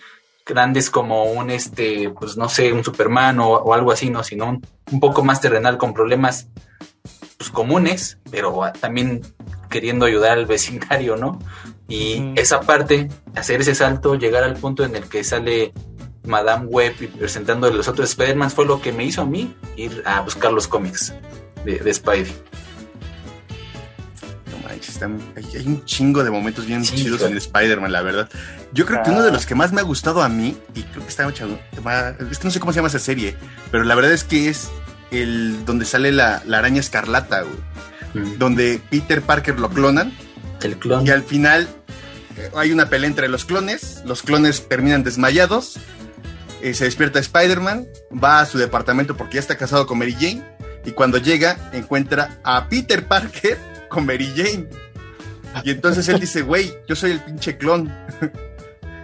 grandes 0.46 0.90
como 0.90 1.24
un, 1.24 1.50
este, 1.50 2.10
pues 2.12 2.38
no 2.38 2.50
sé, 2.50 2.72
un 2.72 2.84
Superman 2.84 3.40
o, 3.40 3.50
o 3.50 3.74
algo 3.74 3.92
así, 3.92 4.10
¿no? 4.10 4.24
Sino 4.24 4.48
un, 4.48 4.66
un 4.92 5.00
poco 5.00 5.24
más 5.24 5.42
terrenal 5.42 5.78
con 5.78 5.94
problemas 5.94 6.48
pues 7.38 7.50
comunes, 7.50 8.20
pero 8.32 8.72
también 8.80 9.22
queriendo 9.70 10.06
ayudar 10.06 10.34
al 10.34 10.46
vecindario, 10.46 11.18
¿no? 11.18 11.40
Y 11.88 12.32
esa 12.36 12.62
parte, 12.62 13.10
hacer 13.36 13.62
ese 13.62 13.76
salto, 13.76 14.16
llegar 14.16 14.44
al 14.44 14.56
punto 14.56 14.84
en 14.84 14.96
el 14.96 15.04
que 15.10 15.24
sale 15.24 15.74
Madame 16.24 16.66
Web 16.66 16.96
y 17.02 17.08
presentando 17.08 17.70
los 17.70 17.88
otros 17.88 18.10
Spider-Man 18.12 18.52
fue 18.52 18.66
lo 18.66 18.82
que 18.82 18.92
me 18.92 19.04
hizo 19.04 19.22
a 19.22 19.26
mí 19.26 19.56
ir 19.76 20.02
a 20.06 20.22
buscar 20.22 20.52
los 20.52 20.68
cómics 20.68 21.14
de, 21.64 21.80
de 21.80 21.94
Spidey. 21.94 22.34
Están- 24.90 25.20
hay, 25.36 25.46
hay 25.58 25.68
un 25.68 25.84
chingo 25.86 26.24
de 26.24 26.32
momentos 26.32 26.66
bien 26.66 26.84
Sí, 26.86 26.96
chidos 26.96 27.22
en 27.24 27.36
Spider-Man, 27.38 27.92
la 27.92 28.02
verdad. 28.02 28.30
Yo 28.74 28.86
creo 28.86 29.02
que 29.04 29.10
Ah. 29.10 29.14
uno 29.14 29.24
de 29.24 29.32
los 29.32 29.46
que 29.46 29.56
más 29.56 29.72
me 29.72 29.82
ha 29.82 29.84
gustado 29.84 30.22
a 30.24 30.30
mí, 30.30 30.58
y 30.74 30.84
creo 30.84 31.04
que 31.04 31.10
está 31.10 31.26
mucho, 31.26 31.48
es 32.32 32.38
que 32.40 32.46
no 32.46 32.52
sé 32.52 32.60
cómo 32.60 32.72
se 32.74 32.78
llama 32.78 32.88
esa 32.90 33.00
serie, 33.00 33.36
pero 33.72 33.84
la 33.84 33.96
verdad 33.96 34.12
es 34.14 34.24
que 34.24 34.50
es 34.50 34.70
el 35.12 35.66
donde 35.66 35.86
sale 35.86 36.12
la, 36.12 36.42
la 36.46 36.58
araña 36.60 36.80
escarlata, 36.80 37.42
güey. 37.42 38.26
Mm. 38.26 38.38
Donde 38.38 38.82
Peter 38.90 39.22
Parker 39.22 39.60
lo 39.60 39.70
clonan 39.70 40.14
El 40.62 40.78
clon. 40.78 41.06
y 41.06 41.10
al 41.10 41.24
final 41.24 41.68
eh, 42.38 42.50
hay 42.56 42.72
una 42.72 42.90
pelea 42.90 43.08
entre 43.10 43.28
los 43.28 43.46
clones, 43.46 44.02
los 44.06 44.22
clones 44.24 44.68
terminan 44.68 45.04
desmayados, 45.04 45.78
eh, 46.62 46.74
se 46.74 46.86
despierta 46.86 47.20
Spider-Man, 47.20 47.86
va 48.12 48.40
a 48.42 48.46
su 48.46 48.58
departamento 48.58 49.16
porque 49.18 49.36
ya 49.36 49.40
está 49.42 49.58
casado 49.58 49.86
con 49.86 50.00
Mary 50.00 50.14
Jane 50.14 50.44
y 50.86 50.92
cuando 50.92 51.18
llega 51.18 51.58
encuentra 51.74 52.38
a 52.44 52.68
Peter 52.70 53.06
Parker 53.08 53.58
con 53.90 54.06
Mary 54.06 54.32
Jane. 54.36 54.68
Y 55.64 55.72
entonces 55.72 56.08
él 56.10 56.20
dice, 56.20 56.42
güey, 56.42 56.74
yo 56.88 56.96
soy 56.96 57.12
el 57.12 57.20
pinche 57.22 57.58
clon. 57.58 57.92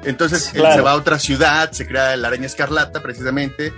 Entonces 0.03 0.51
él 0.55 0.63
se 0.73 0.81
va 0.81 0.91
a 0.91 0.95
otra 0.95 1.19
ciudad, 1.19 1.71
se 1.71 1.87
crea 1.87 2.15
la 2.17 2.29
araña 2.29 2.47
escarlata 2.47 3.03
precisamente, 3.03 3.71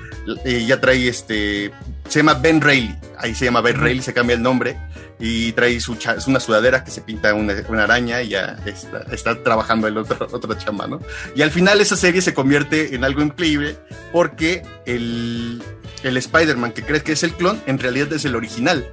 y 0.45 0.65
ya 0.65 0.79
trae 0.79 1.07
este, 1.07 1.71
se 2.07 2.19
llama 2.19 2.35
Ben 2.35 2.61
Reilly, 2.61 2.95
ahí 3.17 3.35
se 3.35 3.45
llama 3.45 3.59
Ben 3.59 3.77
Reilly, 3.77 4.01
se 4.01 4.13
cambia 4.13 4.35
el 4.35 4.41
nombre, 4.41 4.77
y 5.19 5.51
trae 5.51 5.79
su 5.79 5.93
es 5.93 6.27
una 6.27 6.39
sudadera 6.39 6.83
que 6.83 6.91
se 6.91 7.01
pinta 7.01 7.33
una, 7.33 7.53
una 7.67 7.83
araña 7.83 8.21
y 8.21 8.29
ya 8.29 8.57
está, 8.65 9.05
está 9.11 9.43
trabajando 9.43 9.87
el 9.87 9.97
otro, 9.97 10.27
otro 10.31 10.53
chamba, 10.55 10.87
¿no? 10.87 11.01
Y 11.35 11.41
al 11.41 11.51
final 11.51 11.81
esa 11.81 11.95
serie 11.95 12.21
se 12.21 12.33
convierte 12.33 12.95
en 12.95 13.03
algo 13.03 13.21
increíble 13.21 13.77
porque 14.11 14.63
el, 14.85 15.61
el 16.03 16.17
Spider-Man 16.17 16.71
que 16.71 16.83
crees 16.83 17.03
que 17.03 17.13
es 17.13 17.23
el 17.23 17.33
clon, 17.33 17.61
en 17.65 17.79
realidad 17.79 18.11
es 18.13 18.25
el 18.25 18.35
original. 18.35 18.85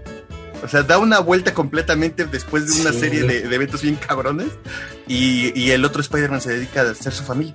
O 0.62 0.68
sea, 0.68 0.82
da 0.82 0.98
una 0.98 1.20
vuelta 1.20 1.54
completamente 1.54 2.26
después 2.26 2.66
de 2.74 2.80
una 2.82 2.92
Sí. 2.92 3.00
serie 3.00 3.22
de, 3.22 3.42
de 3.48 3.54
eventos 3.54 3.82
bien 3.82 3.96
cabrones 3.96 4.48
y, 5.06 5.58
y 5.58 5.70
el 5.70 5.84
otro 5.84 6.00
Spider-Man 6.00 6.40
se 6.40 6.52
dedica 6.52 6.82
a 6.82 6.90
hacer 6.90 7.12
su 7.12 7.24
familia. 7.24 7.54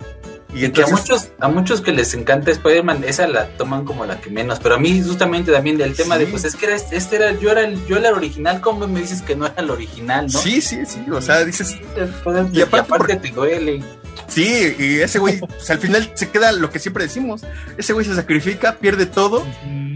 Y 0.53 0.59
que 0.59 0.63
a 0.63 0.67
entonces, 0.67 0.99
muchos, 1.01 1.27
a 1.41 1.47
muchos 1.49 1.81
que 1.81 1.91
les 1.91 2.13
encanta 2.13 2.49
Spider-Man, 2.49 3.03
esa 3.05 3.27
la 3.27 3.47
toman 3.57 3.83
como 3.83 4.05
la 4.05 4.21
que 4.21 4.29
menos. 4.29 4.59
Pero 4.61 4.75
a 4.75 4.79
mí, 4.79 5.01
justamente 5.05 5.51
también 5.51 5.77
del 5.77 5.93
tema 5.95 6.17
de, 6.17 6.25
Sí. 6.25 6.31
pues 6.31 6.45
es 6.45 6.55
que 6.55 6.65
era, 6.67 6.75
este 6.75 7.15
era, 7.17 7.31
yo 7.37 7.51
era 7.51 7.61
el, 7.61 7.85
yo 7.87 7.97
era 7.97 8.07
el 8.09 8.15
original, 8.15 8.61
¿cómo 8.61 8.87
me 8.87 9.01
dices 9.01 9.21
que 9.21 9.35
no 9.35 9.47
era 9.47 9.55
el 9.57 9.69
original, 9.69 10.27
no? 10.31 10.39
sí, 10.39 10.61
sí, 10.61 10.85
sí, 10.85 11.03
o 11.11 11.21
sea, 11.21 11.43
dices, 11.43 11.75
Pues, 12.23 12.47
Y 12.53 12.59
y 12.59 12.61
aparte 12.61 12.93
aparte, 12.93 13.15
te 13.17 13.31
duele. 13.31 13.83
Sí, 14.27 14.75
y 14.77 14.95
ese 14.99 15.19
güey, 15.19 15.39
pues, 15.39 15.69
al 15.69 15.79
final 15.79 16.09
se 16.13 16.29
queda 16.29 16.51
lo 16.51 16.69
que 16.69 16.79
siempre 16.79 17.03
decimos, 17.03 17.41
ese 17.77 17.93
güey 17.93 18.05
se 18.05 18.15
sacrifica, 18.15 18.75
pierde 18.75 19.05
todo 19.05 19.43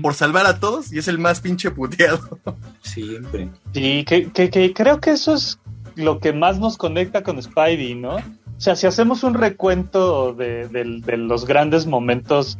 por 0.02 0.14
salvar 0.14 0.46
a 0.46 0.60
todos 0.60 0.92
y 0.94 1.00
es 1.00 1.08
el 1.08 1.18
más 1.18 1.42
pinche 1.42 1.72
puteado. 1.72 2.40
Siempre. 2.82 3.50
Sí, 3.74 4.06
que, 4.08 4.32
que, 4.32 4.50
que 4.50 4.74
creo 4.74 5.00
que 5.00 5.12
eso 5.12 5.34
es 5.36 5.60
lo 5.96 6.20
que 6.20 6.32
más 6.34 6.60
nos 6.60 6.78
conecta 6.78 7.24
con 7.24 7.42
Spidey, 7.42 7.96
¿no? 7.96 8.16
O 8.16 8.62
sea, 8.62 8.76
si 8.76 8.88
hacemos 8.88 9.24
un 9.24 9.34
recuento 9.36 10.34
de, 10.34 10.68
de- 10.70 11.02
de 11.06 11.18
los 11.18 11.46
grandes 11.46 11.86
momentos 11.86 12.58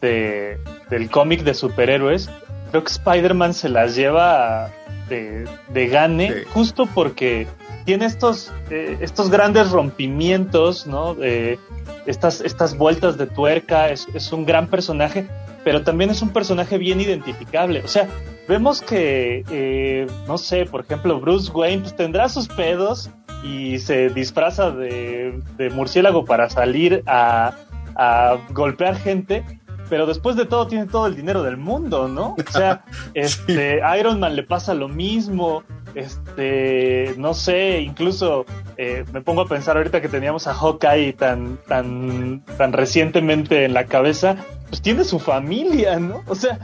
de, 0.00 0.58
del 0.90 1.10
cómic 1.10 1.42
de 1.44 1.54
superhéroes, 1.54 2.28
creo 2.70 2.82
que 2.84 2.90
Spider-Man 2.92 3.54
se 3.54 3.68
las 3.68 3.94
lleva 3.94 4.70
de, 5.08 5.46
de 5.68 5.86
gane 5.88 6.28
Sí. 6.32 6.38
justo 6.52 6.86
porque 6.86 7.46
tiene 7.84 8.06
estos, 8.06 8.52
eh, 8.70 8.96
estos 9.00 9.30
grandes 9.30 9.70
rompimientos, 9.70 10.86
¿no? 10.86 11.16
Eh, 11.22 11.58
estas, 12.06 12.40
estas 12.40 12.76
vueltas 12.76 13.16
de 13.18 13.26
tuerca, 13.26 13.90
es, 13.90 14.06
es 14.14 14.32
un 14.32 14.44
gran 14.44 14.68
personaje, 14.68 15.26
pero 15.64 15.82
también 15.82 16.10
es 16.10 16.22
un 16.22 16.30
personaje 16.30 16.78
bien 16.78 17.00
identificable. 17.00 17.80
O 17.84 17.88
sea, 17.88 18.08
vemos 18.48 18.80
que, 18.82 19.44
eh, 19.50 20.06
no 20.26 20.38
sé, 20.38 20.64
por 20.66 20.80
ejemplo, 20.82 21.20
Bruce 21.20 21.50
Wayne 21.52 21.82
pues, 21.82 21.96
tendrá 21.96 22.28
sus 22.28 22.48
pedos 22.48 23.10
y 23.44 23.78
se 23.78 24.08
disfraza 24.10 24.70
de, 24.70 25.40
de 25.56 25.70
murciélago 25.70 26.24
para 26.24 26.48
salir 26.50 27.02
a, 27.06 27.54
a 27.96 28.36
golpear 28.50 28.96
gente, 28.96 29.44
pero 29.92 30.06
después 30.06 30.36
de 30.36 30.46
todo 30.46 30.66
tiene 30.68 30.86
todo 30.86 31.06
el 31.06 31.14
dinero 31.14 31.42
del 31.42 31.58
mundo, 31.58 32.08
¿no? 32.08 32.34
O 32.38 32.50
sea, 32.50 32.82
este, 33.12 33.82
Iron 33.98 34.20
Man 34.20 34.34
le 34.36 34.42
pasa 34.42 34.72
lo 34.72 34.88
mismo, 34.88 35.64
este, 35.94 37.14
no 37.18 37.34
sé, 37.34 37.80
incluso 37.80 38.46
eh, 38.78 39.04
me 39.12 39.20
pongo 39.20 39.42
a 39.42 39.48
pensar 39.48 39.76
ahorita 39.76 40.00
que 40.00 40.08
teníamos 40.08 40.46
a 40.46 40.54
Hawkeye 40.54 41.12
tan, 41.12 41.58
tan, 41.68 42.42
tan 42.56 42.72
recientemente 42.72 43.66
en 43.66 43.74
la 43.74 43.84
cabeza, 43.84 44.36
pues 44.70 44.80
tiene 44.80 45.04
su 45.04 45.18
familia, 45.18 45.98
¿no? 46.00 46.22
O 46.26 46.36
sea, 46.36 46.58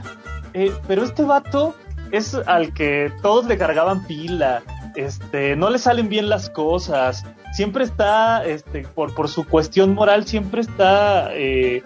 eh, 0.55 0.73
pero 0.87 1.03
este 1.03 1.21
vato 1.21 1.75
es 2.09 2.33
al 2.33 2.73
que 2.73 3.11
todos 3.21 3.45
le 3.45 3.59
cargaban 3.59 4.07
pila, 4.07 4.63
este, 4.95 5.55
no 5.55 5.69
le 5.69 5.77
salen 5.77 6.09
bien 6.09 6.29
las 6.29 6.49
cosas, 6.49 7.27
siempre 7.53 7.83
está, 7.83 8.43
este, 8.43 8.87
por, 8.95 9.13
por 9.13 9.27
su 9.27 9.45
cuestión 9.45 9.93
moral, 9.93 10.25
siempre 10.25 10.61
está 10.61 11.29
eh, 11.35 11.83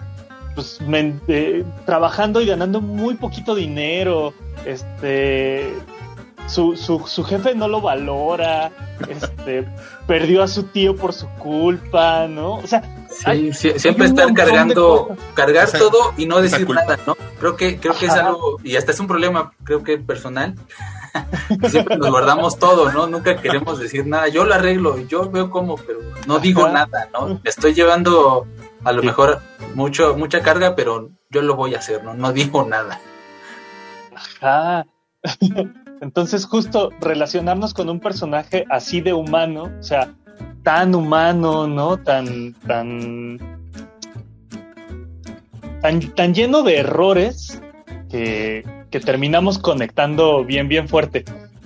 pues, 0.55 0.79
men- 0.81 1.21
eh, 1.27 1.63
trabajando 1.85 2.41
y 2.41 2.45
ganando 2.47 2.81
muy 2.81 3.15
poquito 3.15 3.55
dinero, 3.55 4.33
este, 4.65 5.73
su, 6.47 6.75
su, 6.75 6.99
su 7.07 7.23
jefe 7.23 7.55
no 7.55 7.67
lo 7.67 7.81
valora, 7.81 8.71
este, 9.09 9.67
perdió 10.07 10.43
a 10.43 10.47
su 10.47 10.63
tío 10.63 10.95
por 10.95 11.13
su 11.13 11.27
culpa, 11.39 12.27
¿no? 12.27 12.55
O 12.55 12.67
sea, 12.67 12.81
Sí, 13.13 13.23
Hay- 13.27 13.53
sí, 13.53 13.69
hay 13.69 13.77
siempre 13.79 14.07
un 14.07 14.17
estar 14.17 14.33
cargando, 14.33 15.15
cargar 15.35 15.65
O 15.67 15.69
sea, 15.69 15.79
todo 15.79 16.13
y 16.17 16.25
no 16.25 16.41
decir 16.41 16.67
nada, 16.67 16.97
¿no? 17.05 17.15
Creo 17.39 17.55
que, 17.55 17.77
creo 17.79 17.93
que 17.95 18.07
es 18.07 18.11
algo, 18.13 18.57
y 18.63 18.75
hasta 18.75 18.91
es 18.91 18.99
un 18.99 19.05
problema, 19.05 19.53
creo 19.63 19.83
que 19.83 19.99
personal. 19.99 20.55
siempre 21.69 21.95
nos 21.97 22.09
guardamos 22.09 22.57
todo, 22.57 22.91
¿no? 22.91 23.05
Nunca 23.05 23.35
queremos 23.39 23.77
decir 23.79 24.07
nada. 24.07 24.29
Yo 24.29 24.45
lo 24.45 24.55
arreglo, 24.55 24.97
yo 25.07 25.29
veo 25.29 25.51
cómo, 25.51 25.75
pero 25.75 25.99
no 26.25 26.39
digo 26.39 26.63
Ajá. 26.65 26.73
nada, 26.73 27.07
¿no? 27.13 27.27
Me 27.43 27.49
estoy 27.51 27.75
llevando 27.75 28.47
a 28.83 28.91
lo 28.91 29.03
mejor 29.03 29.41
mucho, 29.75 30.15
mucha 30.15 30.41
carga, 30.41 30.75
pero 30.75 31.11
yo 31.29 31.41
lo 31.41 31.55
voy 31.55 31.75
a 31.75 31.79
hacer, 31.79 32.03
¿no? 32.03 32.13
No 32.13 32.31
digo 32.33 32.65
nada. 32.65 32.99
Ajá. 34.15 34.85
Entonces, 36.01 36.45
justo 36.45 36.89
relacionarnos 36.99 37.73
con 37.73 37.89
un 37.89 37.99
personaje 37.99 38.65
así 38.69 38.99
de 39.01 39.13
humano, 39.13 39.71
o 39.79 39.83
sea, 39.83 40.13
tan 40.63 40.95
humano, 40.95 41.67
¿no? 41.67 41.97
Tan, 41.97 42.53
tan, 42.67 43.39
tan, 45.81 46.01
tan 46.13 46.33
lleno 46.33 46.63
de 46.63 46.77
errores 46.77 47.61
que, 48.09 48.65
que 48.91 48.99
terminamos 48.99 49.59
conectando 49.59 50.43
bien, 50.43 50.67
bien 50.67 50.89
fuerte. 50.89 51.23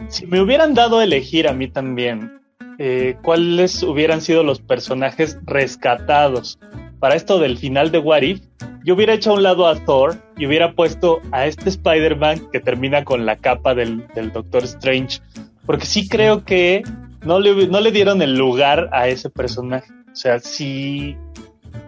Si 0.07 0.27
me 0.27 0.39
hubieran 0.39 0.73
dado 0.73 0.99
a 0.99 1.03
elegir 1.03 1.47
a 1.47 1.53
mí 1.53 1.67
también 1.67 2.37
eh, 2.79 3.17
cuáles 3.23 3.81
hubieran 3.81 4.21
sido 4.21 4.43
los 4.43 4.61
personajes 4.61 5.39
rescatados. 5.45 6.59
Para 6.99 7.15
esto 7.15 7.39
del 7.39 7.57
final 7.57 7.91
de 7.91 7.99
What 7.99 8.21
If, 8.23 8.41
yo 8.83 8.95
hubiera 8.95 9.13
hecho 9.13 9.31
a 9.31 9.33
un 9.35 9.43
lado 9.43 9.67
a 9.67 9.75
Thor 9.85 10.15
y 10.37 10.45
hubiera 10.47 10.71
puesto 10.71 11.19
a 11.31 11.45
este 11.45 11.69
Spider-Man 11.69 12.49
que 12.51 12.59
termina 12.59 13.03
con 13.03 13.25
la 13.25 13.35
capa 13.35 13.75
del, 13.75 14.07
del 14.15 14.31
Doctor 14.31 14.63
Strange. 14.63 15.19
Porque 15.65 15.85
sí 15.85 16.07
creo 16.07 16.43
que 16.45 16.83
no 17.23 17.39
le, 17.39 17.67
no 17.67 17.81
le 17.81 17.91
dieron 17.91 18.21
el 18.21 18.37
lugar 18.37 18.89
a 18.93 19.07
ese 19.09 19.29
personaje. 19.29 19.91
O 20.11 20.15
sea, 20.15 20.39
sí, 20.39 21.15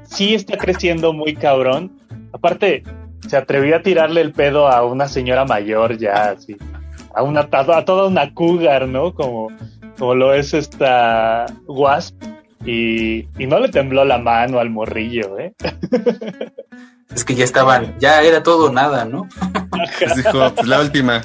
sí 0.04 0.36
está 0.36 0.58
creciendo 0.58 1.14
muy 1.14 1.34
cabrón. 1.36 1.98
Aparte, 2.34 2.84
se 3.28 3.38
atrevió 3.38 3.78
a 3.78 3.82
tirarle 3.82 4.22
el 4.22 4.34
pedo 4.34 4.68
a 4.68 4.86
una 4.86 5.08
señora 5.08 5.46
mayor 5.46 5.98
ya, 5.98 6.32
así. 6.32 6.58
A, 7.16 7.24
una, 7.24 7.48
a 7.52 7.86
toda 7.86 8.08
una 8.08 8.34
cougar, 8.34 8.88
¿no? 8.88 9.14
Como, 9.14 9.48
como 9.98 10.16
lo 10.16 10.34
es 10.34 10.54
esta 10.54 11.46
Wasp. 11.66 12.22
Y, 12.66 13.28
y 13.38 13.48
no 13.48 13.60
le 13.60 13.70
tembló 13.70 14.04
la 14.04 14.18
mano 14.18 14.60
al 14.60 14.70
morrillo, 14.70 15.40
¿eh? 15.40 15.54
Es 17.14 17.24
que 17.24 17.36
ya 17.36 17.44
estaban, 17.44 17.98
ya 18.00 18.22
era 18.22 18.44
todo 18.44 18.72
nada, 18.72 19.06
¿no? 19.06 19.28
Pues 20.00 20.16
dijo, 20.16 20.54
pues 20.56 20.68
la 20.68 20.82
última. 20.82 21.22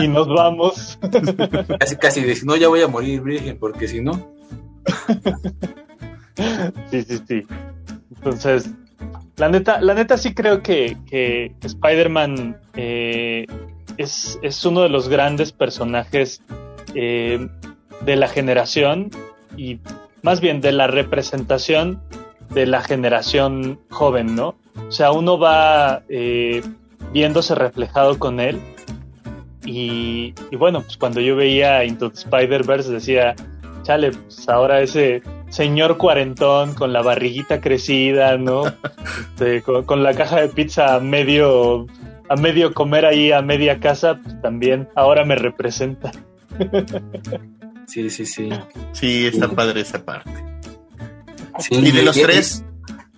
y 0.00 0.08
nos 0.08 0.26
vamos. 0.28 0.98
Casi, 1.78 1.96
casi, 1.96 2.22
de, 2.22 2.36
no, 2.44 2.56
ya 2.56 2.68
voy 2.68 2.80
a 2.80 2.88
morir 2.88 3.20
virgen, 3.20 3.58
porque 3.58 3.86
si 3.86 4.00
no. 4.00 4.34
Sí, 6.90 7.02
sí, 7.02 7.20
sí. 7.28 7.42
Entonces, 8.16 8.70
la 9.36 9.48
neta, 9.48 9.80
la 9.80 9.94
neta 9.94 10.16
sí 10.16 10.34
creo 10.34 10.62
que, 10.62 10.96
que 11.06 11.54
Spider-Man 11.62 12.56
eh, 12.74 13.46
es, 13.96 14.38
es, 14.42 14.64
uno 14.64 14.82
de 14.82 14.88
los 14.88 15.08
grandes 15.08 15.52
personajes 15.52 16.42
eh, 16.94 17.46
de 18.04 18.16
la 18.16 18.28
generación 18.28 19.10
y 19.56 19.80
más 20.24 20.40
bien 20.40 20.62
de 20.62 20.72
la 20.72 20.86
representación 20.86 22.00
de 22.48 22.66
la 22.66 22.80
generación 22.80 23.78
joven, 23.90 24.34
¿no? 24.34 24.56
O 24.88 24.90
sea, 24.90 25.12
uno 25.12 25.38
va 25.38 26.02
eh, 26.08 26.62
viéndose 27.12 27.54
reflejado 27.54 28.18
con 28.18 28.40
él 28.40 28.58
y, 29.66 30.32
y, 30.50 30.56
bueno, 30.56 30.80
pues 30.80 30.96
cuando 30.96 31.20
yo 31.20 31.36
veía 31.36 31.84
Into 31.84 32.10
the 32.10 32.16
Spider-Verse 32.16 32.90
decía, 32.90 33.34
chale, 33.82 34.12
pues 34.12 34.48
ahora 34.48 34.80
ese 34.80 35.22
señor 35.50 35.98
cuarentón 35.98 36.72
con 36.72 36.94
la 36.94 37.02
barriguita 37.02 37.60
crecida, 37.60 38.38
¿no? 38.38 38.62
Este, 38.66 39.60
con, 39.62 39.84
con, 39.84 40.02
la 40.02 40.14
caja 40.14 40.40
de 40.40 40.48
pizza 40.48 40.94
a 40.94 41.00
medio, 41.00 41.86
a 42.30 42.36
medio 42.36 42.72
comer 42.72 43.04
ahí, 43.04 43.30
a 43.30 43.42
media 43.42 43.78
casa, 43.78 44.18
pues 44.22 44.40
también 44.40 44.88
ahora 44.94 45.26
me 45.26 45.36
representa. 45.36 46.12
Sí, 47.86 48.10
sí, 48.10 48.26
sí. 48.26 48.48
Sí, 48.92 49.26
está 49.26 49.48
padre 49.48 49.80
esa 49.80 50.04
parte. 50.04 50.32
Sí, 51.58 51.76
y 51.76 51.90
de 51.92 52.02
los 52.02 52.16
tres, 52.16 52.64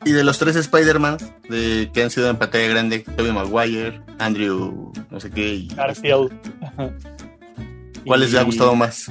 y 0.05 0.13
de 0.13 0.25
los 0.25 0.39
tres 0.39 0.57
Spider-Man 0.57 1.19
de, 1.49 1.91
que 1.93 2.03
han 2.03 2.11
sido 2.11 2.29
en 2.31 2.37
pantalla 2.37 2.69
grande, 2.69 3.01
Tobey 3.01 3.33
Maguire, 3.33 4.01
Andrew, 4.19 4.93
no 5.11 5.21
sé 5.21 5.31
qué. 5.31 5.55
Y 5.55 5.69
Garfield. 5.69 6.33
¿Cuál 8.07 8.21
les 8.21 8.35
ha 8.35 8.43
gustado 8.43 8.75
más? 8.77 9.11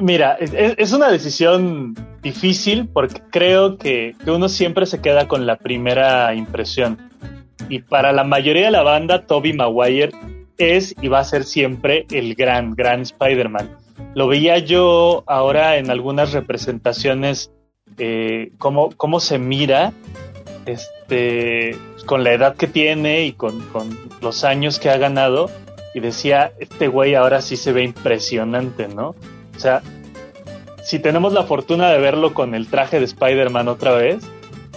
Mira, 0.00 0.34
es, 0.34 0.52
es, 0.54 0.92
una 0.92 1.10
decisión 1.10 1.94
difícil 2.22 2.86
porque 2.86 3.20
creo 3.30 3.78
que, 3.78 4.14
que, 4.22 4.30
uno 4.30 4.48
siempre 4.48 4.84
se 4.86 5.00
queda 5.00 5.26
con 5.26 5.46
la 5.46 5.56
primera 5.56 6.34
impresión. 6.34 7.10
Y 7.68 7.80
para 7.80 8.12
la 8.12 8.22
mayoría 8.22 8.66
de 8.66 8.70
la 8.70 8.82
banda, 8.82 9.26
Toby 9.26 9.54
Maguire 9.54 10.12
es 10.58 10.94
y 11.00 11.08
va 11.08 11.20
a 11.20 11.24
ser 11.24 11.44
siempre 11.44 12.06
el 12.10 12.34
gran, 12.34 12.74
gran 12.74 13.02
Spider-Man. 13.02 13.76
Lo 14.14 14.28
veía 14.28 14.58
yo 14.58 15.24
ahora 15.26 15.76
en 15.76 15.90
algunas 15.90 16.32
representaciones, 16.32 17.50
eh, 17.98 18.52
cómo, 18.58 18.90
cómo 18.96 19.20
se 19.20 19.38
mira 19.38 19.92
este, 20.66 21.76
con 22.06 22.24
la 22.24 22.32
edad 22.32 22.56
que 22.56 22.66
tiene 22.66 23.24
y 23.24 23.32
con, 23.32 23.60
con 23.68 23.98
los 24.20 24.44
años 24.44 24.78
que 24.78 24.90
ha 24.90 24.96
ganado. 24.96 25.50
Y 25.94 26.00
decía, 26.00 26.52
este 26.58 26.88
güey 26.88 27.14
ahora 27.14 27.40
sí 27.40 27.56
se 27.56 27.72
ve 27.72 27.82
impresionante, 27.82 28.86
¿no? 28.88 29.14
O 29.56 29.58
sea, 29.58 29.82
si 30.84 30.98
tenemos 30.98 31.32
la 31.32 31.44
fortuna 31.44 31.90
de 31.90 31.98
verlo 31.98 32.34
con 32.34 32.54
el 32.54 32.68
traje 32.68 32.98
de 32.98 33.06
Spider-Man 33.06 33.68
otra 33.68 33.92
vez, 33.92 34.24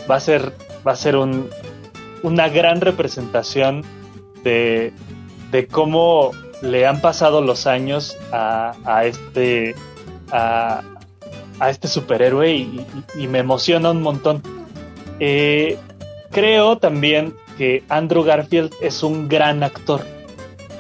va 0.10 0.16
a 0.16 0.20
ser, 0.20 0.54
va 0.88 0.94
a 0.94 0.96
ser 0.96 1.18
un, 1.18 1.50
una 2.24 2.50
gran 2.50 2.82
representación 2.82 3.84
de, 4.44 4.94
de, 5.52 5.68
cómo 5.68 6.32
le 6.62 6.86
han 6.86 7.02
pasado 7.02 7.42
los 7.42 7.68
años 7.68 8.18
a, 8.32 8.74
a 8.86 9.06
este 9.06 9.76
a, 10.32 10.82
a, 11.60 11.70
este 11.70 11.88
superhéroe 11.88 12.52
y, 12.52 13.28
me 13.28 13.40
emociona 13.40 13.92
un 13.92 14.02
montón. 14.02 14.42
Eh, 15.20 15.78
creo 16.32 16.78
también 16.78 17.34
que 17.58 17.84
Andrew 17.90 18.24
Garfield 18.24 18.74
es 18.82 19.04
un 19.04 19.28
gran 19.28 19.64
actor. 19.64 20.06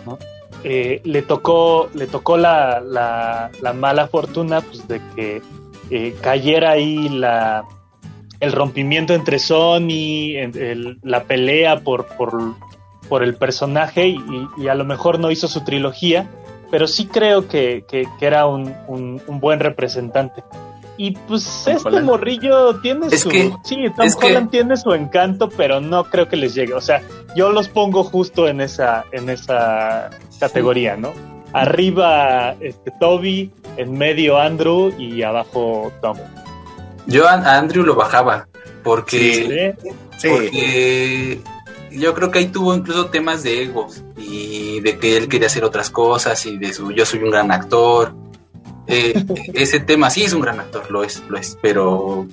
¿no? 0.05 0.17
Eh, 0.63 1.01
le 1.03 1.21
tocó, 1.21 1.89
le 1.93 2.07
tocó 2.07 2.37
la, 2.37 2.79
la, 2.81 3.51
la 3.61 3.73
mala 3.73 4.07
fortuna 4.07 4.61
pues, 4.61 4.87
de 4.87 5.01
que 5.15 5.41
eh, 5.91 6.15
cayera 6.21 6.71
ahí 6.71 7.09
la, 7.09 7.65
el 8.39 8.51
rompimiento 8.51 9.13
entre 9.13 9.39
Sony, 9.39 10.35
la 11.03 11.23
pelea 11.23 11.79
por, 11.81 12.07
por 13.09 13.23
el 13.23 13.35
personaje 13.35 14.07
y, 14.07 14.19
y, 14.57 14.67
a 14.67 14.75
lo 14.75 14.85
mejor 14.85 15.19
no 15.19 15.31
hizo 15.31 15.47
su 15.47 15.61
trilogía, 15.63 16.29
pero 16.71 16.87
sí 16.87 17.07
creo 17.07 17.47
que, 17.47 17.83
que, 17.89 18.07
que 18.19 18.25
era 18.25 18.45
un, 18.45 18.73
un, 18.87 19.21
un, 19.25 19.39
buen 19.39 19.59
representante. 19.59 20.43
Y 20.95 21.11
pues 21.11 21.63
Tom 21.65 21.75
este 21.75 21.87
Holland. 21.87 22.05
morrillo 22.05 22.79
tiene 22.81 23.07
es 23.07 23.21
su... 23.21 23.29
Que, 23.29 23.51
sí, 23.63 23.85
Tom 23.95 24.07
Holland 24.21 24.51
tiene 24.51 24.77
su 24.77 24.93
encanto, 24.93 25.49
pero 25.49 25.81
no 25.81 26.03
creo 26.03 26.27
que 26.29 26.35
les 26.35 26.53
llegue. 26.53 26.73
O 26.73 26.81
sea, 26.81 27.01
yo 27.35 27.51
los 27.51 27.67
pongo 27.67 28.03
justo 28.03 28.47
en 28.47 28.61
esa, 28.61 29.05
en 29.11 29.29
esa 29.29 30.09
categoría, 30.39 30.95
¿no? 30.95 31.11
Arriba 31.53 32.55
este, 32.59 32.91
Toby, 32.99 33.51
en 33.77 33.97
medio 33.97 34.37
Andrew 34.37 34.93
y 34.99 35.23
abajo 35.23 35.91
Tom. 36.01 36.17
Yo 37.07 37.27
a 37.27 37.57
Andrew 37.57 37.83
lo 37.83 37.95
bajaba 37.95 38.47
porque, 38.83 39.75
¿Sí? 39.81 39.89
Sí. 40.17 40.27
porque 40.29 41.41
yo 41.91 42.13
creo 42.13 42.31
que 42.31 42.39
ahí 42.39 42.47
tuvo 42.47 42.75
incluso 42.75 43.07
temas 43.07 43.43
de 43.43 43.63
egos 43.63 44.03
y 44.17 44.79
de 44.81 44.97
que 44.97 45.17
él 45.17 45.27
quería 45.27 45.47
hacer 45.47 45.63
otras 45.63 45.89
cosas 45.89 46.45
y 46.45 46.57
de 46.57 46.73
su 46.73 46.91
yo 46.91 47.05
soy 47.05 47.23
un 47.23 47.31
gran 47.31 47.51
actor. 47.51 48.13
Eh, 48.87 49.23
ese 49.53 49.79
tema 49.79 50.09
sí 50.09 50.23
es 50.23 50.33
un 50.33 50.41
gran 50.41 50.59
actor, 50.59 50.89
lo 50.91 51.03
es, 51.03 51.23
lo 51.27 51.37
es, 51.37 51.57
pero 51.61 52.27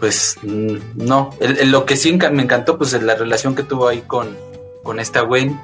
pues 0.00 0.36
mm, 0.42 0.76
no. 0.96 1.30
El, 1.40 1.58
el, 1.58 1.70
lo 1.70 1.86
que 1.86 1.96
sí 1.96 2.12
me 2.12 2.42
encantó, 2.42 2.76
pues 2.76 2.92
es 2.92 3.02
la 3.02 3.14
relación 3.14 3.54
que 3.54 3.62
tuvo 3.62 3.88
ahí 3.88 4.02
con, 4.02 4.36
con 4.82 4.98
esta 4.98 5.20
Gwen. 5.20 5.60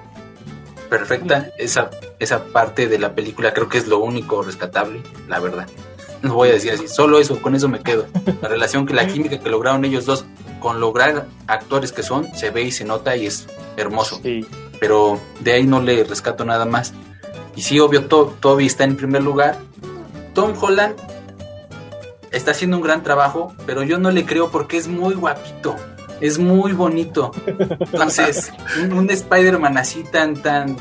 Perfecta. 0.89 1.51
Esa, 1.59 1.91
esa 2.19 2.45
parte 2.45 2.87
de 2.89 2.99
la 2.99 3.15
película 3.15 3.53
creo 3.53 3.69
que 3.69 3.79
es 3.79 3.89
lo 3.89 3.99
único 3.99 4.43
rescatable, 4.43 5.03
la 5.29 5.39
verdad. 5.39 5.67
No 6.23 6.35
voy 6.35 6.49
a 6.49 6.53
decir 6.53 6.73
así, 6.73 6.89
solo 6.89 7.19
eso, 7.19 7.41
con 7.41 7.55
eso 7.55 7.69
me 7.69 7.81
quedo. 7.81 8.07
La 8.41 8.49
relación 8.49 8.87
que 8.87 8.95
la 8.95 9.07
química 9.13 9.39
que 9.39 9.51
lograron 9.51 9.85
ellos 9.85 10.07
dos 10.07 10.25
con 10.59 10.81
lograr 10.81 11.27
actores 11.47 11.93
que 11.93 12.03
son, 12.03 12.35
se 12.35 12.51
ve 12.51 12.63
y 12.63 12.71
se 12.71 12.85
nota 12.85 13.17
y 13.17 13.27
es 13.27 13.47
hermoso. 13.77 14.21
Sí. 14.23 14.47
Pero 14.81 15.21
de 15.41 15.53
ahí 15.53 15.67
no 15.67 15.81
le 15.81 16.05
rescato 16.05 16.45
nada 16.45 16.65
más. 16.65 16.93
Y 17.57 17.63
sí, 17.63 17.81
obvio, 17.81 18.07
to 18.07 18.37
Toby 18.41 18.67
está 18.67 18.85
en 18.85 18.97
primer 18.97 19.23
lugar. 19.23 19.59
Tom 20.35 20.53
Holland 20.61 20.95
está 22.31 22.53
haciendo 22.53 22.77
un 22.77 22.83
gran 22.83 23.03
trabajo, 23.03 23.53
pero 23.67 23.83
yo 23.83 23.99
no 23.99 24.11
le 24.11 24.25
creo 24.25 24.51
porque 24.51 24.77
es 24.77 24.89
muy 24.89 25.15
guapito. 25.15 25.75
Es 26.21 26.39
muy 26.39 26.73
bonito. 26.73 27.33
Entonces, 27.47 28.53
un, 28.83 28.93
un 28.93 29.11
Spider-Man 29.11 29.79
así 29.79 30.05
tan, 30.05 30.35
tan. 30.35 30.77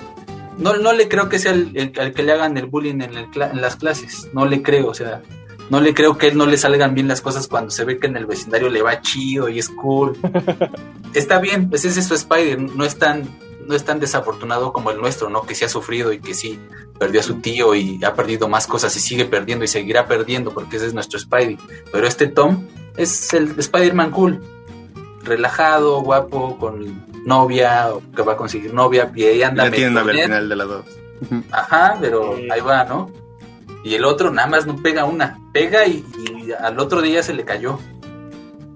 No, 0.58 0.76
no 0.78 0.94
le 0.94 1.08
creo 1.08 1.30
que 1.30 1.40
sea 1.40 1.52
el, 1.52 1.72
el, 1.76 1.92
el 1.96 2.14
que 2.14 2.24
le 2.24 2.32
hagan 2.32 2.58
el 2.58 2.66
bullying 2.66 3.02
en, 3.02 3.16
el, 3.16 3.28
en 3.36 3.62
las 3.62 3.76
clases. 3.76 4.28
No 4.34 4.46
le 4.46 4.64
creo, 4.64 4.88
o 4.88 4.94
sea, 4.94 5.22
no 5.70 5.82
le 5.82 5.94
creo 5.94 6.18
que 6.18 6.28
a 6.28 6.30
él 6.30 6.38
no 6.38 6.46
le 6.46 6.58
salgan 6.58 6.94
bien 6.94 7.08
las 7.08 7.22
cosas 7.22 7.48
cuando 7.48 7.72
se 7.72 7.84
ve 7.84 8.00
que 8.00 8.08
en 8.08 8.18
el 8.18 8.26
vecindario 8.26 8.70
le 8.70 8.82
va 8.82 9.02
chido 9.02 9.50
y 9.50 9.60
es 9.60 9.70
cool. 9.70 10.18
Está 11.14 11.40
bien, 11.40 11.70
pues 11.70 11.86
ese 11.86 12.00
es 12.00 12.08
su 12.08 12.14
Spider, 12.14 12.60
no 12.60 12.86
es 12.86 12.98
tan, 12.98 13.28
no 13.68 13.76
es 13.76 13.84
tan 13.84 14.00
desafortunado 14.00 14.72
como 14.72 14.92
el 14.92 14.98
nuestro, 14.98 15.30
¿no? 15.30 15.44
Que 15.44 15.56
sí 15.56 15.66
ha 15.66 15.70
sufrido 15.70 16.14
y 16.14 16.20
que 16.20 16.34
sí 16.34 16.60
perdió 16.98 17.20
a 17.20 17.24
su 17.24 17.36
tío 17.36 17.76
y 17.76 18.04
ha 18.04 18.14
perdido 18.14 18.48
más 18.48 18.68
cosas 18.68 18.96
y 18.96 19.00
sigue 19.00 19.26
perdiendo 19.26 19.66
y 19.66 19.68
seguirá 19.68 20.08
perdiendo 20.08 20.54
porque 20.54 20.78
ese 20.78 20.88
es 20.88 20.94
nuestro 20.94 21.20
Spidey. 21.20 21.58
Pero 21.92 22.08
este 22.08 22.28
Tom 22.28 22.66
es 22.96 23.34
el 23.34 23.54
Spider-Man 23.58 24.12
cool, 24.12 24.42
relajado, 25.24 26.02
guapo, 26.02 26.58
con 26.58 27.06
novia, 27.26 27.90
o 27.94 28.02
que 28.16 28.22
va 28.22 28.34
a 28.34 28.38
conseguir 28.38 28.74
novia, 28.74 29.12
y 29.14 29.24
ahí 29.24 29.44
anda. 29.44 29.66
La 29.66 29.72
tienda 29.72 30.02
al 30.02 30.12
final 30.12 30.50
de 30.50 30.56
la 30.56 30.64
dos. 30.64 30.86
Ajá, 31.52 31.98
pero 32.00 32.36
ahí 32.52 32.62
va, 32.62 32.86
¿no? 32.86 33.12
Y 33.88 33.96
el 33.96 34.04
otro 34.06 34.32
nada 34.32 34.48
más 34.50 34.68
no 34.68 34.76
pega 34.76 35.06
una, 35.06 35.40
pega 35.54 35.88
y, 35.88 36.04
y 36.46 36.52
al 36.52 36.78
otro 36.80 37.02
día 37.02 37.24
se 37.24 37.34
le 37.34 37.46
cayó. 37.46 37.80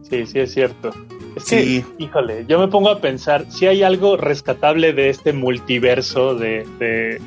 Sí, 0.10 0.26
sí, 0.26 0.40
es 0.40 0.54
cierto. 0.54 0.92
Es 1.36 1.46
que, 1.46 1.62
sí. 1.64 1.86
híjole, 1.98 2.46
yo 2.48 2.60
me 2.60 2.68
pongo 2.68 2.90
a 2.90 3.00
pensar 3.00 3.46
si 3.50 3.66
hay 3.68 3.84
algo 3.84 4.18
rescatable 4.18 4.94
de 4.94 5.10
este 5.10 5.34
multiverso 5.34 6.36
de, 6.36 6.66
de, 6.80 7.22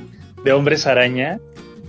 de 0.44 0.52
hombres 0.52 0.86
araña. 0.86 1.40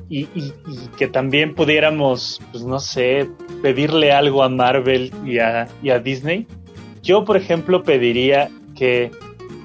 y, 0.09 0.27
y- 0.35 0.53
y 0.67 0.77
que 0.97 1.07
también 1.07 1.55
pudiéramos, 1.55 2.39
pues 2.51 2.63
no 2.63 2.79
sé, 2.79 3.27
pedirle 3.63 4.11
algo 4.11 4.43
a 4.43 4.49
Marvel 4.49 5.11
y 5.25 5.39
a, 5.39 5.67
y 5.81 5.89
a 5.89 5.99
Disney. 5.99 6.45
Yo, 7.01 7.25
por 7.25 7.37
ejemplo, 7.37 7.83
pediría 7.83 8.49
que 8.75 9.11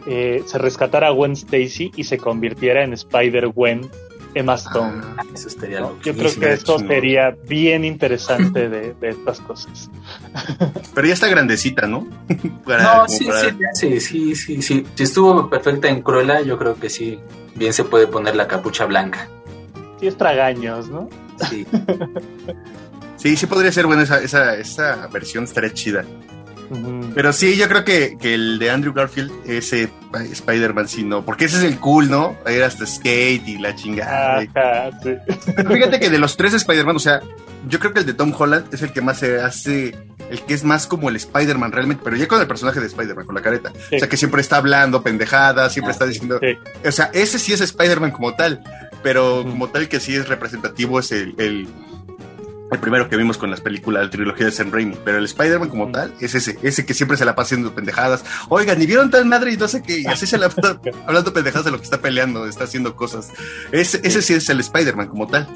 eh, 0.06 0.42
se 0.46 0.58
rescatara 0.58 1.08
a 1.08 1.10
Gwen 1.10 1.32
Stacy 1.32 1.92
y 1.96 2.04
se 2.04 2.16
convirtiera 2.18 2.82
en 2.84 2.92
Spider-Gwen 2.94 3.88
Emma 4.34 4.54
Stone. 4.54 5.02
Ah, 5.16 5.24
eso 5.34 5.48
estaría 5.48 5.80
¿no? 5.80 5.90
loco. 5.90 6.02
Yo 6.02 6.14
creo 6.14 6.34
que 6.34 6.52
esto 6.52 6.78
sería 6.78 7.36
bien 7.48 7.84
interesante 7.84 8.68
de, 8.68 8.94
de 8.94 9.08
estas 9.08 9.40
cosas. 9.40 9.90
Pero 10.94 11.06
ya 11.06 11.14
está 11.14 11.28
grandecita, 11.28 11.86
¿no? 11.86 12.06
Para- 12.64 12.82
No, 12.82 13.08
sí, 13.08 13.26
para- 13.26 13.40
sí, 13.74 13.98
sí, 13.98 14.00
sí, 14.00 14.34
sí, 14.36 14.62
sí. 14.62 14.86
Si 14.94 15.02
estuvo 15.02 15.48
perfecta 15.50 15.88
en 15.88 16.02
Cruella, 16.02 16.40
yo 16.42 16.56
creo 16.58 16.74
que 16.76 16.88
sí. 16.90 17.18
Bien 17.56 17.72
se 17.72 17.84
puede 17.84 18.06
poner 18.06 18.36
la 18.36 18.46
capucha 18.46 18.86
blanca. 18.86 19.28
Sí, 19.98 20.06
es 20.06 20.16
tragaños, 20.16 20.88
¿no? 20.88 21.08
Sí. 21.50 21.66
Sí, 23.16 23.36
sí 23.36 23.46
podría 23.46 23.70
ser 23.72 23.86
buena 23.86 24.02
esa, 24.04 24.18
esa, 24.22 24.54
esa 24.56 25.06
versión, 25.08 25.44
estaría 25.44 25.72
chida. 25.74 26.04
Pero 27.14 27.32
sí, 27.32 27.56
yo 27.56 27.68
creo 27.68 27.84
que, 27.84 28.16
que 28.20 28.34
el 28.34 28.58
de 28.58 28.70
Andrew 28.70 28.92
Garfield, 28.92 29.32
ese 29.46 29.88
Spider-Man, 30.32 30.88
sí, 30.88 31.02
no. 31.04 31.24
Porque 31.24 31.46
ese 31.46 31.58
es 31.58 31.64
el 31.64 31.78
cool, 31.78 32.08
¿no? 32.10 32.36
Era 32.46 32.66
hasta 32.66 32.86
skate 32.86 33.46
y 33.48 33.58
la 33.58 33.74
chingada. 33.74 34.38
Ajá, 34.38 34.90
sí. 35.02 35.10
Pero 35.56 35.70
fíjate 35.70 35.98
que 36.00 36.10
de 36.10 36.18
los 36.18 36.36
tres 36.36 36.54
Spider-Man, 36.54 36.96
o 36.96 37.00
sea, 37.00 37.20
yo 37.68 37.78
creo 37.78 37.92
que 37.92 38.00
el 38.00 38.06
de 38.06 38.14
Tom 38.14 38.32
Holland 38.36 38.72
es 38.72 38.82
el 38.82 38.92
que 38.92 39.00
más 39.00 39.18
se 39.18 39.40
hace, 39.40 39.94
el 40.30 40.40
que 40.46 40.54
es 40.54 40.64
más 40.64 40.86
como 40.86 41.08
el 41.08 41.16
Spider-Man 41.16 41.72
realmente, 41.72 42.02
pero 42.04 42.16
ya 42.16 42.28
con 42.28 42.40
el 42.40 42.46
personaje 42.46 42.80
de 42.80 42.86
Spider-Man, 42.86 43.26
con 43.26 43.34
la 43.34 43.42
careta. 43.42 43.72
Sí. 43.88 43.96
O 43.96 43.98
sea, 43.98 44.08
que 44.08 44.16
siempre 44.16 44.40
está 44.40 44.56
hablando 44.56 45.02
pendejadas, 45.02 45.72
siempre 45.72 45.90
Ah, 45.90 45.92
está 45.92 46.04
sí. 46.06 46.12
diciendo... 46.12 46.38
Sí. 46.40 46.56
O 46.86 46.92
sea, 46.92 47.10
ese 47.12 47.38
sí 47.38 47.52
es 47.52 47.60
Spider-Man 47.60 48.12
como 48.12 48.34
tal, 48.34 48.62
pero 49.02 49.42
como 49.42 49.68
tal 49.68 49.88
que 49.88 49.98
sí 50.00 50.14
es 50.14 50.28
representativo 50.28 51.00
es 51.00 51.10
el, 51.12 51.34
el, 51.38 51.68
el 52.70 52.78
primero 52.78 53.08
que 53.08 53.16
vimos 53.16 53.36
con 53.38 53.50
las 53.50 53.60
películas, 53.60 54.04
la 54.04 54.10
trilogía 54.10 54.46
de 54.46 54.52
Sam 54.52 54.70
Raimi, 54.70 54.96
pero 55.04 55.18
el 55.18 55.24
Spider-Man 55.24 55.68
como 55.68 55.84
Ujú. 55.84 55.92
tal 55.92 56.14
es 56.20 56.34
ese, 56.34 56.58
ese 56.62 56.86
que 56.86 56.94
siempre 56.94 57.16
se 57.16 57.24
la 57.24 57.34
pasa 57.34 57.48
haciendo 57.48 57.74
pendejadas. 57.74 58.24
Oigan, 58.48 58.80
¿y 58.80 58.86
vieron 58.86 59.10
tal 59.10 59.26
madre 59.26 59.52
y 59.52 59.56
no 59.56 59.68
sé 59.68 59.82
qué? 59.82 60.00
Y 60.00 60.06
así 60.06 60.26
se 60.26 60.38
la 60.38 60.48
pasa 60.48 60.80
hablando 61.06 61.32
pendejadas 61.32 61.64
de 61.64 61.72
lo 61.72 61.78
que 61.78 61.84
está 61.84 62.00
peleando, 62.00 62.46
está 62.46 62.64
haciendo 62.64 62.94
cosas. 62.94 63.32
Ese, 63.72 64.00
ese 64.04 64.22
sí 64.22 64.34
es 64.34 64.48
el 64.48 64.60
Spider-Man 64.60 65.08
como 65.08 65.26
tal. 65.26 65.48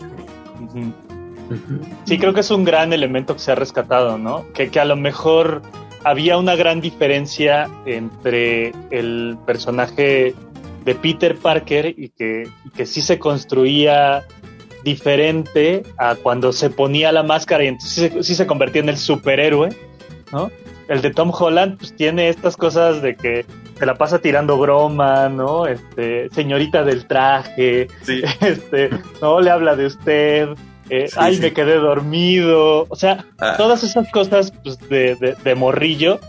Sí, 2.04 2.18
creo 2.18 2.34
que 2.34 2.40
es 2.40 2.50
un 2.50 2.64
gran 2.64 2.92
elemento 2.92 3.34
que 3.34 3.40
se 3.40 3.52
ha 3.52 3.54
rescatado, 3.54 4.18
¿no? 4.18 4.46
Que, 4.52 4.70
que 4.70 4.80
a 4.80 4.84
lo 4.84 4.96
mejor 4.96 5.62
había 6.02 6.36
una 6.36 6.56
gran 6.56 6.80
diferencia 6.80 7.68
entre 7.86 8.72
el 8.90 9.38
personaje 9.46 10.34
de 10.84 10.94
Peter 10.94 11.36
Parker 11.36 11.94
y 11.96 12.10
que, 12.10 12.48
y 12.64 12.70
que 12.70 12.86
sí 12.86 13.00
se 13.00 13.18
construía 13.18 14.24
diferente 14.84 15.82
a 15.98 16.14
cuando 16.14 16.52
se 16.52 16.70
ponía 16.70 17.10
la 17.12 17.22
máscara 17.22 17.64
y 17.64 17.68
entonces 17.68 17.92
sí 17.94 18.08
se, 18.18 18.22
sí 18.22 18.34
se 18.34 18.46
convertía 18.46 18.82
en 18.82 18.88
el 18.90 18.96
superhéroe, 18.98 19.70
¿no? 20.32 20.50
El 20.88 21.00
de 21.00 21.10
Tom 21.10 21.32
Holland 21.36 21.78
pues 21.78 21.96
tiene 21.96 22.28
estas 22.28 22.56
cosas 22.56 23.00
de 23.02 23.16
que 23.16 23.46
se 23.78 23.86
la 23.86 23.94
pasa 23.96 24.18
tirando 24.20 24.58
broma, 24.58 25.28
¿no? 25.30 25.66
Este, 25.66 26.28
señorita 26.30 26.84
del 26.84 27.06
traje, 27.06 27.88
Sí. 28.02 28.22
este, 28.40 28.90
no 29.22 29.40
le 29.40 29.50
habla 29.50 29.74
de 29.76 29.86
usted, 29.86 30.48
eh, 30.90 31.08
Sí, 31.08 31.16
ay, 31.18 31.36
sí. 31.36 31.40
me 31.40 31.52
quedé 31.54 31.76
dormido, 31.76 32.86
o 32.88 32.96
sea, 32.96 33.24
Ah. 33.40 33.54
todas 33.56 33.82
esas 33.82 34.10
cosas 34.12 34.52
pues, 34.62 34.78
de, 34.88 35.16
de- 35.16 35.34
de 35.42 35.54
morrillo 35.54 36.20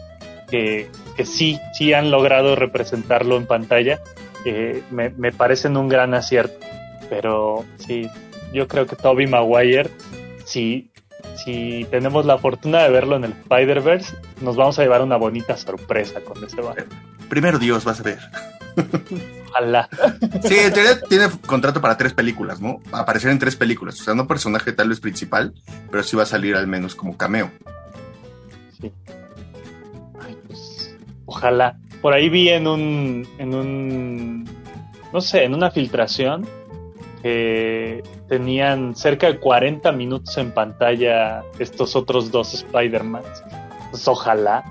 que, 0.49 0.89
que 1.17 1.25
sí, 1.25 1.59
sí 1.77 1.93
han 1.93 2.09
logrado 2.11 2.55
representarlo 2.55 3.35
en 3.35 3.45
pantalla, 3.45 3.99
eh, 4.45 4.81
me, 4.91 5.09
me 5.09 5.31
parecen 5.33 5.75
un 5.75 5.89
gran 5.89 6.13
acierto, 6.13 6.65
pero 7.09 7.65
sí, 7.77 8.07
yo 8.55 8.69
creo 8.69 8.87
que 8.87 8.95
Toby 8.95 9.27
Maguire, 9.27 9.91
si, 10.45 10.89
si 11.43 11.85
tenemos 11.91 12.25
la 12.25 12.37
fortuna 12.37 12.83
de 12.83 12.89
verlo 12.89 13.17
en 13.17 13.25
el 13.25 13.31
Spider-Verse, 13.33 14.15
nos 14.41 14.55
vamos 14.55 14.79
a 14.79 14.83
llevar 14.83 15.01
una 15.01 15.17
bonita 15.17 15.57
sorpresa 15.57 16.21
con 16.21 16.41
ese 16.41 16.61
vato. 16.61 16.85
Primero 17.27 17.59
Dios, 17.59 17.83
vas 17.83 17.99
a 17.99 18.03
ver. 18.03 18.19
Ojalá. 19.49 19.89
Sí, 20.43 20.55
en 20.55 20.73
teoría 20.73 21.01
tiene 21.01 21.29
contrato 21.45 21.81
para 21.81 21.97
tres 21.97 22.13
películas, 22.13 22.61
¿no? 22.61 22.79
Aparecer 22.93 23.31
en 23.31 23.39
tres 23.39 23.57
películas. 23.57 23.99
O 23.99 24.03
sea, 24.05 24.15
no 24.15 24.25
personaje 24.25 24.71
tal 24.71 24.87
vez 24.87 25.01
principal, 25.01 25.53
pero 25.91 26.01
sí 26.03 26.15
va 26.15 26.23
a 26.23 26.27
salir 26.27 26.55
al 26.55 26.67
menos 26.67 26.95
como 26.95 27.17
cameo. 27.17 27.51
Sí. 28.79 28.91
Ay, 30.21 30.37
pues, 30.47 30.95
ojalá. 31.25 31.77
Por 32.01 32.13
ahí 32.13 32.29
vi 32.29 32.49
en 32.49 32.67
un, 32.67 33.27
en 33.37 33.53
un, 33.53 34.49
no 35.11 35.19
sé, 35.19 35.43
en 35.43 35.53
una 35.53 35.71
filtración 35.71 36.47
que 37.25 38.03
tenían 38.29 38.95
cerca 38.95 39.25
de 39.25 39.39
40 39.39 39.91
minutos 39.93 40.37
en 40.37 40.51
pantalla 40.51 41.43
estos 41.57 41.95
otros 41.95 42.29
dos 42.29 42.53
Spider-Man. 42.53 43.23
Pues 43.89 44.07
ojalá, 44.07 44.63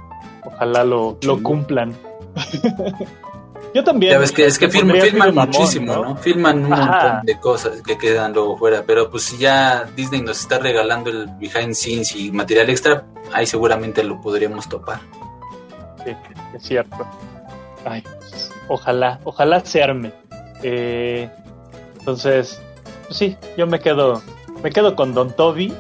ojalá 0.45 0.85
lo, 0.85 1.19
lo 1.23 1.43
cumplan. 1.43 1.97
Yo 3.75 3.83
también. 3.83 4.13
Ya 4.13 4.19
ves 4.21 4.31
que 4.31 4.47
es 4.47 4.57
que 4.61 4.69
de 4.69 5.13
mamón, 5.15 5.49
muchísimo, 5.49 5.97
¿no? 5.97 6.17
Firman 6.17 6.67
un 6.67 6.73
Ajá. 6.73 6.85
montón 6.85 7.27
de 7.27 7.41
cosas 7.41 7.83
que 7.83 7.99
quedan 7.99 8.33
luego 8.33 8.57
fuera, 8.57 8.85
pero 8.87 9.11
pues 9.11 9.25
si 9.25 9.37
ya 9.37 9.91
Disney 9.97 10.23
nos 10.23 10.39
está 10.39 10.61
regalando 10.61 11.11
el 11.11 11.27
behind 11.41 11.75
scenes 11.75 12.15
y 12.15 12.31
material 12.31 12.71
extra, 12.71 13.05
ahí 13.33 13.47
seguramente 13.47 14.05
lo 14.05 14.21
podríamos 14.21 14.69
topar. 14.69 15.01
Sí, 16.05 16.13
es 16.55 16.63
cierto. 16.63 17.05
Ay, 17.85 18.01
pues, 18.03 18.53
ojalá, 18.69 19.19
ojalá 19.25 19.59
se 19.65 19.83
arme. 19.83 20.13
Eh, 20.63 21.29
entonces, 22.05 22.61
pues 23.07 23.17
sí, 23.17 23.37
yo 23.57 23.67
me 23.67 23.81
quedo, 23.81 24.21
me 24.63 24.69
quedo 24.69 24.95
con 24.95 25.15
Don 25.15 25.35
Toby 25.35 25.73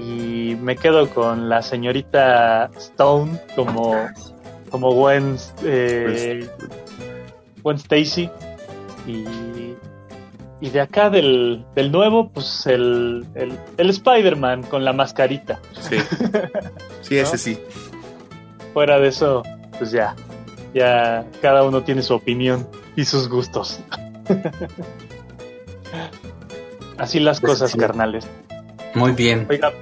y 0.00 0.56
me 0.60 0.74
quedo 0.74 1.08
con 1.08 1.48
la 1.48 1.62
señorita 1.62 2.72
Stone 2.76 3.40
como, 3.54 3.94
como 4.68 4.92
Gwen, 4.92 5.36
eh, 5.62 6.50
Gwen 7.62 7.76
Stacy 7.76 8.28
y, 9.06 9.24
y 10.60 10.70
de 10.70 10.80
acá 10.80 11.08
del, 11.08 11.64
del 11.76 11.92
nuevo, 11.92 12.30
pues 12.30 12.66
el, 12.66 13.24
el, 13.36 13.56
el 13.76 13.90
Spider-Man 13.90 14.64
con 14.64 14.84
la 14.84 14.92
mascarita. 14.92 15.60
Sí. 15.80 15.98
Sí, 17.02 17.16
ese 17.16 17.38
sí. 17.38 17.60
Fuera 18.74 18.98
de 18.98 19.06
eso, 19.06 19.44
pues 19.78 19.92
ya, 19.92 20.16
ya 20.74 21.24
cada 21.40 21.62
uno 21.62 21.84
tiene 21.84 22.02
su 22.02 22.12
opinión 22.12 22.66
y 22.96 23.04
sus 23.04 23.28
gustos. 23.28 23.78
Así 26.98 27.20
las 27.20 27.40
Pues 27.40 27.52
cosas, 27.52 27.70
sí. 27.72 27.78
carnales. 27.78 28.28
Muy 28.94 29.12
bien. 29.12 29.46
Oiga, 29.48 29.72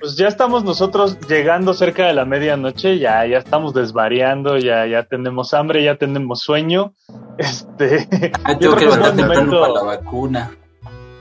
pues 0.00 0.16
ya 0.16 0.26
estamos 0.28 0.64
nosotros 0.64 1.18
llegando 1.28 1.74
cerca 1.74 2.06
de 2.06 2.12
la 2.14 2.24
medianoche, 2.24 2.98
ya, 2.98 3.24
ya 3.26 3.38
estamos 3.38 3.74
desvariando, 3.74 4.56
ya, 4.58 4.86
ya 4.86 5.04
tenemos 5.04 5.52
hambre, 5.54 5.84
ya 5.84 5.96
tenemos 5.96 6.40
sueño. 6.40 6.94
Este, 7.38 8.06
Ah, 8.44 8.52
yo 8.52 8.58
tengo 8.58 8.76
que 8.76 8.84
creo 8.86 8.92
que 8.92 8.94
es 8.94 8.98
buen 8.98 9.16
momento. 9.48 9.60
para 9.60 9.72
la 9.72 9.82
vacuna. 9.82 10.50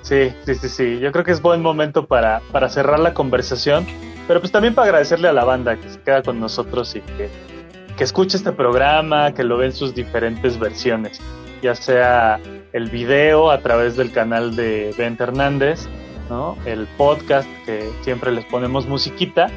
Sí, 0.02 0.34
sí, 0.46 0.56
sí, 0.56 0.68
sí. 0.70 1.00
Yo 1.00 1.12
creo 1.12 1.24
que 1.24 1.32
es 1.32 1.42
buen 1.42 1.62
momento 1.62 2.06
para, 2.06 2.42
para 2.52 2.70
cerrar 2.70 3.00
la 3.00 3.14
conversación, 3.14 3.86
pero 4.28 4.39
pues 4.42 4.52
también 4.52 4.76
para 4.76 4.88
agradecerle 4.88 5.28
a 5.30 5.34
la 5.34 5.46
banda 5.46 5.78
que 5.78 5.89
se 5.89 6.02
queda 6.02 6.22
con 6.22 6.39
nosotros 6.39 6.96
y 6.96 7.02
que, 7.02 7.30
que 7.98 8.04
escuche 8.04 8.36
este 8.36 8.52
programa, 8.52 9.34
que 9.34 9.44
lo 9.44 9.58
ve 9.58 9.68
en 9.68 9.74
sus 9.74 9.96
diferentes 9.96 10.60
versiones, 10.60 11.22
ya 11.62 11.76
sea 11.76 12.39
el 12.74 12.89
video 12.89 13.51
a 13.51 13.59
través 13.59 13.95
del 13.97 14.12
canal 14.12 14.55
de 14.55 14.93
Bent 14.97 15.20
Hernández, 15.22 15.88
¿no? 16.30 16.57
el 16.66 16.88
podcast 16.97 17.47
que 17.66 17.89
siempre 18.01 18.32
les 18.32 18.45
ponemos 18.45 18.88
musiquita, 18.88 19.47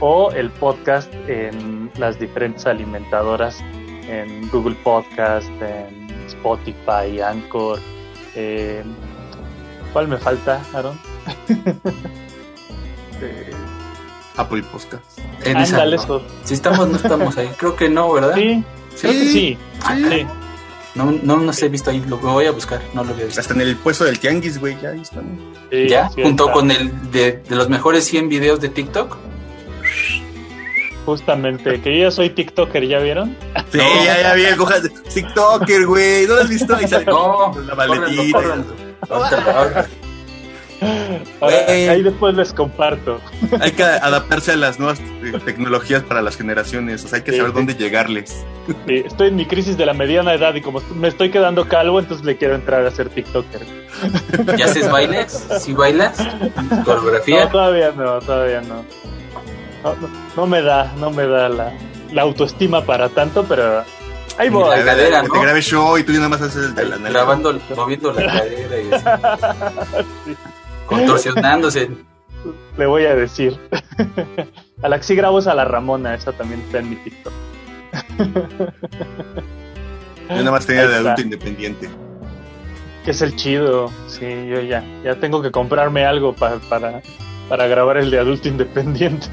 o 0.00 0.30
el 0.32 0.50
podcast 0.50 1.12
en 1.28 1.90
las 1.98 2.18
diferentes 2.18 2.66
alimentadoras, 2.66 3.62
en 4.08 4.48
Google 4.50 4.74
Podcast, 4.82 5.50
en 5.60 6.08
Spotify, 6.26 7.20
Anchor. 7.20 7.78
eh, 8.34 8.82
¿Cuál 9.92 10.08
me 10.08 10.16
falta, 10.16 10.60
Aaron? 10.74 10.98
Eh, 13.22 13.50
Apple 14.38 14.62
Podcast. 14.62 15.18
En 15.44 15.58
esa, 15.58 15.74
ándale, 15.76 15.96
¿no? 15.96 16.02
eso. 16.02 16.22
Si 16.44 16.54
estamos, 16.54 16.88
no 16.88 16.96
estamos 16.96 17.36
ahí. 17.36 17.50
Creo 17.58 17.76
que 17.76 17.90
no, 17.90 18.10
¿verdad? 18.10 18.34
Sí, 18.34 18.64
creo 18.98 19.12
que 19.12 19.28
sí. 19.28 19.58
Ah, 19.84 19.94
sí. 19.96 20.26
No, 20.94 21.12
no 21.22 21.36
nos 21.36 21.62
he 21.62 21.68
visto 21.68 21.90
ahí. 21.90 22.02
Lo 22.08 22.16
voy 22.18 22.46
a 22.46 22.50
buscar. 22.50 22.80
No 22.94 23.04
lo 23.04 23.12
había 23.12 23.26
visto. 23.26 23.40
Hasta 23.40 23.54
en 23.54 23.60
el 23.60 23.76
puesto 23.76 24.04
del 24.04 24.18
Tianguis, 24.18 24.58
güey, 24.58 24.76
ya 24.82 24.90
ahí 24.90 25.00
están. 25.02 25.24
sí, 25.70 25.88
¿Ya? 25.88 26.08
sí 26.10 26.22
Junto 26.22 26.44
está. 26.44 26.54
con 26.54 26.70
el 26.70 27.10
de, 27.12 27.32
de 27.48 27.56
los 27.56 27.68
mejores 27.68 28.04
100 28.06 28.28
videos 28.28 28.60
de 28.60 28.68
TikTok. 28.70 29.16
Justamente, 31.06 31.80
que 31.80 31.96
yo 31.98 32.04
ya 32.04 32.10
soy 32.10 32.30
TikToker, 32.30 32.86
¿ya 32.86 32.98
vieron? 32.98 33.36
Sí, 33.72 33.78
No. 33.78 34.04
ya, 34.04 34.20
ya 34.20 34.34
vi 34.34 34.42
de 34.42 34.90
TikToker, 35.14 35.86
güey. 35.86 36.26
¿No 36.26 36.34
lo 36.34 36.42
has 36.42 36.48
visto? 36.48 36.76
Ahí 36.76 36.86
sale 36.86 37.06
No, 37.06 37.52
la 37.66 37.74
maletita. 37.74 38.38
Ahí 41.40 42.02
después 42.02 42.34
les 42.34 42.52
comparto. 42.52 43.20
Hay 43.60 43.72
que 43.72 43.82
adaptarse 43.82 44.52
a 44.52 44.56
las 44.56 44.78
nuevas 44.78 45.00
tecnologías 45.44 46.02
para 46.02 46.22
las 46.22 46.36
generaciones. 46.36 47.04
O 47.04 47.08
sea, 47.08 47.18
hay 47.18 47.24
que 47.24 47.36
saber 47.36 47.52
dónde 47.52 47.74
llegarles. 47.74 48.44
estoy 48.86 49.28
en 49.28 49.36
mi 49.36 49.46
crisis 49.46 49.76
de 49.76 49.86
la 49.86 49.92
mediana 49.92 50.34
edad 50.34 50.54
y 50.54 50.60
como 50.60 50.80
me 50.94 51.08
estoy 51.08 51.30
quedando 51.30 51.68
calvo, 51.68 52.00
entonces 52.00 52.24
le 52.24 52.36
quiero 52.36 52.54
entrar 52.54 52.86
a 52.86 52.90
ser 52.90 53.08
TikToker. 53.10 53.60
¿Ya 54.56 54.64
haces 54.64 54.90
bailes? 54.90 55.46
¿Sí 55.60 55.72
bailas? 55.72 56.18
¿Coreografía? 56.84 57.44
No, 57.44 57.50
todavía 57.50 57.92
no, 57.92 58.18
todavía 58.20 58.62
no. 58.62 58.84
No, 60.36 60.46
me 60.46 60.62
da, 60.62 60.92
no 60.98 61.10
me 61.10 61.26
da 61.26 61.48
la, 61.48 61.72
la 62.12 62.22
autoestima 62.22 62.84
para 62.84 63.08
tanto, 63.08 63.44
pero 63.44 63.84
Ahí 64.38 64.48
voy. 64.48 64.70
La 64.70 64.84
cadera, 64.84 65.22
¿no? 65.22 65.32
Te 65.32 65.40
grabé 65.40 65.60
show 65.60 65.98
y 65.98 66.02
tú 66.02 66.12
ya 66.12 66.18
nada 66.18 66.30
más 66.30 66.40
haces 66.40 66.64
el 66.64 66.74
de 66.74 66.84
la 66.86 66.96
Grabando, 66.96 67.58
moviendo 67.76 68.12
la 68.12 68.26
cadera 68.26 68.80
y 68.80 68.92
así. 68.92 70.36
Contorsionándose. 70.90 71.88
Le 72.76 72.86
voy 72.86 73.04
a 73.04 73.14
decir. 73.14 73.56
a 74.82 74.88
la 74.88 74.98
que 74.98 75.04
sí 75.04 75.14
grabo 75.14 75.38
es 75.38 75.46
a 75.46 75.54
la 75.54 75.64
Ramona, 75.64 76.14
esa 76.14 76.32
también 76.32 76.60
está 76.60 76.78
en 76.78 76.90
mi 76.90 76.96
TikTok. 76.96 77.32
Yo 80.28 80.36
nada 80.36 80.50
más 80.50 80.66
tenía 80.66 80.86
de 80.88 80.96
adulto 80.96 81.22
independiente. 81.22 81.88
Que 83.04 83.12
es 83.12 83.22
el 83.22 83.36
chido. 83.36 83.90
Sí, 84.08 84.26
yo 84.48 84.60
ya. 84.60 84.84
Ya 85.04 85.16
tengo 85.16 85.42
que 85.42 85.50
comprarme 85.50 86.04
algo 86.04 86.34
para, 86.34 86.56
para, 86.58 87.02
para 87.48 87.66
grabar 87.66 87.96
el 87.96 88.10
de 88.10 88.18
adulto 88.18 88.48
independiente. 88.48 89.26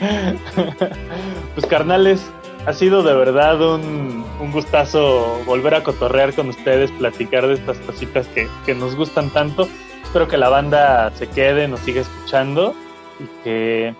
pues 1.54 1.66
carnales, 1.66 2.30
ha 2.68 2.74
sido 2.74 3.02
de 3.02 3.14
verdad 3.14 3.62
un, 3.62 4.26
gustazo 4.52 5.40
volver 5.46 5.74
a 5.74 5.82
cotorrear 5.82 6.34
con 6.34 6.50
ustedes, 6.50 6.90
platicar 6.92 7.46
de 7.46 7.54
estas 7.54 7.78
cositas 7.78 8.28
que, 8.28 8.74
nos 8.74 8.94
gustan 8.94 9.30
tanto. 9.30 9.66
Espero 10.04 10.28
que 10.28 10.36
la 10.36 10.50
banda 10.50 11.10
se 11.14 11.28
quede, 11.28 11.66
nos 11.66 11.80
siga 11.80 12.02
escuchando 12.02 12.74
y 13.18 13.42
que, 13.42 13.94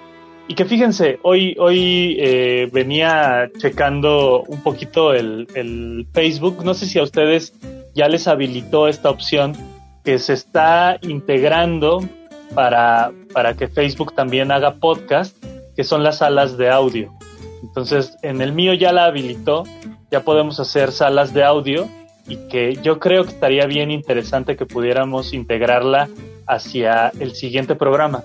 y 0.48 0.54
que 0.54 0.66
fíjense, 0.66 1.18
hoy, 1.22 1.56
hoy 1.58 2.18
eh, 2.20 2.68
venía 2.70 3.50
checando 3.58 4.42
un 4.42 4.62
poquito 4.62 5.14
el, 5.14 5.48
el 5.54 6.06
Facebook. 6.12 6.62
No 6.62 6.74
sé 6.74 6.84
si 6.84 6.98
a 6.98 7.04
ustedes 7.04 7.54
ya 7.94 8.06
les 8.08 8.28
habilitó 8.28 8.86
esta 8.86 9.08
opción 9.08 9.56
que 10.04 10.18
se 10.18 10.34
está 10.34 10.98
integrando 11.00 12.06
para, 12.54 13.12
para 13.32 13.54
que 13.54 13.68
Facebook 13.68 14.14
también 14.14 14.52
haga 14.52 14.74
podcast, 14.74 15.34
que 15.74 15.84
son 15.84 16.02
las 16.02 16.18
salas 16.18 16.58
de 16.58 16.68
audio. 16.68 17.18
Entonces, 17.62 18.16
en 18.22 18.40
el 18.40 18.52
mío 18.52 18.74
ya 18.74 18.92
la 18.92 19.06
habilitó, 19.06 19.64
ya 20.10 20.20
podemos 20.20 20.60
hacer 20.60 20.92
salas 20.92 21.34
de 21.34 21.44
audio 21.44 21.88
y 22.26 22.36
que 22.48 22.78
yo 22.82 22.98
creo 22.98 23.24
que 23.24 23.30
estaría 23.30 23.66
bien 23.66 23.90
interesante 23.90 24.56
que 24.56 24.66
pudiéramos 24.66 25.32
integrarla 25.32 26.08
hacia 26.46 27.12
el 27.18 27.34
siguiente 27.34 27.74
programa. 27.74 28.24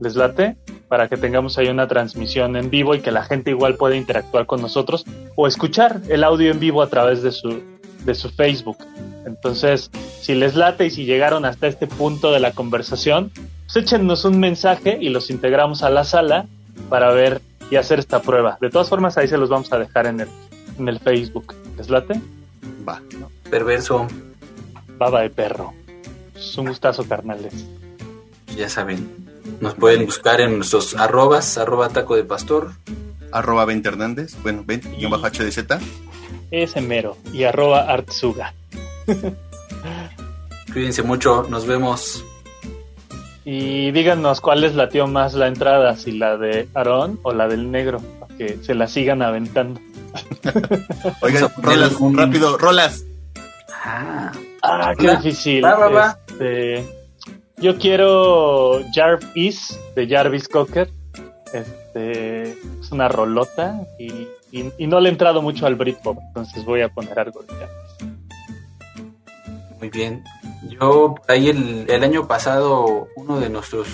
¿Les 0.00 0.16
late? 0.16 0.56
Para 0.88 1.08
que 1.08 1.16
tengamos 1.16 1.58
ahí 1.58 1.68
una 1.68 1.88
transmisión 1.88 2.56
en 2.56 2.70
vivo 2.70 2.94
y 2.94 3.00
que 3.00 3.10
la 3.10 3.24
gente 3.24 3.50
igual 3.50 3.74
pueda 3.74 3.96
interactuar 3.96 4.46
con 4.46 4.60
nosotros 4.60 5.04
o 5.36 5.46
escuchar 5.46 6.00
el 6.08 6.24
audio 6.24 6.50
en 6.50 6.60
vivo 6.60 6.82
a 6.82 6.88
través 6.88 7.22
de 7.22 7.32
su, 7.32 7.62
de 8.04 8.14
su 8.14 8.30
Facebook. 8.30 8.78
Entonces, 9.26 9.90
si 10.20 10.34
les 10.34 10.54
late 10.54 10.86
y 10.86 10.90
si 10.90 11.04
llegaron 11.04 11.44
hasta 11.44 11.66
este 11.66 11.86
punto 11.86 12.32
de 12.32 12.40
la 12.40 12.52
conversación, 12.52 13.30
pues 13.66 13.76
échenos 13.76 14.24
un 14.24 14.38
mensaje 14.40 14.98
y 15.00 15.10
los 15.10 15.30
integramos 15.30 15.82
a 15.82 15.90
la 15.90 16.04
sala 16.04 16.46
para 16.88 17.12
ver 17.12 17.42
y 17.70 17.76
hacer 17.76 17.98
esta 17.98 18.20
prueba. 18.20 18.58
De 18.60 18.70
todas 18.70 18.88
formas, 18.88 19.16
ahí 19.18 19.28
se 19.28 19.38
los 19.38 19.48
vamos 19.48 19.72
a 19.72 19.78
dejar 19.78 20.06
en 20.06 20.20
el, 20.20 20.28
en 20.78 20.88
el 20.88 20.98
Facebook. 21.00 21.54
¿Les 21.76 21.88
late? 21.90 22.20
Va. 22.88 23.00
Perverso. 23.50 24.06
Baba 24.98 25.22
de 25.22 25.30
perro. 25.30 25.72
Es 26.34 26.56
un 26.56 26.68
gustazo, 26.68 27.06
carnales. 27.06 27.66
Ya 28.56 28.68
saben, 28.68 29.08
nos 29.60 29.74
pueden 29.74 30.06
buscar 30.06 30.40
en 30.40 30.56
nuestros 30.56 30.94
arrobas, 30.96 31.58
arroba 31.58 31.88
taco 31.88 32.16
de 32.16 32.24
pastor. 32.24 32.72
Arroba 33.30 33.64
20 33.66 33.88
Hernández, 33.88 34.36
bueno, 34.42 34.64
20, 34.66 34.96
guion 34.96 35.10
bajo 35.10 35.26
HDZ. 35.26 35.64
Ese 36.50 36.80
mero, 36.80 37.16
y 37.32 37.44
arroba 37.44 37.82
Artsuga. 37.82 38.54
Cuídense 40.72 41.02
mucho, 41.02 41.46
nos 41.48 41.66
vemos. 41.66 42.24
Y 43.50 43.92
díganos 43.92 44.42
cuál 44.42 44.60
les 44.60 44.74
latió 44.74 45.06
más 45.06 45.32
la 45.32 45.46
entrada, 45.46 45.96
si 45.96 46.12
la 46.12 46.36
de 46.36 46.68
Aarón 46.74 47.18
o 47.22 47.32
la 47.32 47.48
del 47.48 47.70
negro, 47.70 47.98
para 48.20 48.36
que 48.36 48.58
se 48.58 48.74
la 48.74 48.86
sigan 48.86 49.22
aventando. 49.22 49.80
Oigan, 51.22 51.50
rolas, 51.56 51.96
rápido, 52.12 52.58
rolas. 52.58 53.06
Ah, 53.72 54.32
ah 54.62 54.92
qué 54.98 55.16
difícil. 55.16 55.64
Este, 56.28 56.84
yo 57.56 57.78
quiero 57.78 58.82
Jarvis 58.92 59.80
de 59.96 60.06
Jarvis 60.06 60.46
Cocker. 60.46 60.90
Este, 61.54 62.50
es 62.50 62.92
una 62.92 63.08
rolota 63.08 63.80
y, 63.98 64.28
y, 64.52 64.86
no 64.86 65.00
le 65.00 65.08
he 65.08 65.12
entrado 65.12 65.40
mucho 65.40 65.64
al 65.64 65.74
Britpop, 65.74 66.18
entonces 66.20 66.66
voy 66.66 66.82
a 66.82 66.90
poner 66.90 67.18
algo 67.18 67.40
de 67.44 67.54
Jarvis. 67.54 68.18
Muy 69.78 69.88
bien. 69.88 70.22
Yo, 70.62 71.14
ahí 71.28 71.48
el, 71.48 72.04
año 72.04 72.26
pasado, 72.26 73.08
uno 73.16 73.38
de 73.38 73.48
nuestros 73.48 73.88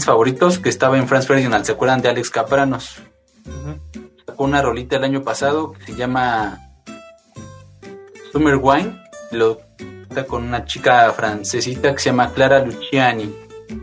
favoritos 0.00 0.58
que 0.58 0.68
estaba 0.68 0.96
en 0.98 1.06
France 1.06 1.28
Ferdinand, 1.28 1.64
¿se 1.64 1.72
acuerdan 1.72 2.00
de 2.00 2.08
Alex 2.08 2.30
Capranos? 2.30 2.96
Sacó 4.26 4.44
una 4.44 4.62
rolita 4.62 4.96
el 4.96 5.04
año 5.04 5.22
pasado 5.22 5.72
que 5.72 5.84
se 5.84 5.94
llama 5.94 6.58
Summer 8.32 8.56
Wine, 8.56 8.98
lo 9.32 9.60
está 10.08 10.24
con 10.24 10.44
una 10.44 10.64
chica 10.64 11.12
francesita 11.12 11.92
que 11.92 11.98
se 11.98 12.10
llama 12.10 12.32
Clara 12.32 12.64
Luciani. 12.64 13.34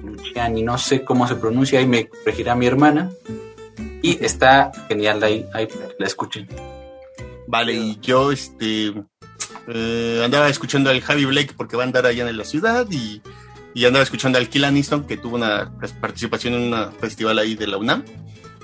Luciani, 0.03 0.63
no 0.63 0.77
sé 0.77 1.03
cómo 1.03 1.27
se 1.27 1.35
pronuncia, 1.35 1.79
ahí 1.79 1.87
me 1.87 2.07
corregirá 2.07 2.55
mi 2.55 2.65
hermana. 2.65 3.11
Y 4.01 4.23
está 4.23 4.71
genial, 4.87 5.21
ahí, 5.23 5.45
ahí 5.53 5.67
la 5.97 6.07
escuchen. 6.07 6.47
Vale, 7.47 7.73
y 7.73 7.99
yo 7.99 8.31
este 8.31 8.93
eh, 9.67 10.21
andaba 10.23 10.49
escuchando 10.49 10.89
al 10.89 11.01
Javi 11.01 11.25
Blake 11.25 11.53
porque 11.55 11.75
va 11.75 11.83
a 11.83 11.85
andar 11.85 12.05
allá 12.05 12.27
en 12.27 12.37
la 12.37 12.45
ciudad 12.45 12.87
y, 12.89 13.21
andaba 13.85 14.03
escuchando 14.03 14.37
al 14.37 14.49
Kill 14.49 14.65
Aniston 14.65 15.05
que 15.05 15.15
tuvo 15.15 15.35
una 15.37 15.71
participación 16.01 16.53
en 16.53 16.73
un 16.73 16.91
festival 16.93 17.39
ahí 17.39 17.55
de 17.55 17.65
la 17.65 17.77
UNAM 17.77 18.03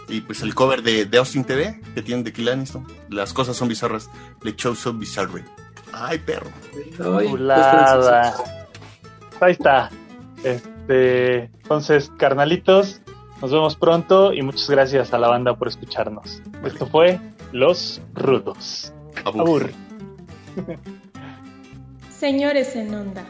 y 0.09 0.21
pues 0.21 0.41
el 0.41 0.53
cover 0.53 0.83
de, 0.83 1.05
de 1.05 1.17
Austin 1.17 1.45
TV 1.45 1.79
que 1.93 2.01
tienen 2.01 2.23
de 2.23 2.33
Kill 2.33 2.49
Aniston. 2.49 2.85
Las 3.09 3.33
cosas 3.33 3.55
son 3.55 3.67
bizarras. 3.67 4.09
Le 4.43 4.55
show 4.55 4.75
so 4.75 4.93
bizarre. 4.93 5.43
Ay, 5.93 6.19
perro. 6.19 6.49
Ahí 9.39 9.51
está. 9.51 9.89
Este, 10.43 11.45
entonces, 11.45 12.11
carnalitos, 12.17 13.01
nos 13.41 13.51
vemos 13.51 13.75
pronto 13.75 14.33
y 14.33 14.41
muchas 14.41 14.69
gracias 14.69 15.13
a 15.13 15.17
la 15.17 15.29
banda 15.29 15.55
por 15.55 15.67
escucharnos. 15.67 16.41
Esto 16.63 16.85
fue 16.85 17.19
Los 17.51 18.01
Rudos. 18.13 18.93
Abur. 19.23 19.71
Señores 22.09 22.75
en 22.75 22.93
onda. 22.93 23.23